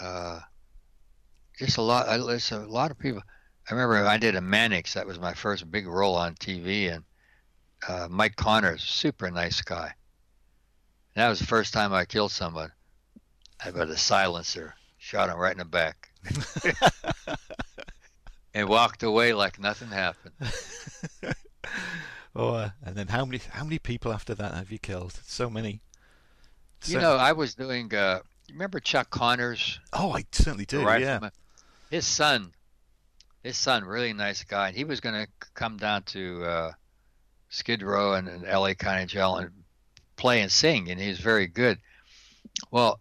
uh, 0.00 0.40
just 1.58 1.76
a 1.76 1.82
lot. 1.82 2.08
I, 2.08 2.16
a 2.16 2.56
lot 2.66 2.90
of 2.90 2.98
people. 2.98 3.22
I 3.68 3.74
remember 3.74 4.06
I 4.06 4.18
did 4.18 4.36
a 4.36 4.40
Mannix. 4.40 4.94
That 4.94 5.06
was 5.06 5.18
my 5.18 5.34
first 5.34 5.70
big 5.70 5.86
role 5.86 6.14
on 6.16 6.34
TV, 6.34 6.92
and 6.92 7.04
uh, 7.88 8.08
Mike 8.10 8.36
Connors, 8.36 8.82
super 8.82 9.30
nice 9.30 9.60
guy. 9.62 9.94
And 11.14 11.22
that 11.22 11.28
was 11.28 11.38
the 11.38 11.46
first 11.46 11.72
time 11.72 11.92
I 11.92 12.04
killed 12.04 12.32
someone. 12.32 12.72
I 13.64 13.70
got 13.70 13.88
a 13.88 13.96
silencer, 13.96 14.74
shot 14.98 15.30
him 15.30 15.38
right 15.38 15.52
in 15.52 15.58
the 15.58 15.64
back, 15.64 16.10
and 18.54 18.68
walked 18.68 19.02
away 19.02 19.32
like 19.32 19.58
nothing 19.58 19.88
happened. 19.88 20.34
oh, 22.36 22.54
uh, 22.54 22.70
and 22.84 22.96
then 22.96 23.08
how 23.08 23.24
many 23.24 23.40
how 23.50 23.64
many 23.64 23.78
people 23.78 24.12
after 24.12 24.34
that 24.34 24.54
have 24.54 24.70
you 24.72 24.78
killed? 24.78 25.18
So 25.24 25.48
many. 25.48 25.80
You 26.86 26.98
know, 26.98 27.16
I 27.16 27.32
was 27.32 27.54
doing. 27.54 27.94
Uh, 27.94 28.20
remember 28.50 28.80
Chuck 28.80 29.08
Connors? 29.10 29.78
Oh, 29.92 30.12
I 30.12 30.24
certainly 30.32 30.66
do. 30.66 30.84
Right 30.84 31.00
yeah. 31.00 31.30
His 31.90 32.06
son, 32.06 32.52
his 33.42 33.56
son, 33.56 33.84
really 33.84 34.12
nice 34.12 34.42
guy. 34.42 34.68
And 34.68 34.76
he 34.76 34.84
was 34.84 35.00
going 35.00 35.14
to 35.14 35.28
come 35.54 35.76
down 35.76 36.02
to 36.04 36.44
uh, 36.44 36.72
Skid 37.48 37.82
Row 37.82 38.14
and, 38.14 38.28
and 38.28 38.46
L.A. 38.46 38.74
Jail 38.74 39.36
and 39.36 39.50
play 40.16 40.40
and 40.40 40.50
sing, 40.50 40.90
and 40.90 41.00
he 41.00 41.08
was 41.08 41.20
very 41.20 41.46
good. 41.46 41.78
Well, 42.70 43.00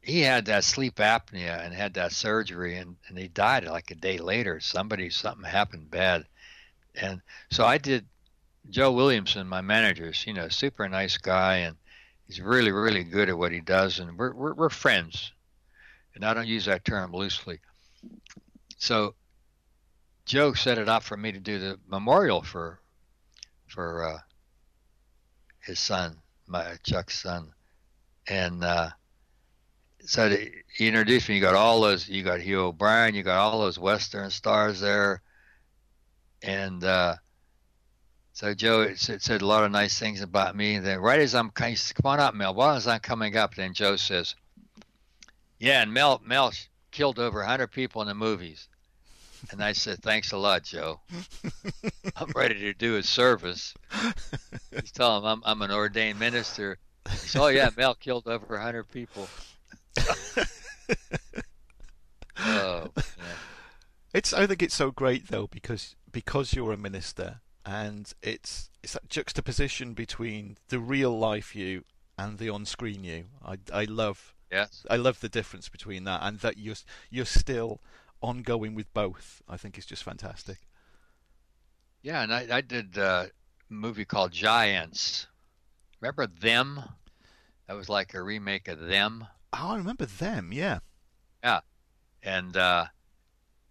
he 0.00 0.20
had 0.20 0.46
that 0.46 0.64
sleep 0.64 0.96
apnea 0.96 1.64
and 1.64 1.72
had 1.74 1.94
that 1.94 2.12
surgery, 2.12 2.76
and, 2.76 2.96
and 3.08 3.18
he 3.18 3.28
died 3.28 3.64
like 3.64 3.90
a 3.90 3.94
day 3.94 4.18
later. 4.18 4.60
Somebody, 4.60 5.10
something 5.10 5.44
happened 5.44 5.90
bad, 5.90 6.26
and 6.94 7.20
so 7.50 7.64
I 7.64 7.78
did. 7.78 8.06
Joe 8.70 8.92
Williamson, 8.92 9.48
my 9.48 9.60
manager, 9.60 10.12
you 10.24 10.34
know 10.34 10.48
super 10.48 10.88
nice 10.88 11.18
guy, 11.18 11.58
and 11.58 11.76
he's 12.26 12.40
really 12.40 12.70
really 12.70 13.02
good 13.02 13.28
at 13.28 13.36
what 13.36 13.52
he 13.52 13.60
does, 13.60 13.98
and 13.98 14.16
we're 14.16 14.32
we're, 14.32 14.54
we're 14.54 14.70
friends 14.70 15.32
and 16.14 16.24
I 16.24 16.34
don't 16.34 16.46
use 16.46 16.66
that 16.66 16.84
term 16.84 17.12
loosely. 17.12 17.60
So 18.78 19.14
Joe 20.24 20.52
set 20.52 20.78
it 20.78 20.88
up 20.88 21.02
for 21.02 21.16
me 21.16 21.32
to 21.32 21.40
do 21.40 21.58
the 21.58 21.78
memorial 21.88 22.42
for 22.42 22.80
for 23.72 24.04
uh, 24.04 24.18
his 25.60 25.78
son, 25.78 26.16
my 26.46 26.76
Chuck's 26.84 27.20
son, 27.20 27.52
and 28.28 28.62
uh, 28.62 28.90
so 30.04 30.28
he 30.28 30.88
introduced 30.88 31.28
me. 31.28 31.36
You 31.36 31.40
got 31.40 31.54
all 31.54 31.80
those. 31.80 32.08
You 32.08 32.22
got 32.22 32.40
Hugh 32.40 32.60
O'Brian. 32.60 33.14
You 33.14 33.22
got 33.22 33.38
all 33.38 33.60
those 33.60 33.78
Western 33.78 34.30
stars 34.30 34.80
there, 34.80 35.22
and 36.42 36.84
uh, 36.84 37.16
so 38.32 38.54
Joe 38.54 38.94
said, 38.94 39.22
said 39.22 39.42
a 39.42 39.46
lot 39.46 39.64
of 39.64 39.70
nice 39.70 39.98
things 39.98 40.20
about 40.20 40.56
me. 40.56 40.74
And 40.74 40.86
then 40.86 40.98
right 40.98 41.20
as 41.20 41.34
I'm, 41.34 41.52
said, 41.56 41.94
come 41.96 42.10
on 42.10 42.20
up, 42.20 42.34
Mel. 42.34 42.54
While 42.54 42.76
as 42.76 42.86
I'm 42.86 43.00
coming 43.00 43.36
up, 43.36 43.54
then 43.54 43.74
Joe 43.74 43.96
says, 43.96 44.34
yeah, 45.58 45.82
and 45.82 45.92
Mel 45.92 46.20
Mel 46.24 46.52
killed 46.90 47.18
over 47.18 47.38
100 47.40 47.68
people 47.68 48.02
in 48.02 48.08
the 48.08 48.14
movies. 48.14 48.68
And 49.50 49.62
I 49.62 49.72
said, 49.72 50.02
thanks 50.02 50.32
a 50.32 50.38
lot, 50.38 50.64
Joe. 50.64 51.00
I'm 52.16 52.30
ready 52.34 52.60
to 52.60 52.72
do 52.72 52.92
his 52.94 53.08
service. 53.08 53.74
He's 54.70 54.92
telling 54.92 55.22
him 55.22 55.26
I'm, 55.26 55.42
I'm 55.44 55.62
an 55.62 55.70
ordained 55.70 56.18
minister. 56.18 56.78
He 57.10 57.16
said, 57.16 57.40
oh, 57.40 57.48
yeah, 57.48 57.70
Mel 57.76 57.94
killed 57.94 58.28
over 58.28 58.46
100 58.46 58.90
people. 58.90 59.28
Oh. 62.38 62.90
It's 64.12 64.32
I 64.32 64.46
think 64.46 64.62
it's 64.62 64.74
so 64.74 64.90
great 64.90 65.28
though 65.28 65.46
because 65.46 65.96
because 66.10 66.52
you're 66.52 66.72
a 66.72 66.76
minister 66.76 67.40
and 67.64 68.12
it's 68.22 68.70
it's 68.82 68.92
that 68.94 69.08
juxtaposition 69.08 69.94
between 69.94 70.58
the 70.68 70.78
real 70.78 71.16
life 71.18 71.54
you 71.54 71.84
and 72.18 72.38
the 72.38 72.50
on-screen 72.50 73.04
you. 73.04 73.24
I 73.44 73.58
I 73.72 73.84
love 73.84 74.34
yes. 74.50 74.84
I 74.90 74.96
love 74.96 75.20
the 75.20 75.28
difference 75.28 75.68
between 75.68 76.04
that 76.04 76.20
and 76.22 76.40
that 76.40 76.58
you're 76.58 76.76
you're 77.10 77.24
still 77.24 77.80
ongoing 78.22 78.74
with 78.74 78.92
both. 78.94 79.42
I 79.48 79.56
think 79.56 79.76
is 79.76 79.86
just 79.86 80.04
fantastic. 80.04 80.58
Yeah, 82.02 82.22
and 82.22 82.34
I, 82.34 82.46
I 82.50 82.60
did 82.60 82.96
a 82.96 83.30
movie 83.68 84.04
called 84.04 84.32
Giants. 84.32 85.26
Remember 86.00 86.26
Them? 86.26 86.82
That 87.68 87.76
was 87.76 87.88
like 87.88 88.14
a 88.14 88.22
remake 88.22 88.68
of 88.68 88.80
Them. 88.80 89.26
Oh, 89.52 89.72
I 89.72 89.76
remember 89.76 90.06
them. 90.06 90.50
Yeah. 90.52 90.78
Yeah, 91.44 91.60
and 92.22 92.56
uh, 92.56 92.86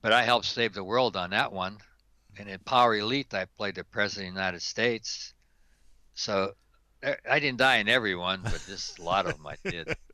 but 0.01 0.13
I 0.13 0.23
helped 0.23 0.45
save 0.45 0.73
the 0.73 0.83
world 0.83 1.17
on 1.17 1.31
that 1.31 1.51
one. 1.51 1.77
And 2.37 2.49
in 2.49 2.59
Power 2.59 2.95
Elite, 2.95 3.33
I 3.33 3.45
played 3.45 3.75
the 3.75 3.83
President 3.83 4.29
of 4.29 4.35
the 4.35 4.39
United 4.39 4.61
States. 4.61 5.33
So 6.13 6.53
I 7.03 7.15
I 7.29 7.39
didn't 7.39 7.57
die 7.57 7.77
in 7.77 7.89
every 7.89 8.15
one, 8.15 8.41
but 8.43 8.61
just 8.67 8.99
a 8.99 9.03
lot 9.03 9.25
of 9.25 9.33
them 9.33 9.47
I 9.47 9.57
did. 9.69 9.95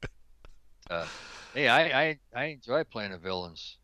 Uh, 0.90 1.06
hey, 1.54 1.68
I, 1.68 2.02
I 2.02 2.20
I 2.34 2.44
enjoy 2.46 2.86
playing 2.86 3.12
the 3.12 3.18
villains. 3.18 3.78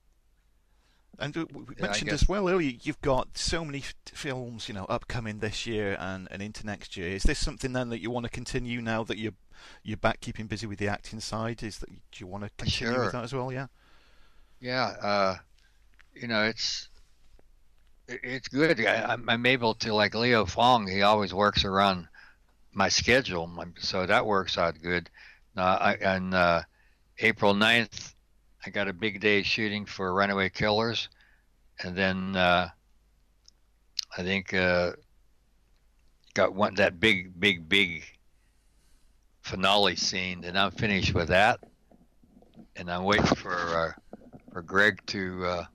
And 1.20 1.36
uh, 1.38 1.46
we 1.52 1.64
we 1.64 1.76
Yeah, 1.78 1.88
mentioned 1.88 2.12
as 2.12 2.28
well 2.28 2.50
earlier, 2.50 2.74
you've 2.82 3.02
got 3.02 3.38
so 3.38 3.64
many 3.64 3.80
f- 3.80 3.94
films, 4.06 4.68
you 4.68 4.74
know, 4.74 4.86
upcoming 4.86 5.40
this 5.40 5.66
year 5.66 5.96
and, 6.00 6.28
and 6.32 6.42
into 6.42 6.66
next 6.66 6.98
year. 6.98 7.08
Is 7.10 7.24
this 7.24 7.40
something 7.40 7.74
then 7.74 7.90
that 7.90 8.02
you 8.02 8.10
want 8.12 8.26
to 8.26 8.30
continue 8.32 8.82
now 8.82 9.04
that 9.06 9.18
you're 9.18 9.34
you're 9.84 9.98
back 9.98 10.20
keeping 10.22 10.48
busy 10.48 10.66
with 10.68 10.80
the 10.80 10.88
acting 10.88 11.20
side? 11.20 11.64
Is 11.64 11.80
that 11.80 11.90
do 11.90 12.18
you 12.18 12.28
want 12.28 12.44
to 12.44 12.50
continue 12.58 12.98
Sure. 12.98 13.00
with 13.00 13.12
that 13.12 13.24
as 13.24 13.34
well? 13.34 13.52
Yeah. 13.52 13.68
Yeah, 14.60 14.96
uh, 15.02 15.38
you 16.14 16.28
know 16.28 16.44
it's 16.46 16.90
it's 18.08 18.48
good. 18.48 18.80
I, 18.86 18.96
I'm- 19.12 19.30
I'm 19.30 19.46
able 19.46 19.74
to 19.76 19.94
like 19.94 20.14
Leo 20.16 20.46
Fong. 20.46 20.88
He 20.88 21.02
always 21.02 21.34
works 21.34 21.66
around 21.66 22.08
my 22.74 22.90
schedule, 22.90 23.52
so 23.80 24.06
that 24.06 24.26
works 24.26 24.58
out 24.58 24.82
good. 24.82 25.10
Uh, 25.58 25.96
I, 26.02 26.06
on 26.16 26.34
uh, 26.34 26.64
April 27.20 27.54
9th, 27.56 28.13
I 28.66 28.70
got 28.70 28.88
a 28.88 28.94
big 28.94 29.20
day 29.20 29.44
shooting 29.44 29.86
for 29.86 30.14
Runaway 30.14 30.50
Killers, 30.50 31.10
and 31.84 31.98
then 31.98 32.36
uh, 32.36 32.70
I 34.18 34.24
think 34.24 34.54
uh, 34.54 34.94
got 36.34 36.56
one 36.56 36.76
that 36.76 36.98
big, 36.98 37.38
big, 37.38 37.68
big 37.68 38.06
finale 39.42 39.98
scene, 39.98 40.46
and 40.46 40.58
I'm 40.58 40.72
finished 40.72 41.14
with 41.14 41.28
that. 41.28 41.60
And 42.78 42.90
I'm 42.90 43.04
waiting 43.04 43.26
for 43.26 43.54
uh, 43.54 43.92
for 44.54 44.62
Greg 44.62 45.02
to 45.08 45.46
uh, 45.46 45.66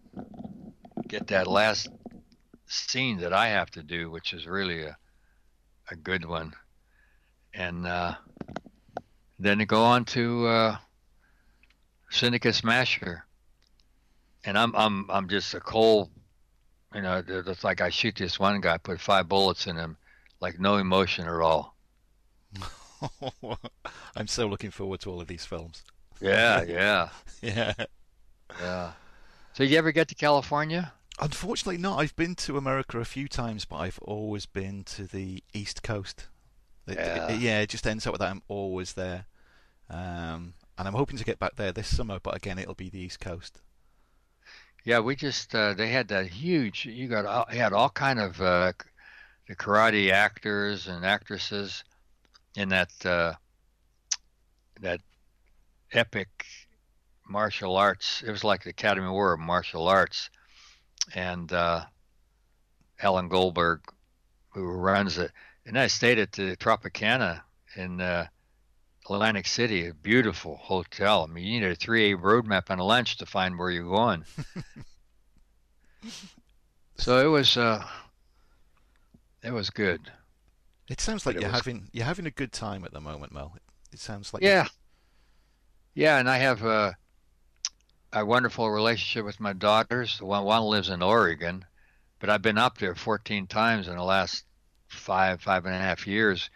get 1.06 1.26
that 1.26 1.46
last 1.46 1.88
scene 2.66 3.18
that 3.18 3.34
I 3.34 3.48
have 3.48 3.70
to 3.72 3.82
do, 3.82 4.10
which 4.10 4.32
is 4.32 4.46
really 4.46 4.84
a 4.84 4.96
a 5.90 5.96
good 5.96 6.24
one, 6.24 6.54
and 7.52 7.86
uh, 7.86 8.14
then 9.38 9.58
to 9.58 9.66
go 9.66 9.84
on 9.84 10.06
to 10.06 10.78
Syndicate 12.10 12.54
Smasher, 12.54 13.24
and 14.44 14.58
I'm 14.58 14.74
I'm 14.74 15.10
I'm 15.10 15.28
just 15.28 15.54
a 15.54 15.60
cold, 15.60 16.10
you 16.94 17.02
know, 17.02 17.22
it's 17.26 17.64
like 17.64 17.80
I 17.80 17.90
shoot 17.90 18.16
this 18.16 18.38
one 18.38 18.60
guy, 18.60 18.78
put 18.78 19.00
five 19.00 19.28
bullets 19.28 19.66
in 19.66 19.76
him, 19.76 19.96
like 20.40 20.58
no 20.58 20.76
emotion 20.76 21.26
at 21.26 21.34
all. 21.40 21.76
I'm 24.16 24.26
so 24.26 24.46
looking 24.48 24.70
forward 24.70 25.00
to 25.00 25.10
all 25.10 25.20
of 25.20 25.28
these 25.28 25.44
films. 25.44 25.82
Yeah, 26.20 26.62
yeah, 26.68 27.08
yeah, 27.42 27.72
yeah. 28.60 28.92
So 29.52 29.62
you 29.64 29.76
ever 29.78 29.92
get 29.92 30.08
to 30.08 30.14
California? 30.14 30.92
Unfortunately, 31.20 31.78
not. 31.78 31.98
I've 31.98 32.14
been 32.16 32.34
to 32.36 32.56
America 32.56 32.98
a 33.00 33.04
few 33.04 33.28
times, 33.28 33.64
but 33.64 33.76
I've 33.76 33.98
always 34.02 34.46
been 34.46 34.84
to 34.84 35.04
the 35.04 35.42
East 35.52 35.82
Coast. 35.82 36.28
It, 36.86 36.96
Yeah. 36.96 37.32
it, 37.32 37.40
yeah, 37.40 37.60
it 37.60 37.68
just 37.68 37.86
ends 37.86 38.06
up 38.06 38.12
with 38.12 38.20
that 38.20 38.30
I'm 38.30 38.42
always 38.48 38.92
there. 38.94 39.26
Um, 39.90 40.54
and 40.78 40.86
I'm 40.86 40.94
hoping 40.94 41.18
to 41.18 41.24
get 41.24 41.40
back 41.40 41.56
there 41.56 41.72
this 41.72 41.94
summer, 41.94 42.20
but 42.22 42.36
again, 42.36 42.58
it'll 42.58 42.74
be 42.74 42.88
the 42.88 43.00
East 43.00 43.18
Coast. 43.18 43.60
Yeah, 44.84 45.00
we 45.00 45.16
just 45.16 45.54
uh, 45.54 45.74
they 45.74 45.88
had 45.88 46.08
that 46.08 46.28
huge. 46.28 46.86
You 46.86 47.08
got 47.08 47.26
all, 47.26 47.46
had 47.50 47.72
all 47.72 47.90
kind 47.90 48.20
of 48.20 48.40
uh, 48.40 48.72
the 49.48 49.56
karate 49.56 50.12
actors 50.12 50.86
and 50.86 51.04
actresses 51.04 51.82
in 52.54 52.68
that 52.68 52.90
uh, 53.04 53.34
that 54.80 55.00
epic 55.92 56.46
martial 57.28 57.76
arts. 57.76 58.22
It 58.24 58.30
was 58.30 58.44
like 58.44 58.62
the 58.62 58.70
Academy 58.70 59.08
Award 59.08 59.40
of 59.40 59.44
Martial 59.44 59.88
Arts, 59.88 60.30
and 61.14 61.52
uh, 61.52 61.84
Alan 63.02 63.28
Goldberg, 63.28 63.80
who 64.50 64.64
runs 64.64 65.18
it, 65.18 65.32
and 65.66 65.76
I 65.78 65.88
stayed 65.88 66.18
at 66.18 66.32
the 66.32 66.56
Tropicana 66.56 67.42
in 67.76 68.00
uh, 68.00 68.28
Atlantic 69.14 69.46
City, 69.46 69.86
a 69.88 69.94
beautiful 69.94 70.56
hotel. 70.56 71.24
I 71.28 71.32
mean, 71.32 71.44
you 71.44 71.60
need 71.60 71.66
a 71.66 71.76
3A 71.76 72.20
road 72.20 72.46
map 72.46 72.70
and 72.70 72.80
a 72.80 72.84
lunch 72.84 73.16
to 73.18 73.26
find 73.26 73.58
where 73.58 73.70
you're 73.70 73.84
going. 73.84 74.24
so 76.96 77.24
it 77.24 77.30
was, 77.30 77.56
uh, 77.56 77.84
it 79.42 79.52
was 79.52 79.70
good. 79.70 80.00
It 80.88 81.00
sounds 81.00 81.26
like 81.26 81.36
But 81.36 81.42
you're 81.42 81.50
was- 81.50 81.60
having 81.60 81.88
you're 81.92 82.06
having 82.06 82.26
a 82.26 82.30
good 82.30 82.52
time 82.52 82.84
at 82.84 82.92
the 82.92 83.00
moment, 83.00 83.32
Mel. 83.32 83.52
It, 83.56 83.62
it 83.94 84.00
sounds 84.00 84.32
like 84.32 84.42
Yeah, 84.42 84.66
yeah, 85.94 86.18
and 86.18 86.30
I 86.30 86.38
have 86.38 86.62
a, 86.64 86.96
a 88.12 88.24
wonderful 88.24 88.70
relationship 88.70 89.24
with 89.24 89.38
my 89.38 89.52
daughters. 89.52 90.20
One 90.22 90.44
one 90.44 90.62
lives 90.62 90.88
in 90.88 91.02
Oregon, 91.02 91.64
but 92.20 92.30
I've 92.30 92.42
been 92.42 92.56
up 92.58 92.78
there 92.78 92.94
14 92.94 93.46
times 93.46 93.86
in 93.88 93.96
the 93.96 94.02
last 94.02 94.44
five 94.88 95.42
five 95.42 95.66
and 95.66 95.74
a 95.74 95.78
half 95.78 96.06
years 96.06 96.48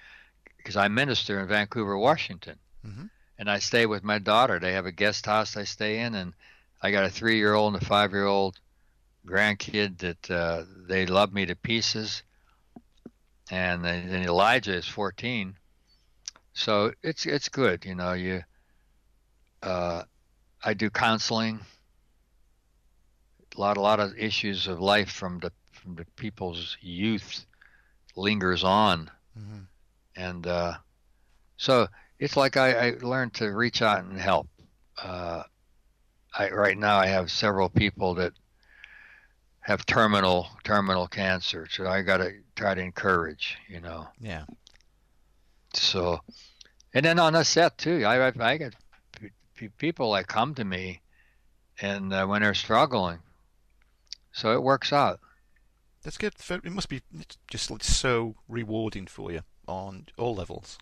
because 0.63 0.77
I 0.77 0.89
minister 0.89 1.41
in 1.41 1.49
Vancouver, 1.49 1.97
Washington. 1.99 2.59
Mhm. 2.87 3.11
and 3.39 3.51
I 3.51 3.59
stay 3.59 3.87
with 3.87 4.05
my 4.05 4.19
daughter. 4.19 4.59
They 4.61 4.73
have 4.75 4.87
a 4.87 4.93
guest 4.93 5.27
house 5.27 5.57
I 5.57 5.65
stay 5.65 6.01
in, 6.01 6.15
and 6.15 6.33
I 6.81 6.91
got 6.93 7.05
a 7.05 7.11
three-year-old 7.11 7.75
and 7.75 7.83
a 7.83 7.87
five-year-old 7.87 8.61
grandkid 9.27 9.99
that 9.99 10.31
uh, 10.31 10.65
they 10.89 11.07
love 11.07 11.33
me 11.33 11.47
to 11.47 11.57
pieces. 11.57 12.23
And, 13.51 13.85
then- 13.85 14.23
Elijah 14.23 14.75
is 14.75 14.87
14, 14.87 15.57
so 16.53 16.93
it's 17.03 17.27
it's 17.27 17.49
good. 17.49 17.85
You 17.85 17.95
know, 17.97 18.13
you. 18.13 18.43
Uh, 19.63 20.05
I 20.63 20.75
do 20.75 20.91
counseling. 20.91 21.61
A 23.57 23.61
lot, 23.61 23.77
a 23.77 23.81
lot 23.81 24.01
of 24.01 24.17
issues 24.17 24.67
of 24.67 24.81
life 24.81 25.11
from 25.11 25.39
the 25.41 25.53
from 25.73 25.97
the 25.97 26.05
people's 26.17 26.77
youth 26.81 27.45
lingers 28.17 28.63
on 28.65 29.11
Mhm. 29.39 29.67
And 30.17 30.47
uh, 30.47 30.75
so 31.57 31.89
it's 32.19 32.37
like 32.37 32.57
I, 32.57 32.73
I 32.73 32.91
learned 33.01 33.35
to 33.35 33.51
reach 33.51 33.83
out 33.83 34.05
and 34.05 34.19
help. 34.19 34.49
Uh, 35.01 35.43
I 36.37 36.51
right 36.51 36.79
now 36.79 36.99
I 36.99 37.07
have 37.07 37.31
several 37.31 37.69
people 37.69 38.15
that 38.15 38.33
have 39.61 39.87
terminal 39.87 40.49
terminal 40.65 41.07
cancer, 41.07 41.67
so 41.71 41.87
I 41.87 42.03
got 42.03 42.19
to 42.19 42.33
try 42.57 42.75
to 42.75 42.81
encourage, 42.81 43.59
you 43.69 43.81
know. 43.81 44.09
yeah. 44.21 44.45
So, 45.75 46.21
and 46.93 47.05
then 47.05 47.19
on 47.19 47.33
the 47.33 47.45
set 47.45 47.79
too, 47.79 48.05
I 48.05 48.29
I, 48.29 48.33
I 48.41 48.57
get 48.57 48.75
p- 49.19 49.29
p- 49.57 49.69
people 49.69 50.13
that 50.13 50.27
come 50.27 50.55
to 50.57 50.65
me, 50.65 51.01
and 51.81 52.13
uh, 52.13 52.27
when 52.27 52.43
they're 52.43 52.55
struggling, 52.55 53.19
so 54.33 54.53
it 54.53 54.63
works 54.63 54.93
out. 54.93 55.21
That's 56.03 56.19
good. 56.19 56.35
It 56.51 56.73
must 56.73 56.89
be 56.89 57.03
just 57.49 57.83
so 57.85 58.35
rewarding 58.49 59.07
for 59.07 59.31
you 59.31 59.43
on 59.73 60.07
all 60.19 60.35
levels. 60.35 60.79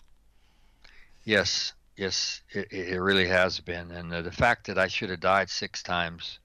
Yes, 1.25 1.73
yes, 1.97 2.43
it, 2.51 2.73
it 2.73 3.01
really 3.01 3.27
has 3.29 3.61
been, 3.61 3.91
and 3.91 4.13
uh, 4.13 4.23
the 4.23 4.33
fact 4.33 4.67
that 4.67 4.79
I 4.79 4.89
should 4.89 5.11
have 5.11 5.21
died 5.21 5.51
six 5.51 5.83
times, 5.83 6.39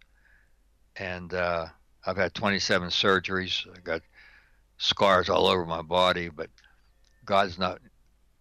and 0.97 1.33
uh, 1.33 1.67
I've 2.05 2.17
had 2.17 2.33
27 2.33 2.89
surgeries. 2.89 3.65
I 3.75 3.79
got 3.79 4.01
scars 4.77 5.29
all 5.29 5.47
over 5.47 5.65
my 5.65 5.81
body, 5.81 6.29
but 6.29 6.49
God's 7.25 7.57
not 7.57 7.79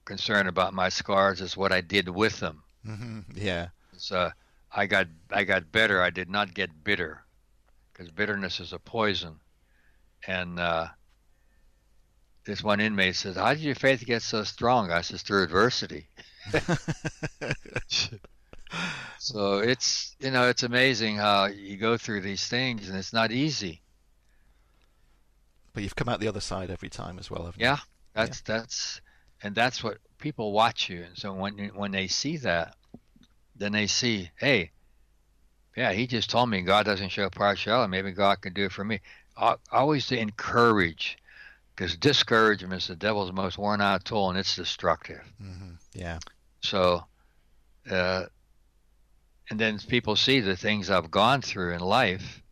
concerned 0.04 0.48
about 0.48 0.74
my 0.74 0.88
scars. 0.88 1.40
It's 1.40 1.56
what 1.56 1.72
I 1.72 1.80
did 1.80 2.08
with 2.08 2.40
them. 2.40 2.64
hmm 2.84 3.20
Yeah. 3.34 3.68
It's, 3.92 4.12
uh, 4.12 4.30
I 4.72 4.86
got 4.86 5.06
I 5.30 5.44
got 5.44 5.72
better. 5.72 6.02
I 6.02 6.10
did 6.10 6.28
not 6.28 6.54
get 6.54 6.84
bitter, 6.84 7.24
because 7.92 8.10
bitterness 8.10 8.60
is 8.60 8.72
a 8.72 8.78
poison. 8.78 9.40
And 10.26 10.58
uh, 10.58 10.88
this 12.44 12.62
one 12.62 12.80
inmate 12.80 13.16
says, 13.16 13.36
"How 13.36 13.54
did 13.54 13.62
your 13.62 13.74
faith 13.74 14.04
get 14.04 14.22
so 14.22 14.44
strong?" 14.44 14.90
I 14.90 15.00
says, 15.02 15.22
"Through 15.22 15.44
adversity." 15.44 16.08
So 19.18 19.58
it's 19.58 20.16
you 20.18 20.30
know 20.30 20.48
it's 20.48 20.64
amazing 20.64 21.16
how 21.16 21.46
you 21.46 21.76
go 21.76 21.96
through 21.96 22.20
these 22.22 22.46
things 22.46 22.88
and 22.88 22.98
it's 22.98 23.12
not 23.12 23.30
easy. 23.32 23.80
but 25.72 25.82
you've 25.82 25.96
come 25.96 26.08
out 26.08 26.20
the 26.20 26.28
other 26.28 26.40
side 26.40 26.70
every 26.70 26.88
time 26.90 27.18
as 27.18 27.30
well, 27.30 27.44
haven't 27.44 27.60
you? 27.60 27.66
Yeah, 27.66 27.78
that's 28.14 28.40
that's 28.42 29.00
and 29.42 29.54
that's 29.54 29.82
what 29.82 29.98
people 30.18 30.52
watch 30.52 30.88
you. 30.90 31.04
And 31.04 31.16
so 31.16 31.32
when 31.32 31.70
when 31.74 31.92
they 31.92 32.08
see 32.08 32.36
that, 32.38 32.76
then 33.56 33.72
they 33.72 33.86
see, 33.86 34.30
hey, 34.36 34.72
yeah, 35.76 35.92
he 35.92 36.06
just 36.06 36.30
told 36.30 36.50
me 36.50 36.62
God 36.62 36.84
doesn't 36.84 37.10
show 37.10 37.30
partiality. 37.30 37.90
Maybe 37.90 38.12
God 38.12 38.40
can 38.40 38.52
do 38.52 38.64
it 38.66 38.72
for 38.72 38.84
me. 38.84 39.00
I, 39.36 39.56
always 39.72 40.06
to 40.08 40.18
encourage, 40.18 41.18
because 41.74 41.96
discouragement 41.96 42.82
is 42.82 42.88
the 42.88 42.96
devil's 42.96 43.32
most 43.32 43.58
worn 43.58 43.80
out 43.80 44.04
tool, 44.04 44.30
and 44.30 44.38
it's 44.38 44.56
destructive. 44.56 45.22
hmm 45.38 45.72
Yeah. 45.92 46.18
So, 46.62 47.04
uh, 47.90 48.24
and 49.50 49.60
then 49.60 49.78
people 49.78 50.16
see 50.16 50.40
the 50.40 50.56
things 50.56 50.88
I've 50.88 51.10
gone 51.10 51.42
through 51.42 51.74
in 51.74 51.80
life, 51.80 52.42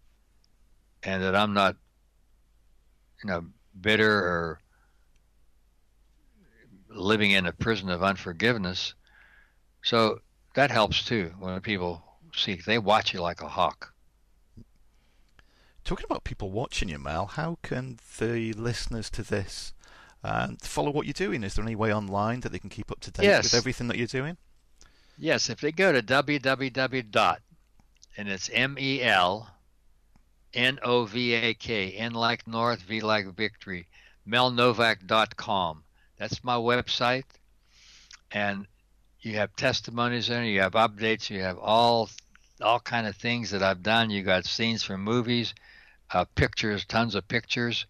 and 1.02 1.22
that 1.22 1.34
I'm 1.34 1.54
not, 1.54 1.76
you 3.22 3.30
know, 3.30 3.46
bitter 3.80 4.10
or 4.10 4.60
living 6.90 7.30
in 7.30 7.46
a 7.46 7.52
prison 7.52 7.88
of 7.88 8.02
unforgiveness. 8.02 8.94
So 9.82 10.20
that 10.54 10.70
helps 10.70 11.04
too 11.04 11.32
when 11.38 11.60
people 11.60 12.04
see 12.34 12.60
they 12.66 12.78
watch 12.78 13.14
you 13.14 13.20
like 13.20 13.40
a 13.40 13.48
hawk. 13.48 13.91
Talking 15.84 16.04
about 16.08 16.24
people 16.24 16.50
watching 16.50 16.88
you, 16.88 16.98
Mel, 16.98 17.26
how 17.26 17.58
can 17.62 17.98
the 18.18 18.52
listeners 18.52 19.10
to 19.10 19.22
this 19.22 19.72
uh, 20.22 20.48
follow 20.62 20.90
what 20.90 21.06
you're 21.06 21.12
doing? 21.12 21.42
Is 21.42 21.54
there 21.54 21.64
any 21.64 21.74
way 21.74 21.92
online 21.92 22.40
that 22.40 22.52
they 22.52 22.58
can 22.60 22.70
keep 22.70 22.90
up 22.92 23.00
to 23.00 23.10
date 23.10 23.24
Yes. 23.24 23.44
with 23.44 23.54
everything 23.54 23.88
that 23.88 23.98
you're 23.98 24.06
doing? 24.06 24.36
Yes, 25.18 25.50
if 25.50 25.60
they 25.60 25.72
go 25.72 25.92
to 25.92 26.02
www 26.02 27.10
dot 27.10 27.42
and 28.16 28.28
it's 28.28 28.48
M 28.52 28.76
E 28.78 29.02
L 29.02 29.50
N 30.54 30.78
O 30.82 31.04
V 31.04 31.34
A 31.34 31.54
K 31.54 31.92
N 31.92 32.12
like 32.12 32.46
North 32.46 32.80
V 32.82 33.00
like 33.00 33.26
Victory 33.34 33.86
melnovak.com. 34.28 35.82
That's 36.18 36.44
my 36.44 36.54
website, 36.54 37.24
and 38.30 38.66
you 39.20 39.34
have 39.36 39.54
testimonies 39.56 40.30
in 40.30 40.44
it. 40.44 40.48
You 40.50 40.60
have 40.60 40.72
updates. 40.74 41.28
You 41.28 41.40
have 41.42 41.58
all 41.58 42.08
all 42.60 42.78
kind 42.80 43.06
of 43.08 43.16
things 43.16 43.50
that 43.50 43.62
I've 43.62 43.82
done. 43.82 44.10
You 44.10 44.22
got 44.22 44.44
scenes 44.44 44.82
from 44.84 45.02
movies, 45.02 45.52
uh, 46.12 46.24
pictures, 46.34 46.84
tons 46.84 47.14
of 47.14 47.26
pictures. 47.28 47.86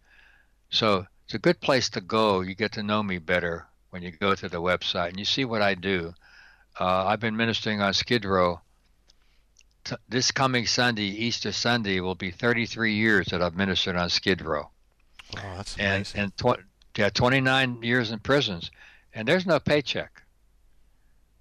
So 0.71 1.07
it's 1.25 1.35
a 1.35 1.39
good 1.39 1.61
place 1.61 1.91
to 1.91 2.01
go. 2.01 2.41
You 2.41 2.55
get 2.55 2.73
to 2.73 2.83
know 2.83 3.03
me 3.03 3.19
better 3.19 3.67
when 3.91 4.03
you 4.03 4.11
go 4.11 4.35
to 4.35 4.49
the 4.49 4.61
website 4.61 5.11
and 5.11 5.19
you 5.19 5.25
see 5.25 5.45
what 5.45 5.63
I 5.63 5.75
do. 5.75 6.15
Uh, 6.81 7.07
I've 7.07 7.21
been 7.21 7.37
ministering 7.37 7.81
on 7.83 7.93
Skid 7.95 8.25
Row. 8.25 8.61
T- 9.85 9.97
this 10.09 10.31
coming 10.31 10.67
Sunday, 10.67 11.03
Easter 11.05 11.53
Sunday, 11.53 12.01
will 12.01 12.15
be 12.15 12.31
33 12.31 12.95
years 12.95 13.27
that 13.29 13.43
I've 13.43 13.57
ministered 13.57 13.97
on 13.97 14.09
Skid 14.09 14.41
Row, 14.41 14.71
Oh, 15.37 15.55
that's 15.57 15.77
and 15.77 15.97
amazing. 15.97 16.21
and 16.21 16.37
tw- 16.37 16.99
yeah, 16.99 17.11
29 17.11 17.83
years 17.83 18.11
in 18.13 18.21
prisons, 18.21 18.71
and 19.13 19.27
there's 19.27 19.45
no 19.47 19.59
paycheck. 19.59 20.23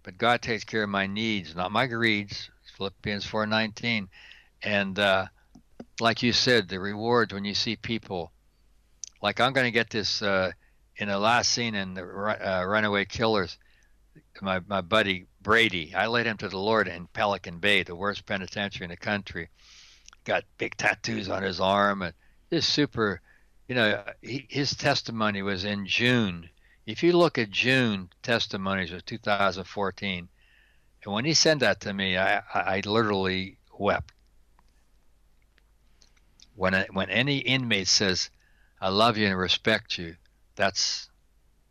But 0.03 0.17
God 0.17 0.41
takes 0.41 0.63
care 0.63 0.83
of 0.83 0.89
my 0.89 1.05
needs, 1.05 1.55
not 1.55 1.71
my 1.71 1.85
greeds. 1.85 2.49
Philippians 2.77 3.25
4:19, 3.27 4.07
and 4.63 4.97
uh, 4.97 5.27
like 5.99 6.23
you 6.23 6.33
said, 6.33 6.67
the 6.67 6.79
rewards 6.79 7.33
when 7.33 7.45
you 7.45 7.53
see 7.53 7.75
people. 7.75 8.31
Like 9.21 9.39
I'm 9.39 9.53
going 9.53 9.65
to 9.65 9.71
get 9.71 9.89
this 9.89 10.21
uh, 10.21 10.51
in 10.97 11.07
the 11.07 11.19
last 11.19 11.51
scene 11.51 11.75
in 11.75 11.93
the 11.93 12.03
uh, 12.03 12.65
Runaway 12.65 13.05
Killers. 13.05 13.57
My 14.41 14.59
my 14.67 14.81
buddy 14.81 15.27
Brady, 15.41 15.93
I 15.95 16.07
led 16.07 16.25
him 16.25 16.37
to 16.37 16.49
the 16.49 16.57
Lord 16.57 16.87
in 16.87 17.07
Pelican 17.07 17.59
Bay, 17.59 17.83
the 17.83 17.95
worst 17.95 18.25
penitentiary 18.25 18.85
in 18.85 18.89
the 18.89 18.97
country. 18.97 19.49
Got 20.25 20.43
big 20.57 20.75
tattoos 20.75 21.29
on 21.29 21.43
his 21.43 21.59
arm 21.59 22.01
and 22.01 22.13
this 22.49 22.67
super. 22.67 23.21
You 23.67 23.75
know, 23.75 24.03
he, 24.21 24.45
his 24.49 24.75
testimony 24.75 25.41
was 25.41 25.63
in 25.63 25.87
June. 25.87 26.49
If 26.85 27.03
you 27.03 27.13
look 27.13 27.37
at 27.37 27.51
June 27.51 28.09
testimonies 28.21 28.91
of 28.91 29.05
2014, 29.05 30.27
and 31.03 31.13
when 31.13 31.25
he 31.25 31.33
sent 31.33 31.61
that 31.61 31.79
to 31.81 31.93
me, 31.93 32.17
I, 32.17 32.41
I 32.53 32.81
literally 32.85 33.57
wept. 33.77 34.13
When, 36.61 36.73
a, 36.73 36.85
when 36.91 37.09
any 37.09 37.37
inmate 37.37 37.87
says, 37.87 38.29
I 38.79 38.89
love 38.89 39.17
you 39.17 39.27
and 39.27 39.37
respect 39.37 39.97
you, 39.97 40.15
that's, 40.55 41.09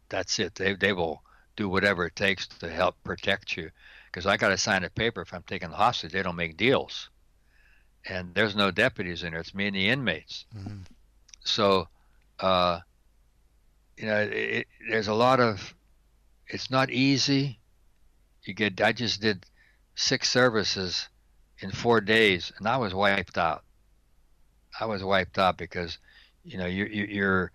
that's 0.09 0.39
it. 0.39 0.55
They, 0.57 0.75
they 0.75 0.93
will 0.93 1.23
do 1.57 1.69
whatever 1.69 2.07
it 2.07 2.17
takes 2.17 2.47
to 2.47 2.69
help 2.69 2.97
protect 3.05 3.57
you. 3.57 3.71
Because 4.07 4.27
I 4.27 4.37
got 4.37 4.49
to 4.49 4.59
sign 4.59 4.83
a 4.83 4.91
paper 4.91 5.21
if 5.23 5.33
I'm 5.33 5.45
taking 5.45 5.71
the 5.71 5.77
hostage. 5.77 6.13
They 6.13 6.23
don't 6.23 6.35
make 6.35 6.57
deals. 6.57 7.09
And 8.09 8.35
there's 8.35 8.57
no 8.57 8.71
deputies 8.71 9.23
in 9.23 9.31
there. 9.31 9.41
It's 9.41 9.55
me 9.55 9.69
and 9.69 9.77
the 9.77 9.89
inmates. 9.89 10.47
Mm-hmm. 10.57 10.79
So, 11.45 11.87
uh, 12.41 12.81
you 13.97 14.07
know, 14.07 14.21
it, 14.23 14.33
it, 14.33 14.67
there's 14.89 15.09
a 15.09 15.15
lot 15.15 15.39
of, 15.39 15.75
it's 16.49 16.71
not 16.71 16.91
easy 16.91 17.61
you 18.43 18.55
get 18.55 18.81
I 18.81 18.93
just 18.93 19.21
did 19.21 19.47
six 19.95 20.29
services 20.29 21.09
in 21.61 21.71
four 21.71 22.01
days, 22.01 22.53
and 22.59 22.67
I 22.67 22.79
was 22.79 22.95
wiped 22.95 23.39
out. 23.39 23.63
I 24.79 24.87
was 24.87 25.03
wiped 25.03 25.39
out 25.39 25.57
because 25.57 25.99
you 26.45 26.59
know 26.59 26.67
you're 26.67 26.89
you're 26.89 27.53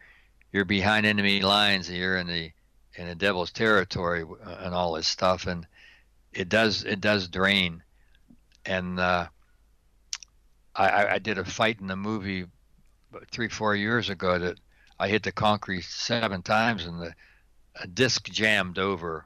you're 0.52 0.66
behind 0.66 1.06
enemy 1.06 1.42
lines, 1.42 1.90
and 1.90 1.98
you're 1.98 2.18
in 2.18 2.28
the 2.28 2.52
in 2.96 3.08
the 3.08 3.16
devil's 3.16 3.52
territory 3.52 4.24
uh, 4.24 4.56
and 4.60 4.74
all 4.74 4.94
this 4.94 5.08
stuff, 5.08 5.48
and 5.48 5.68
it 6.34 6.50
does 6.50 6.84
it 6.84 7.02
does 7.02 7.28
drain. 7.28 7.84
And 8.66 9.00
uh, 9.00 9.28
I, 10.76 11.08
I 11.08 11.20
did 11.20 11.38
a 11.38 11.46
fight 11.46 11.80
in 11.80 11.88
the 11.88 11.96
movie 11.96 12.46
three 13.32 13.50
four 13.50 13.76
years 13.76 14.10
ago 14.10 14.40
that 14.40 14.58
I 15.00 15.08
hit 15.08 15.24
the 15.24 15.32
concrete 15.32 15.84
seven 15.84 16.42
times, 16.42 16.86
and 16.86 17.00
the 17.02 17.14
disc 17.88 18.30
jammed 18.30 18.80
over 18.80 19.26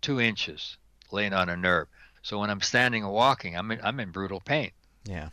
two 0.00 0.20
inches 0.20 0.76
laying 1.10 1.32
on 1.32 1.48
a 1.48 1.56
nerve. 1.56 1.88
So 2.22 2.38
when 2.38 2.50
I'm 2.50 2.60
standing 2.60 3.04
and 3.04 3.12
walking, 3.12 3.56
I'm 3.56 3.70
in, 3.70 3.80
I'm 3.82 4.00
in 4.00 4.10
brutal 4.10 4.40
pain. 4.40 4.70
Yeah. 5.04 5.28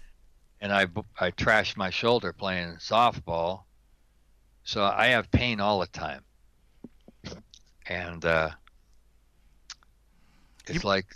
And 0.61 0.73
I 0.73 0.87
I 1.19 1.31
trashed 1.31 1.77
my 1.77 1.89
shoulder 1.89 2.33
playing 2.33 2.75
softball, 2.75 3.63
so 4.63 4.83
I 4.83 5.07
have 5.07 5.31
pain 5.31 5.59
all 5.59 5.79
the 5.79 5.87
time. 5.87 6.23
And 7.87 8.23
uh, 8.25 8.51
it's 10.67 10.83
you, 10.83 10.87
like 10.89 11.15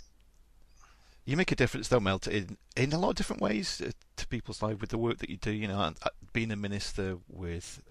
you 1.24 1.36
make 1.36 1.52
a 1.52 1.56
difference, 1.56 1.88
though, 1.88 2.00
Mel, 2.00 2.20
in 2.30 2.56
in 2.76 2.92
a 2.92 2.98
lot 2.98 3.10
of 3.10 3.16
different 3.16 3.42
ways 3.42 3.80
uh, 3.80 3.90
to 4.16 4.26
people's 4.28 4.62
lives 4.62 4.80
with 4.80 4.90
the 4.90 4.98
work 4.98 5.18
that 5.18 5.30
you 5.30 5.36
do. 5.36 5.52
You 5.52 5.68
know, 5.68 5.92
being 6.32 6.50
a 6.50 6.56
minister 6.56 7.18
with 7.28 7.82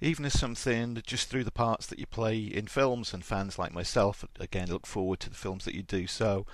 even 0.00 0.24
as 0.24 0.38
something 0.38 1.00
just 1.06 1.28
through 1.28 1.44
the 1.44 1.52
parts 1.52 1.86
that 1.86 1.98
you 1.98 2.06
play 2.06 2.38
in 2.38 2.66
films 2.66 3.14
and 3.14 3.24
fans 3.24 3.58
like 3.58 3.72
myself 3.72 4.24
again 4.40 4.68
look 4.68 4.86
forward 4.86 5.20
to 5.20 5.30
the 5.30 5.36
films 5.36 5.64
that 5.64 5.74
you 5.74 5.82
do 5.82 6.06
so 6.06 6.44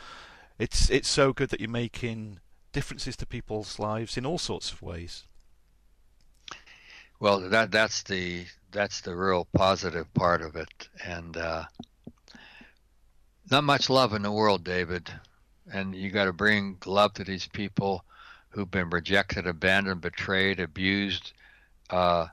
it's 0.58 0.90
it's 0.90 1.08
so 1.08 1.32
good 1.32 1.48
that 1.48 1.60
you're 1.60 1.70
making 1.70 2.38
differences 2.72 3.16
to 3.16 3.26
people's 3.26 3.78
lives 3.78 4.16
in 4.16 4.26
all 4.26 4.38
sorts 4.38 4.72
of 4.72 4.82
ways. 4.82 5.24
Well 7.20 7.40
that 7.50 7.70
that's 7.70 8.02
the 8.02 8.46
that's 8.70 9.00
the 9.00 9.16
real 9.16 9.46
positive 9.54 10.12
part 10.14 10.42
of 10.42 10.56
it. 10.56 10.88
And 11.04 11.36
uh, 11.36 11.64
not 13.50 13.64
much 13.64 13.90
love 13.90 14.12
in 14.12 14.22
the 14.22 14.32
world 14.32 14.64
david. 14.64 15.10
And 15.72 15.94
you 15.94 16.10
got 16.10 16.24
to 16.24 16.32
bring 16.32 16.78
love 16.86 17.14
to 17.14 17.24
these 17.24 17.46
people 17.46 18.04
who've 18.50 18.70
been 18.70 18.90
rejected 18.90 19.46
abandoned 19.46 20.00
betrayed 20.00 20.60
abused 20.60 21.32
uh, 21.90 22.26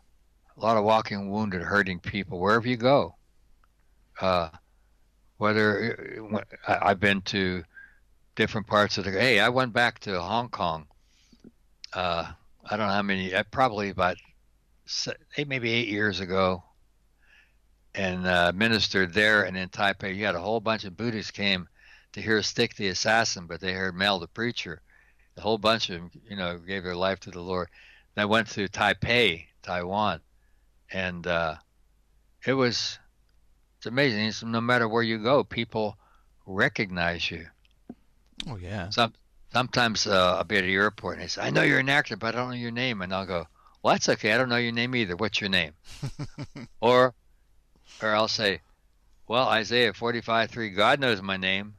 a 0.57 0.61
lot 0.61 0.77
of 0.77 0.83
walking 0.83 1.29
wounded, 1.29 1.61
hurting 1.61 1.99
people 1.99 2.39
wherever 2.39 2.67
you 2.67 2.77
go. 2.77 3.15
Uh, 4.21 4.49
whether 5.37 6.17
uh, 6.67 6.77
I've 6.81 6.99
been 6.99 7.21
to 7.23 7.63
different 8.35 8.67
parts 8.67 8.97
of 8.97 9.05
the 9.05 9.11
hey, 9.11 9.39
I 9.39 9.49
went 9.49 9.73
back 9.73 9.99
to 9.99 10.21
Hong 10.21 10.49
Kong. 10.49 10.87
Uh, 11.93 12.31
I 12.69 12.77
don't 12.77 12.87
know 12.87 12.93
how 12.93 13.01
many, 13.01 13.33
uh, 13.33 13.43
probably 13.51 13.89
about 13.89 14.17
eight, 15.37 15.47
maybe 15.47 15.71
eight 15.71 15.87
years 15.87 16.19
ago, 16.19 16.63
and 17.93 18.27
uh, 18.27 18.51
ministered 18.53 19.13
there. 19.13 19.43
And 19.43 19.55
in 19.55 19.69
Taipei, 19.69 20.15
you 20.15 20.25
had 20.25 20.35
a 20.35 20.41
whole 20.41 20.59
bunch 20.59 20.83
of 20.83 20.97
Buddhists 20.97 21.31
came 21.31 21.67
to 22.13 22.21
hear 22.21 22.41
Stick 22.41 22.75
the 22.75 22.89
Assassin, 22.89 23.47
but 23.47 23.61
they 23.61 23.73
heard 23.73 23.95
Mel 23.95 24.19
the 24.19 24.27
Preacher. 24.27 24.81
A 25.37 25.41
whole 25.41 25.57
bunch 25.57 25.89
of 25.89 25.97
them, 25.97 26.11
you 26.29 26.35
know, 26.35 26.57
gave 26.57 26.83
their 26.83 26.95
life 26.95 27.19
to 27.21 27.31
the 27.31 27.41
Lord. 27.41 27.69
And 28.15 28.21
I 28.21 28.25
went 28.25 28.49
to 28.51 28.67
Taipei, 28.67 29.45
Taiwan, 29.61 30.21
and 30.91 31.25
uh, 31.27 31.55
it 32.45 32.53
was 32.53 32.99
it's 33.77 33.85
amazing. 33.85 34.25
It's, 34.25 34.43
no 34.43 34.61
matter 34.61 34.87
where 34.87 35.03
you 35.03 35.19
go, 35.19 35.43
people 35.43 35.97
recognize 36.45 37.29
you. 37.29 37.45
Oh 38.47 38.57
yeah. 38.57 38.89
Some 38.89 39.13
sometimes 39.51 40.05
uh, 40.07 40.37
I'll 40.37 40.43
be 40.43 40.57
at 40.57 40.61
the 40.61 40.73
airport 40.73 41.15
and 41.15 41.23
they 41.23 41.27
say, 41.27 41.41
"I 41.41 41.49
know 41.49 41.61
you're 41.61 41.79
an 41.79 41.89
actor, 41.89 42.15
but 42.15 42.35
I 42.35 42.37
don't 42.37 42.49
know 42.49 42.55
your 42.55 42.71
name," 42.71 43.01
and 43.01 43.13
I'll 43.13 43.25
go, 43.25 43.47
"Well, 43.81 43.93
that's 43.93 44.09
okay. 44.09 44.33
I 44.33 44.37
don't 44.37 44.49
know 44.49 44.57
your 44.57 44.71
name 44.71 44.95
either. 44.95 45.15
What's 45.15 45.41
your 45.41 45.49
name?" 45.49 45.73
or 46.81 47.13
or 48.01 48.15
I'll 48.15 48.27
say, 48.27 48.61
"Well, 49.27 49.47
Isaiah 49.47 49.93
45:3. 49.93 50.75
God 50.75 50.99
knows 50.99 51.21
my 51.21 51.37
name, 51.37 51.75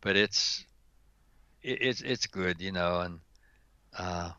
but 0.00 0.16
it's 0.16 0.64
it, 1.62 1.80
it's 1.80 2.00
it's 2.00 2.26
good, 2.26 2.60
you 2.60 2.72
know." 2.72 3.00
And 3.00 3.20
uh, 3.96 4.32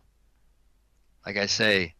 like 1.25 1.37
I 1.37 1.45
say, 1.45 1.95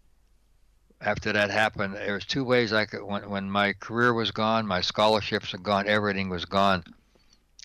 after 1.02 1.32
that 1.34 1.50
happened, 1.50 1.96
there 1.96 2.14
was 2.14 2.26
two 2.26 2.44
ways 2.44 2.74
I 2.74 2.86
could. 2.86 3.04
When, 3.04 3.30
when 3.30 3.50
my 3.50 3.74
career 3.74 4.14
was 4.14 4.32
gone, 4.32 4.68
my 4.68 4.82
scholarships 4.82 5.54
were 5.54 5.60
gone, 5.60 5.88
everything 5.88 6.30
was 6.30 6.46
gone. 6.46 6.84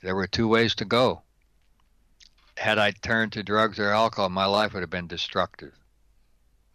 There 0.03 0.15
were 0.15 0.27
two 0.27 0.49
ways 0.49 0.75
to 0.77 0.85
go. 0.85 1.23
Had 2.57 2.79
I 2.79 2.91
turned 2.91 3.33
to 3.33 3.43
drugs 3.43 3.79
or 3.79 3.91
alcohol, 3.91 4.29
my 4.29 4.45
life 4.45 4.75
would 4.75 4.83
have 4.83 4.91
been 4.91 5.07
destructive. 5.07 5.73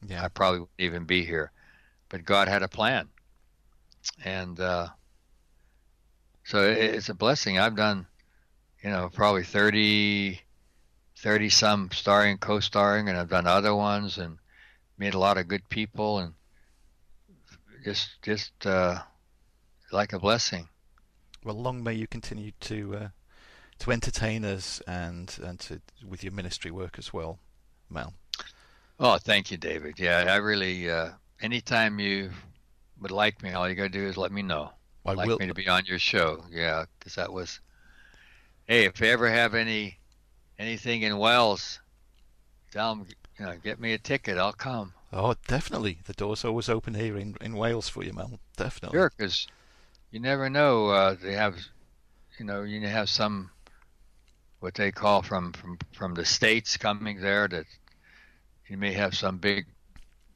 Yeah, 0.05 0.23
I 0.23 0.27
probably 0.27 0.59
wouldn't 0.61 0.79
even 0.79 1.05
be 1.05 1.25
here. 1.25 1.51
But 2.09 2.25
God 2.25 2.47
had 2.47 2.63
a 2.63 2.67
plan, 2.67 3.09
and 4.23 4.59
uh, 4.59 4.87
so 6.45 6.63
it, 6.63 6.77
it's 6.77 7.09
a 7.09 7.13
blessing. 7.13 7.59
I've 7.59 7.75
done, 7.75 8.07
you 8.81 8.89
know, 8.89 9.09
probably 9.13 9.43
30, 9.43 10.39
30 11.17 11.49
some 11.49 11.91
starring, 11.91 12.37
co-starring, 12.37 13.09
and 13.09 13.17
I've 13.17 13.29
done 13.29 13.47
other 13.47 13.75
ones 13.75 14.17
and 14.17 14.37
met 14.97 15.13
a 15.13 15.19
lot 15.19 15.37
of 15.37 15.47
good 15.47 15.67
people 15.69 16.19
and 16.19 16.33
just 17.83 18.21
just 18.21 18.65
uh, 18.65 18.99
like 19.91 20.13
a 20.13 20.19
blessing. 20.19 20.69
Well, 21.43 21.55
long 21.55 21.83
may 21.83 21.93
you 21.93 22.07
continue 22.07 22.51
to 22.61 22.95
uh, 22.95 23.07
to 23.79 23.91
entertain 23.91 24.45
us 24.45 24.81
and 24.87 25.37
and 25.43 25.59
to 25.61 25.81
with 26.07 26.23
your 26.23 26.33
ministry 26.33 26.71
work 26.71 26.97
as 26.97 27.13
well, 27.13 27.39
Mel. 27.89 28.13
Oh, 28.99 29.17
thank 29.17 29.51
you, 29.51 29.57
David. 29.57 29.99
Yeah, 29.99 30.25
I 30.27 30.37
really. 30.37 30.89
Uh, 30.89 31.11
anytime 31.41 31.99
you 31.99 32.31
would 32.99 33.11
like 33.11 33.43
me, 33.43 33.51
all 33.51 33.69
you 33.69 33.75
gotta 33.75 33.89
do 33.89 34.05
is 34.05 34.17
let 34.17 34.31
me 34.31 34.41
know. 34.41 34.71
I 35.05 35.13
like 35.13 35.27
will. 35.27 35.37
me 35.37 35.47
to 35.47 35.53
be 35.53 35.67
on 35.67 35.85
your 35.85 35.99
show. 35.99 36.43
Yeah, 36.51 36.85
because 36.97 37.15
that 37.15 37.31
was. 37.31 37.59
Hey, 38.65 38.85
if 38.85 38.99
you 38.99 39.07
ever 39.07 39.29
have 39.29 39.55
any 39.55 39.97
anything 40.59 41.03
in 41.03 41.17
Wales, 41.17 41.79
tell 42.71 42.95
them 42.95 43.07
you 43.39 43.45
know 43.45 43.55
get 43.63 43.79
me 43.79 43.93
a 43.93 43.97
ticket. 43.97 44.37
I'll 44.37 44.53
come. 44.53 44.93
Oh, 45.13 45.35
definitely. 45.47 45.99
The 46.05 46.13
door's 46.13 46.43
always 46.43 46.67
open 46.67 46.93
here 46.93 47.17
in, 47.17 47.35
in 47.39 47.55
Wales 47.55 47.87
for 47.87 48.03
you, 48.03 48.11
Mel. 48.11 48.39
Definitely. 48.57 48.97
Sure, 48.97 49.11
because 49.15 49.47
you 50.11 50.19
never 50.19 50.49
know. 50.49 50.89
Uh, 50.89 51.15
they 51.21 51.33
have, 51.33 51.55
you 52.37 52.45
know, 52.45 52.63
you 52.63 52.85
have 52.85 53.09
some 53.09 53.49
what 54.59 54.75
they 54.75 54.91
call 54.91 55.21
from 55.21 55.53
from 55.53 55.77
from 55.91 56.13
the 56.13 56.25
states 56.25 56.77
coming 56.77 57.21
there 57.21 57.47
that 57.47 57.65
you 58.67 58.77
may 58.77 58.93
have 58.93 59.15
some 59.15 59.37
big 59.37 59.65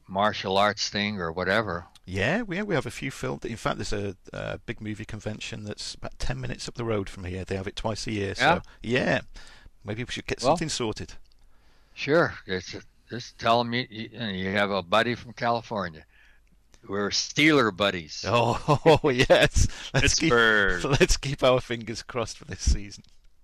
martial 0.08 0.58
arts 0.58 0.90
thing 0.90 1.20
or 1.20 1.32
whatever. 1.32 1.86
Yeah, 2.06 2.42
we 2.42 2.62
we 2.62 2.76
have 2.76 2.86
a 2.86 2.92
few 2.92 3.12
filmed. 3.12 3.46
In 3.46 3.56
fact, 3.56 3.78
there's 3.78 3.94
a, 3.94 4.16
a, 4.34 4.58
big 4.60 4.82
movie 4.82 5.06
convention 5.06 5.64
that's 5.64 5.96
about 5.96 6.18
ten 6.20 6.40
minutes 6.42 6.68
up 6.68 6.76
the 6.76 6.86
road 6.86 7.10
from 7.10 7.24
here. 7.24 7.46
They 7.46 7.56
have 7.56 7.68
it 7.68 7.76
twice 7.76 8.08
a 8.08 8.12
year. 8.12 8.34
Yeah. 8.38 8.56
So 8.56 8.62
yeah, 8.82 9.22
maybe 9.84 10.04
we 10.04 10.12
should 10.12 10.28
get 10.28 10.42
well, 10.42 10.52
something 10.52 10.70
sorted. 10.70 11.14
Sure, 11.94 12.34
it's 12.48 12.76
just 13.10 13.38
tell 13.38 13.64
them 13.64 13.74
you, 13.74 13.86
you, 13.90 14.10
you 14.28 14.52
have 14.52 14.72
a 14.72 14.82
buddy 14.82 15.16
from 15.16 15.34
California. 15.34 16.06
We're 16.88 17.10
Steeler 17.10 17.76
buddies. 17.76 18.26
Oh, 18.28 19.00
yes. 19.12 19.68
Let's 19.94 20.16
Pittsburgh. 20.16 20.82
Keep, 20.82 20.92
let's 21.00 21.18
keep 21.18 21.44
our 21.44 21.62
fingers 21.62 22.02
crossed 22.02 22.40
for 22.40 22.46
this 22.46 22.62
season. 22.62 23.04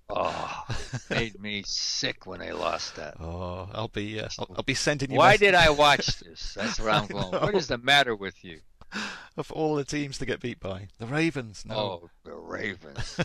Oh, 0.10 0.66
made 1.10 1.39
me 1.39 1.64
sick 1.66 2.26
when 2.26 2.39
they 2.39 2.53
lost 2.53 2.95
that. 2.95 3.20
Oh, 3.20 3.70
I'll 3.74 3.89
be 3.89 4.22
uh, 4.22 4.30
I'll, 4.39 4.55
I'll, 4.58 4.64
be 4.64 4.74
sending 4.74 5.12
you. 5.12 5.18
Why 5.18 5.36
did 5.36 5.53
I 5.53 5.70
watch 5.70 6.20
this? 6.20 6.53
That's 6.53 6.80
where 6.80 6.91
I'm 6.91 7.08
going. 7.08 7.32
What 7.32 7.55
is 7.55 7.68
the 7.68 7.78
matter 7.78 8.16
with 8.16 8.43
you? 8.43 8.62
Of 9.38 9.51
all 9.51 9.76
the 9.76 9.84
teams 9.84 10.18
to 10.18 10.26
get 10.26 10.39
beat 10.39 10.60
by, 10.60 10.88
the 10.97 11.05
Ravens. 11.05 11.64
No. 11.64 11.76
Oh, 11.76 12.10
the 12.24 12.34
Ravens. 12.34 13.20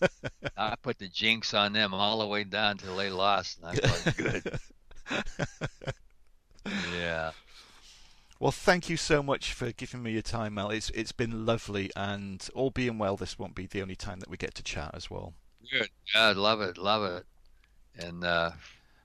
I 0.56 0.74
put 0.80 0.98
the 0.98 1.08
jinx 1.08 1.52
on 1.52 1.74
them 1.74 1.92
all 1.92 2.20
the 2.20 2.26
way 2.26 2.44
down 2.44 2.78
till 2.78 2.96
they 2.96 3.10
lost, 3.10 3.58
and 3.58 3.66
I 3.66 3.74
thought, 3.74 4.16
good. 4.16 4.58
yeah. 6.96 7.32
Well, 8.38 8.52
thank 8.52 8.88
you 8.88 8.96
so 8.96 9.22
much 9.22 9.52
for 9.52 9.70
giving 9.72 10.02
me 10.02 10.12
your 10.12 10.22
time, 10.22 10.54
Mel. 10.54 10.70
It's 10.70 10.88
it's 10.90 11.12
been 11.12 11.44
lovely, 11.44 11.90
and 11.94 12.48
all 12.54 12.70
being 12.70 12.96
well, 12.96 13.16
this 13.16 13.38
won't 13.38 13.54
be 13.54 13.66
the 13.66 13.82
only 13.82 13.96
time 13.96 14.20
that 14.20 14.30
we 14.30 14.38
get 14.38 14.54
to 14.54 14.62
chat 14.62 14.92
as 14.94 15.10
well. 15.10 15.34
Good. 15.70 15.88
Yeah, 16.14 16.32
love 16.36 16.60
it, 16.60 16.78
love 16.78 17.04
it, 17.04 17.26
and 18.04 18.24
uh, 18.24 18.50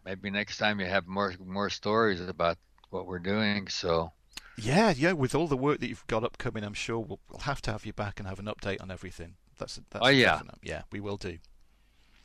maybe 0.06 0.30
next 0.30 0.58
time 0.58 0.80
you 0.80 0.86
have 0.86 1.08
more 1.08 1.34
more 1.44 1.70
stories 1.70 2.22
about 2.22 2.58
what 2.90 3.08
we're 3.08 3.20
doing. 3.20 3.68
So. 3.68 4.12
Yeah, 4.58 4.94
yeah. 4.96 5.12
With 5.12 5.36
all 5.36 5.48
the 5.48 5.58
work 5.58 5.80
that 5.82 5.90
you've 5.90 6.08
got 6.08 6.24
upcoming, 6.24 6.64
I'm 6.64 6.74
sure 6.74 7.00
we'll, 7.00 7.20
we'll 7.30 7.42
have 7.42 7.62
to 7.64 7.72
have 7.72 7.86
you 7.86 7.92
back 7.92 8.20
and 8.20 8.28
have 8.28 8.40
an 8.40 8.46
update 8.46 8.82
on 8.82 8.90
everything. 8.90 9.36
That's, 9.58 9.80
that's 9.90 10.06
oh 10.06 10.10
yeah, 10.10 10.34
definite. 10.34 10.56
yeah. 10.64 10.84
We 10.92 11.02
will 11.02 11.18
do. 11.18 11.38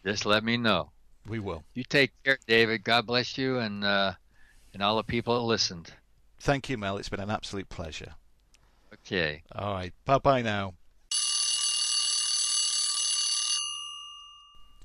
Just 0.05 0.27
let 0.27 0.45
me 0.45 0.57
know. 0.57 0.91
We 1.27 1.39
will. 1.41 1.65
You 1.75 1.85
take 1.85 2.13
care, 2.25 2.39
David. 2.47 2.85
God 2.85 3.07
bless 3.07 3.37
you, 3.37 3.59
and 3.59 3.85
uh, 3.85 4.13
and 4.73 4.83
all 4.83 4.97
the 4.97 5.03
people 5.03 5.35
that 5.35 5.47
listened. 5.47 5.93
Thank 6.39 6.69
you, 6.69 6.79
Mel. 6.79 6.97
It's 6.97 7.09
been 7.09 7.21
an 7.21 7.31
absolute 7.31 7.69
pleasure. 7.69 8.15
Okay. 8.95 9.43
All 9.55 9.75
right. 9.75 9.93
Bye 10.05 10.19
bye 10.19 10.43
now. 10.43 10.75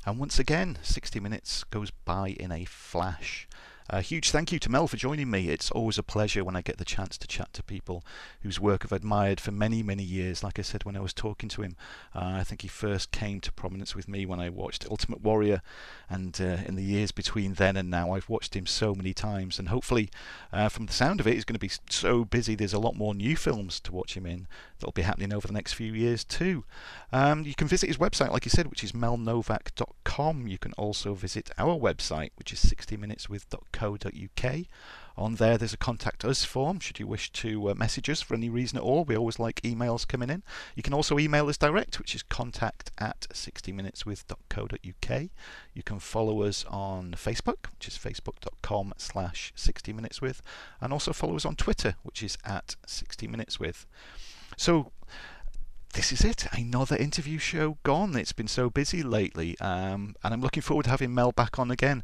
And 0.05 0.19
once 0.19 0.37
again, 0.37 0.77
60 0.83 1.19
minutes 1.19 1.63
goes 1.63 1.89
by 1.89 2.29
in 2.29 2.51
a 2.51 2.65
flash. 2.65 3.47
A 3.87 4.01
huge 4.01 4.31
thank 4.31 4.51
you 4.51 4.57
to 4.57 4.71
Mel 4.71 4.87
for 4.87 4.97
joining 4.97 5.29
me. 5.29 5.49
It's 5.49 5.69
always 5.69 5.99
a 5.99 6.03
pleasure 6.03 6.43
when 6.43 6.55
I 6.55 6.63
get 6.63 6.79
the 6.79 6.85
chance 6.85 7.19
to 7.19 7.27
chat 7.27 7.53
to 7.53 7.61
people 7.61 8.03
whose 8.41 8.59
work 8.59 8.83
I've 8.83 8.91
admired 8.91 9.39
for 9.39 9.51
many, 9.51 9.83
many 9.83 10.01
years. 10.01 10.43
Like 10.43 10.57
I 10.57 10.63
said 10.63 10.85
when 10.85 10.97
I 10.97 11.01
was 11.01 11.13
talking 11.13 11.49
to 11.49 11.61
him, 11.61 11.75
uh, 12.15 12.33
I 12.39 12.43
think 12.43 12.63
he 12.63 12.67
first 12.67 13.11
came 13.11 13.39
to 13.41 13.51
prominence 13.51 13.95
with 13.95 14.07
me 14.07 14.25
when 14.25 14.39
I 14.39 14.49
watched 14.49 14.87
Ultimate 14.89 15.21
Warrior, 15.21 15.61
and 16.09 16.35
uh, 16.41 16.57
in 16.65 16.75
the 16.75 16.83
years 16.83 17.11
between 17.11 17.53
then 17.53 17.77
and 17.77 17.91
now, 17.91 18.13
I've 18.13 18.27
watched 18.27 18.55
him 18.55 18.65
so 18.65 18.95
many 18.95 19.13
times. 19.13 19.59
And 19.59 19.69
hopefully, 19.69 20.09
uh, 20.51 20.67
from 20.69 20.87
the 20.87 20.93
sound 20.93 21.19
of 21.19 21.27
it, 21.27 21.35
he's 21.35 21.45
going 21.45 21.53
to 21.53 21.59
be 21.59 21.71
so 21.87 22.25
busy. 22.25 22.55
There's 22.55 22.73
a 22.73 22.79
lot 22.79 22.95
more 22.95 23.13
new 23.13 23.35
films 23.35 23.79
to 23.81 23.91
watch 23.91 24.17
him 24.17 24.25
in 24.25 24.47
that'll 24.79 24.93
be 24.93 25.03
happening 25.03 25.31
over 25.31 25.45
the 25.45 25.53
next 25.53 25.73
few 25.73 25.93
years 25.93 26.23
too. 26.23 26.63
Um, 27.13 27.43
you 27.43 27.53
can 27.53 27.67
visit 27.67 27.87
his 27.87 27.97
website, 27.97 28.31
like 28.31 28.45
you 28.45 28.51
said, 28.51 28.67
which 28.67 28.83
is 28.83 28.93
melnovak.com. 28.93 30.47
You 30.47 30.57
can 30.57 30.73
also 30.73 31.13
visit 31.13 31.51
our 31.59 31.77
website, 31.79 32.31
which 32.35 32.51
is 32.51 32.59
60minuteswith.co.uk. 33.75 34.65
On 35.17 35.35
there, 35.35 35.57
there's 35.57 35.73
a 35.73 35.77
contact 35.77 36.25
us 36.25 36.43
form 36.43 36.81
should 36.81 36.99
you 36.99 37.07
wish 37.07 37.31
to 37.31 37.69
uh, 37.69 37.73
message 37.73 38.09
us 38.09 38.21
for 38.21 38.33
any 38.33 38.49
reason 38.49 38.77
at 38.77 38.83
all. 38.83 39.05
We 39.05 39.15
always 39.15 39.39
like 39.39 39.61
emails 39.61 40.05
coming 40.05 40.29
in. 40.29 40.43
You 40.75 40.83
can 40.83 40.93
also 40.93 41.17
email 41.17 41.47
us 41.47 41.57
direct, 41.57 41.99
which 41.99 42.13
is 42.15 42.21
contact 42.23 42.91
at 42.97 43.21
60minuteswith.co.uk. 43.31 45.29
You 45.73 45.83
can 45.83 45.99
follow 45.99 46.41
us 46.41 46.65
on 46.67 47.11
Facebook, 47.11 47.71
which 47.71 47.87
is 47.87 47.97
facebook.com 47.97 48.93
slash 48.97 49.53
60minuteswith, 49.55 50.41
and 50.81 50.91
also 50.91 51.13
follow 51.13 51.37
us 51.37 51.45
on 51.45 51.55
Twitter, 51.55 51.95
which 52.03 52.21
is 52.21 52.37
at 52.43 52.75
60minuteswith. 52.85 53.85
So 54.57 54.91
this 55.95 56.11
is 56.11 56.25
it. 56.25 56.45
Another 56.51 56.97
interview 56.97 57.37
show 57.37 57.77
gone. 57.83 58.17
It's 58.17 58.33
been 58.33 58.49
so 58.49 58.69
busy 58.69 59.01
lately, 59.01 59.57
um, 59.59 60.13
and 60.23 60.33
I'm 60.33 60.41
looking 60.41 60.61
forward 60.61 60.83
to 60.83 60.89
having 60.89 61.13
Mel 61.13 61.31
back 61.31 61.57
on 61.57 61.71
again, 61.71 62.03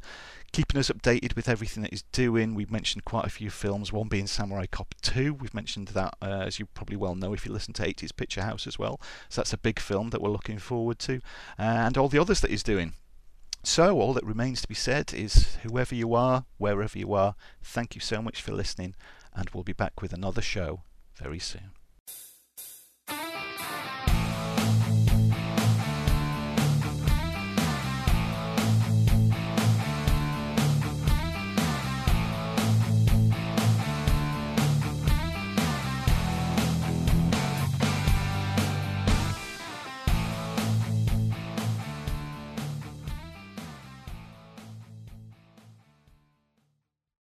keeping 0.53 0.79
us 0.79 0.89
updated 0.89 1.35
with 1.35 1.49
everything 1.49 1.83
that 1.83 1.91
he's 1.91 2.03
doing. 2.13 2.55
We've 2.55 2.71
mentioned 2.71 3.03
quite 3.03 3.25
a 3.25 3.29
few 3.29 3.49
films, 3.49 3.91
one 3.91 4.07
being 4.07 4.27
Samurai 4.27 4.65
Cop 4.71 4.95
2. 5.01 5.33
We've 5.33 5.53
mentioned 5.53 5.89
that, 5.89 6.15
uh, 6.21 6.43
as 6.45 6.57
you 6.57 6.67
probably 6.67 6.95
well 6.95 7.15
know, 7.15 7.33
if 7.33 7.45
you 7.45 7.51
listen 7.51 7.73
to 7.73 7.83
80s 7.83 8.15
Picture 8.15 8.43
House 8.43 8.65
as 8.65 8.79
well. 8.79 9.01
So 9.27 9.41
that's 9.41 9.51
a 9.51 9.57
big 9.57 9.77
film 9.77 10.11
that 10.11 10.21
we're 10.21 10.29
looking 10.29 10.57
forward 10.57 10.97
to, 10.99 11.19
and 11.57 11.97
all 11.97 12.07
the 12.07 12.19
others 12.19 12.39
that 12.41 12.51
he's 12.51 12.63
doing. 12.63 12.93
So, 13.63 13.99
all 13.99 14.13
that 14.13 14.25
remains 14.25 14.61
to 14.61 14.69
be 14.69 14.73
said 14.73 15.13
is 15.13 15.57
whoever 15.63 15.93
you 15.93 16.15
are, 16.15 16.45
wherever 16.57 16.97
you 16.97 17.13
are, 17.13 17.35
thank 17.61 17.93
you 17.93 18.01
so 18.01 18.21
much 18.21 18.41
for 18.41 18.53
listening, 18.53 18.95
and 19.35 19.49
we'll 19.49 19.65
be 19.65 19.73
back 19.73 20.01
with 20.01 20.13
another 20.13 20.41
show 20.41 20.81
very 21.17 21.39
soon. 21.39 21.71